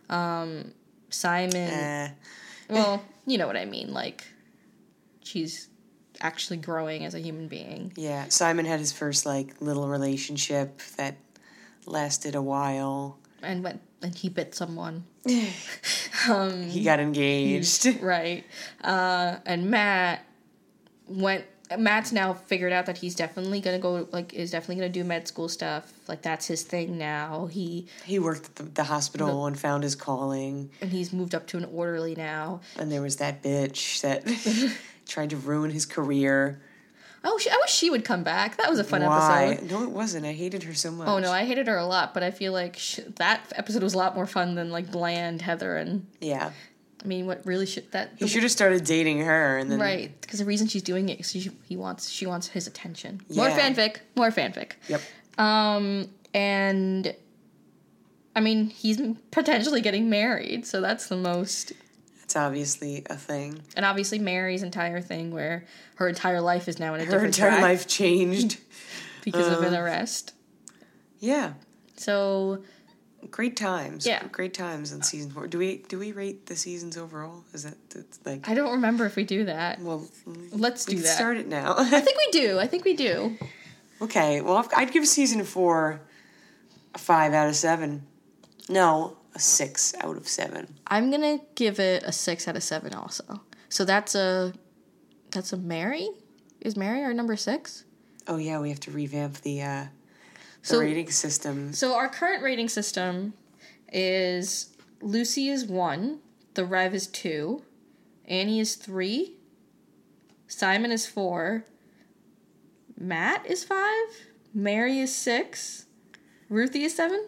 Um, 0.10 0.74
Simon, 1.10 1.56
Eh, 1.56 2.10
well, 2.70 3.04
you 3.26 3.38
know 3.40 3.48
what 3.48 3.58
I 3.58 3.66
mean. 3.66 3.92
Like, 3.94 4.24
she's 5.24 5.70
actually 6.22 6.58
growing 6.58 7.06
as 7.06 7.14
a 7.16 7.20
human 7.20 7.48
being. 7.48 7.92
yeah, 7.96 8.28
Simon 8.30 8.66
had 8.66 8.80
his 8.80 8.92
first 8.92 9.26
like 9.26 9.56
little 9.62 9.88
relationship 9.88 10.80
that 10.98 11.16
lasted 11.86 12.36
a 12.36 12.42
while. 12.42 13.18
and 13.42 13.64
went 13.64 13.82
and 14.02 14.14
he 14.16 14.30
bit 14.30 14.54
someone 14.56 15.04
He 15.26 16.84
got 16.84 17.00
engaged. 17.00 17.86
right 18.02 18.44
uh 18.84 19.38
and 19.46 19.70
matt 19.72 20.26
went 21.08 21.46
matt's 21.78 22.12
now 22.12 22.34
figured 22.34 22.72
out 22.74 22.86
that 22.86 22.98
he's 22.98 23.16
definitely 23.16 23.60
gonna 23.62 23.80
go 23.80 24.08
like 24.12 24.34
is 24.34 24.52
definitely 24.52 24.76
gonna 24.76 24.90
do 24.90 25.04
med 25.04 25.28
school 25.28 25.50
stuff 25.50 25.92
like 26.08 26.22
that's 26.22 26.46
his 26.48 26.64
thing 26.64 26.98
now 26.98 27.46
he 27.48 27.88
He 28.06 28.20
worked 28.20 28.46
at 28.46 28.56
the, 28.56 28.64
the 28.64 28.84
hospital 28.86 29.46
and 29.48 29.58
found 29.60 29.84
his 29.84 29.96
calling. 29.96 30.70
and 30.82 30.92
he's 30.92 31.12
moved 31.14 31.34
up 31.36 31.48
to 31.48 31.58
an 31.58 31.66
orderly 31.66 32.16
now 32.16 32.62
And 32.78 32.92
there 32.92 33.02
was 33.02 33.18
that 33.18 33.42
bitch 33.44 34.02
that 34.02 34.24
tried 35.08 35.30
to 35.32 35.38
ruin 35.38 35.72
his 35.72 35.86
career. 35.86 36.62
oh 37.24 37.38
she, 37.38 37.50
i 37.50 37.58
wish 37.62 37.72
she 37.74 37.90
would 37.90 38.06
come 38.06 38.24
back 38.24 38.58
that 38.58 38.70
was 38.70 38.80
a 38.80 38.84
fun 38.84 39.02
Why? 39.04 39.46
episode 39.60 39.72
No, 39.72 39.84
it 39.84 39.90
wasn't. 39.90 40.26
I 40.26 40.34
hated 40.34 40.64
her 40.64 40.74
so 40.74 40.92
much. 40.92 41.08
oh 41.08 41.20
no 41.20 41.32
i 41.32 41.44
hated 41.46 41.68
her 41.68 41.78
a 41.78 41.86
lot 41.86 42.14
but 42.14 42.22
i 42.24 42.32
feel 42.32 42.54
like 42.54 42.78
sh- 42.78 43.00
that 43.16 43.42
episode 43.56 43.84
was 43.84 43.94
a 43.94 43.98
lot 43.98 44.16
more 44.16 44.28
fun 44.28 44.56
than 44.56 44.70
like 44.72 44.92
bland 44.92 45.42
heather 45.42 45.76
and 45.78 46.06
Yeah. 46.22 46.52
i 47.04 47.08
mean 47.08 47.26
what 47.26 47.46
really 47.46 47.66
should 47.66 47.92
that 47.92 48.12
He 48.18 48.28
should 48.28 48.44
have 48.44 48.52
started 48.52 48.84
dating 48.84 49.20
her 49.22 49.58
and 49.58 49.72
then. 49.72 49.80
Right, 49.80 50.12
because 50.22 50.40
the 50.40 50.46
reason 50.46 50.68
she's 50.68 50.84
doing 50.84 51.10
it 51.10 51.20
is 51.20 51.32
she, 51.32 51.50
he 51.68 51.76
wants 51.76 52.10
she 52.10 52.26
wants 52.26 52.48
his 52.50 52.68
attention. 52.68 53.22
More 53.36 53.50
fanfic, 53.50 53.98
more 54.16 54.30
fanfic. 54.32 54.74
Yep. 54.88 55.02
Um, 55.38 56.10
and 56.34 57.14
I 58.36 58.40
mean, 58.40 58.70
he's 58.70 59.02
potentially 59.32 59.82
getting 59.82 60.10
married, 60.10 60.66
so 60.68 60.80
that's 60.82 61.08
the 61.08 61.16
most. 61.16 61.72
It's 62.28 62.36
obviously 62.36 63.04
a 63.10 63.16
thing. 63.16 63.62
And 63.78 63.86
obviously, 63.86 64.20
Mary's 64.20 64.62
entire 64.62 65.00
thing, 65.00 65.32
where 65.32 65.64
her 65.96 66.10
entire 66.10 66.42
life 66.42 66.68
is 66.68 66.78
now 66.78 66.94
in 66.94 67.00
a 67.00 67.06
Her 67.06 67.24
entire 67.24 67.52
track 67.52 67.62
life 67.62 67.88
changed. 67.88 68.60
because 69.24 69.48
of 69.48 69.64
an 69.64 69.74
Uh. 69.74 69.80
arrest. 69.80 70.34
Yeah. 71.22 71.54
So 71.96 72.64
Great 73.32 73.56
times. 73.56 74.06
Yeah. 74.06 74.24
Great 74.32 74.54
times 74.54 74.92
in 74.92 75.02
season 75.04 75.32
four. 75.32 75.48
Do 75.48 75.58
we 75.58 75.78
do 75.88 75.98
we 76.00 76.12
rate 76.12 76.46
the 76.48 76.56
seasons 76.58 76.98
overall? 76.98 77.44
Is 77.54 77.64
that 77.64 77.76
like 78.26 78.48
I 78.50 78.54
don't 78.54 78.74
remember 78.74 79.06
if 79.06 79.16
we 79.16 79.24
do 79.24 79.46
that. 79.46 79.80
well 79.82 80.06
Let's 80.52 80.86
we 80.86 80.92
do 80.96 80.98
can 80.98 81.04
that. 81.08 81.16
start 81.16 81.38
it 81.38 81.48
now. 81.48 81.76
I 81.78 82.02
think 82.02 82.18
we 82.18 82.28
do. 82.32 82.60
I 82.60 82.68
think 82.68 82.84
we 82.86 82.94
do. 82.94 83.38
okay, 84.02 84.42
well 84.42 84.68
I'd 84.76 84.92
give 84.92 85.08
season 85.08 85.44
four 85.46 86.02
a 86.94 86.98
five 86.98 87.34
out 87.34 87.48
of 87.48 87.56
seven. 87.56 88.06
No, 88.70 89.17
a 89.38 89.40
six 89.40 89.94
out 90.02 90.18
of 90.18 90.28
seven. 90.28 90.76
I'm 90.88 91.12
gonna 91.12 91.38
give 91.54 91.80
it 91.80 92.02
a 92.04 92.12
six 92.12 92.48
out 92.48 92.56
of 92.56 92.64
seven. 92.64 92.92
Also, 92.96 93.42
so 93.70 93.86
that's 93.86 94.16
a 94.16 94.52
that's 95.30 95.54
a 95.54 95.58
Mary. 95.58 96.10
Is 96.60 96.76
Mary 96.76 97.04
our 97.04 97.14
number 97.14 97.36
six? 97.36 97.84
Oh 98.28 98.38
yeah, 98.38 98.60
we 98.60 98.70
have 98.70 98.80
to 98.82 98.92
revamp 98.92 99.42
the 99.42 99.62
uh 99.62 99.86
the 100.64 100.68
So- 100.68 100.80
rating 100.80 101.12
system. 101.12 101.72
So 101.72 101.94
our 101.96 102.10
current 102.10 102.42
rating 102.42 102.68
system 102.68 103.34
is 103.94 104.76
Lucy 105.02 105.50
is 105.50 105.66
one, 105.66 106.20
the 106.56 106.66
Rev 106.66 106.96
is 106.96 107.06
two, 107.06 107.62
Annie 108.26 108.60
is 108.60 108.74
three, 108.74 109.36
Simon 110.48 110.92
is 110.92 111.06
four, 111.06 111.64
Matt 113.00 113.46
is 113.46 113.64
five, 113.64 114.08
Mary 114.52 114.98
is 114.98 115.14
six, 115.16 115.86
Ruthie 116.50 116.86
is 116.86 116.96
seven. 116.96 117.24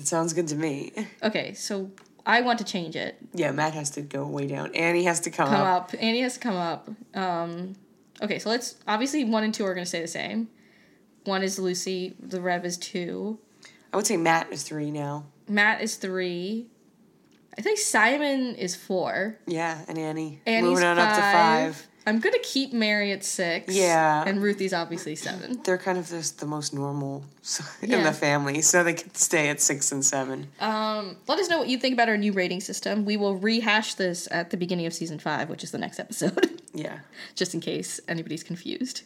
That 0.00 0.06
sounds 0.06 0.32
good 0.32 0.48
to 0.48 0.56
me. 0.56 0.92
Okay, 1.22 1.52
so 1.52 1.90
I 2.24 2.40
want 2.40 2.58
to 2.60 2.64
change 2.64 2.96
it. 2.96 3.16
Yeah, 3.34 3.52
Matt 3.52 3.74
has 3.74 3.90
to 3.90 4.00
go 4.00 4.26
way 4.26 4.46
down. 4.46 4.74
Annie 4.74 5.04
has 5.04 5.20
to 5.20 5.30
come, 5.30 5.48
Come 5.48 5.60
up. 5.60 5.92
up. 5.92 6.00
Annie 6.00 6.22
has 6.22 6.34
to 6.34 6.40
come 6.40 6.56
up. 6.56 6.88
Um, 7.14 7.74
okay, 8.22 8.38
so 8.38 8.48
let's 8.48 8.76
obviously 8.88 9.24
one 9.26 9.44
and 9.44 9.52
two 9.52 9.66
are 9.66 9.74
going 9.74 9.84
to 9.84 9.88
stay 9.88 10.00
the 10.00 10.08
same. 10.08 10.48
One 11.24 11.42
is 11.42 11.58
Lucy. 11.58 12.14
The 12.18 12.40
Rev 12.40 12.64
is 12.64 12.78
two. 12.78 13.38
I 13.92 13.96
would 13.98 14.06
say 14.06 14.16
Matt 14.16 14.50
is 14.50 14.62
three 14.62 14.90
now. 14.90 15.26
Matt 15.46 15.82
is 15.82 15.96
three. 15.96 16.68
I 17.58 17.60
think 17.60 17.78
Simon 17.78 18.54
is 18.54 18.74
four. 18.74 19.36
Yeah, 19.46 19.84
and 19.86 19.98
Annie. 19.98 20.40
Annie's 20.46 20.70
Moving 20.70 20.84
on 20.84 20.96
five. 20.96 21.08
up 21.08 21.14
to 21.14 21.20
five. 21.20 21.88
I'm 22.06 22.18
gonna 22.18 22.38
keep 22.42 22.72
Mary 22.72 23.12
at 23.12 23.22
six. 23.24 23.74
Yeah. 23.74 24.24
And 24.26 24.42
Ruthie's 24.42 24.72
obviously 24.72 25.14
seven. 25.16 25.60
They're 25.64 25.78
kind 25.78 25.98
of 25.98 26.08
just 26.08 26.40
the 26.40 26.46
most 26.46 26.72
normal 26.72 27.22
in 27.82 27.90
Yeah. 27.90 28.02
the 28.04 28.12
family, 28.12 28.62
so 28.62 28.82
they 28.82 28.94
can 28.94 29.14
stay 29.14 29.48
at 29.48 29.60
six 29.60 29.92
and 29.92 30.04
seven. 30.04 30.48
Um, 30.60 31.16
let 31.28 31.38
us 31.38 31.48
know 31.48 31.58
what 31.58 31.68
you 31.68 31.78
think 31.78 31.92
about 31.94 32.08
our 32.08 32.16
new 32.16 32.32
rating 32.32 32.60
system. 32.60 33.04
We 33.04 33.16
will 33.16 33.36
rehash 33.36 33.94
this 33.94 34.26
at 34.30 34.50
the 34.50 34.56
beginning 34.56 34.86
of 34.86 34.94
season 34.94 35.18
five, 35.18 35.48
which 35.50 35.62
is 35.62 35.70
the 35.72 35.78
next 35.78 36.00
episode, 36.00 36.60
Yeah. 36.74 37.00
just 37.34 37.52
in 37.54 37.60
case 37.60 38.00
anybody's 38.08 38.42
confused. 38.42 39.02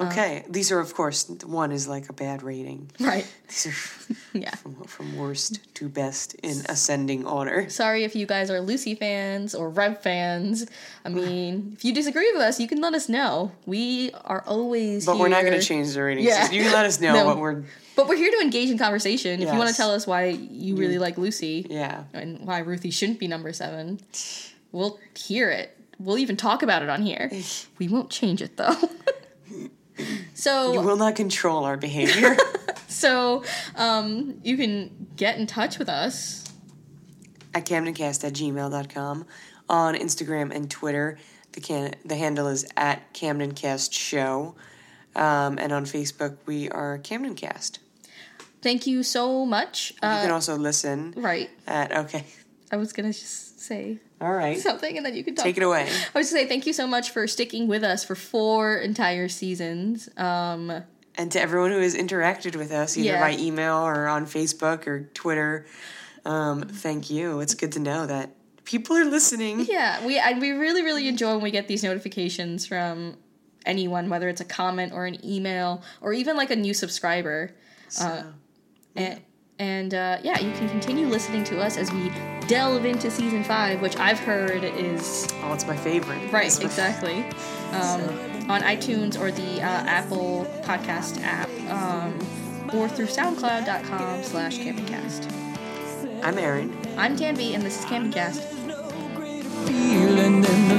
Oh. 0.00 0.06
Okay. 0.06 0.44
These 0.48 0.70
are, 0.70 0.78
of 0.78 0.94
course, 0.94 1.28
one 1.44 1.72
is 1.72 1.88
like 1.88 2.08
a 2.08 2.12
bad 2.12 2.42
rating. 2.44 2.90
Right. 3.00 3.26
These 3.48 3.66
are 3.66 4.14
Yeah. 4.38 4.54
from, 4.54 4.74
from 4.84 5.16
worst 5.16 5.74
to 5.74 5.88
best 5.88 6.34
in 6.34 6.62
ascending 6.68 7.26
order. 7.26 7.68
Sorry 7.68 8.04
if 8.04 8.14
you 8.14 8.24
guys 8.26 8.48
are 8.50 8.60
Lucy 8.60 8.94
fans 8.94 9.54
or 9.56 9.68
Rev 9.68 10.00
fans. 10.00 10.66
I 11.04 11.08
mean, 11.08 11.72
if 11.76 11.84
you 11.84 11.92
disagree 11.92 12.30
with 12.32 12.42
us, 12.42 12.60
you 12.60 12.68
can 12.68 12.80
let 12.80 12.94
us 12.94 13.08
know. 13.08 13.50
We 13.66 14.12
are 14.24 14.42
always 14.46 15.04
But 15.04 15.18
we're 15.18 15.28
not 15.28 15.40
going 15.40 15.52
here- 15.54 15.60
to 15.60 15.66
change 15.66 15.92
the 15.92 16.02
rating 16.02 16.24
Yeah. 16.24 16.48
You 16.50 16.62
can 16.62 16.72
let 16.72 16.86
us 16.86 17.00
know 17.00 17.14
No. 17.14 17.26
what 17.26 17.38
we're. 17.38 17.64
But 17.96 18.06
we're 18.06 18.16
here 18.16 18.30
to 18.30 18.40
engage 18.40 18.70
in 18.70 18.78
conversation. 18.78 19.42
If 19.42 19.50
you 19.52 19.58
want 19.58 19.70
to 19.70 19.74
tell 19.76 19.90
us 19.90 20.06
why 20.06 20.26
you 20.26 20.76
really 20.76 20.96
mm. 20.96 21.00
like 21.00 21.18
Lucy, 21.18 21.66
Yeah. 21.68 22.04
and 22.14 22.38
why 22.46 22.58
Ruthie 22.60 22.90
shouldn't 22.92 23.18
be 23.18 23.26
number 23.26 23.52
seven. 23.52 24.00
We'll 24.70 24.98
hear 25.16 25.50
it. 25.50 25.74
We'll 25.98 26.18
even 26.18 26.36
talk 26.36 26.62
about 26.62 26.82
it 26.82 26.90
on 26.90 27.02
here. 27.02 27.30
We 27.78 27.88
won't 27.88 28.10
change 28.10 28.42
it 28.42 28.56
though. 28.58 28.76
So 30.34 30.72
you 30.72 30.80
will 30.80 30.96
not 30.96 31.16
control 31.16 31.64
our 31.64 31.76
behavior. 31.76 32.36
so 32.88 33.42
um, 33.76 34.40
you 34.44 34.56
can 34.56 35.08
get 35.16 35.38
in 35.38 35.46
touch 35.46 35.78
with 35.78 35.88
us. 35.88 36.44
at 37.54 37.64
camdencast 37.66 38.24
at 38.24 38.32
gmail.com. 38.34 39.26
On 39.70 39.94
Instagram 39.94 40.54
and 40.54 40.70
Twitter, 40.70 41.18
the 41.52 41.60
can 41.60 41.94
the 42.04 42.16
handle 42.16 42.46
is 42.46 42.66
at 42.76 43.12
CamdenCast 43.14 43.92
Show. 43.92 44.54
Um, 45.16 45.58
and 45.58 45.72
on 45.72 45.84
Facebook, 45.84 46.36
we 46.46 46.70
are 46.70 46.98
CamdenCast. 46.98 47.78
thank 48.62 48.86
you 48.86 49.02
so 49.02 49.44
much. 49.44 49.90
you 49.90 49.98
can 50.00 50.30
Uh, 50.30 50.34
also 50.34 50.56
listen 50.56 51.12
right. 51.16 51.50
at 51.66 51.92
okay. 51.96 52.24
I 52.72 52.76
was 52.76 52.92
gonna 52.92 53.12
just 53.12 53.60
say 53.60 53.98
All 54.20 54.32
right. 54.32 54.58
something, 54.70 54.96
and 54.96 55.04
then 55.06 55.14
you 55.14 55.24
can 55.24 55.34
talk. 55.34 55.44
Take 55.44 55.56
it 55.56 55.62
away. 55.62 55.88
I 56.14 56.18
was 56.18 56.28
to 56.28 56.32
say 56.34 56.46
thank 56.46 56.66
you 56.66 56.72
so 56.72 56.86
much 56.86 57.10
for 57.10 57.26
sticking 57.26 57.68
with 57.68 57.84
us 57.84 58.04
for 58.04 58.14
four 58.14 58.76
entire 58.76 59.28
seasons. 59.28 60.08
Um, 60.16 60.72
And 61.16 61.32
to 61.32 61.40
everyone 61.40 61.70
who 61.72 61.80
has 61.80 61.94
interacted 61.96 62.54
with 62.56 62.70
us, 62.72 62.96
either 62.96 63.10
Yeah. 63.10 63.20
by 63.20 63.32
email 63.36 63.76
or 63.78 64.06
on 64.06 64.26
Facebook 64.26 64.86
or 64.86 65.08
Twitter, 65.14 65.66
um, 66.24 66.62
thank 66.62 67.10
you. 67.10 67.40
It's 67.40 67.54
good 67.54 67.72
to 67.72 67.80
know 67.80 68.06
that 68.06 68.30
people 68.64 68.96
are 68.96 69.04
listening. 69.04 69.66
yeah, 69.68 70.04
we 70.06 70.18
I, 70.18 70.32
we 70.38 70.50
really 70.52 70.82
really 70.82 71.08
enjoy 71.08 71.32
when 71.34 71.42
we 71.42 71.50
get 71.50 71.66
these 71.68 71.82
notifications 71.82 72.66
from 72.66 73.16
anyone, 73.66 74.08
whether 74.10 74.28
it's 74.28 74.40
a 74.40 74.44
comment 74.44 74.92
or 74.92 75.06
an 75.06 75.18
email 75.24 75.82
or 76.00 76.12
even 76.12 76.36
like 76.36 76.50
a 76.50 76.56
new 76.56 76.72
subscriber. 76.74 77.50
So, 77.88 78.24
And, 78.96 79.20
and 79.58 79.94
uh, 79.94 80.18
yeah, 80.22 80.38
you 80.40 80.52
can 80.52 80.68
continue 80.68 81.06
listening 81.06 81.44
to 81.44 81.60
us 81.60 81.76
as 81.76 81.90
we 81.92 82.10
delve 82.48 82.84
into 82.84 83.10
season 83.10 83.44
five, 83.44 83.80
which 83.80 83.96
I've 83.98 84.18
heard 84.18 84.64
is 84.64 85.28
oh, 85.44 85.52
it's 85.52 85.66
my 85.66 85.76
favorite. 85.76 86.32
right 86.32 86.46
It's 86.46 86.58
my- 86.58 86.64
exactly 86.64 87.24
um, 87.72 88.50
on 88.50 88.62
iTunes 88.62 89.20
or 89.20 89.30
the 89.30 89.60
uh, 89.62 89.66
Apple 89.66 90.46
Podcast 90.62 91.22
app, 91.22 91.48
um, 91.70 92.14
or 92.74 92.88
through 92.88 93.06
SoundCloud.com/slash 93.06 94.58
CamdenCast. 94.58 95.30
I'm 96.24 96.38
Aaron. 96.38 96.76
I'm 96.96 97.16
Tanvi, 97.16 97.54
and 97.54 97.62
this 97.62 97.78
is 97.78 97.84
CamdenCast. 97.84 98.40
feeling 99.66 100.18
in 100.18 100.40
the 100.40 100.77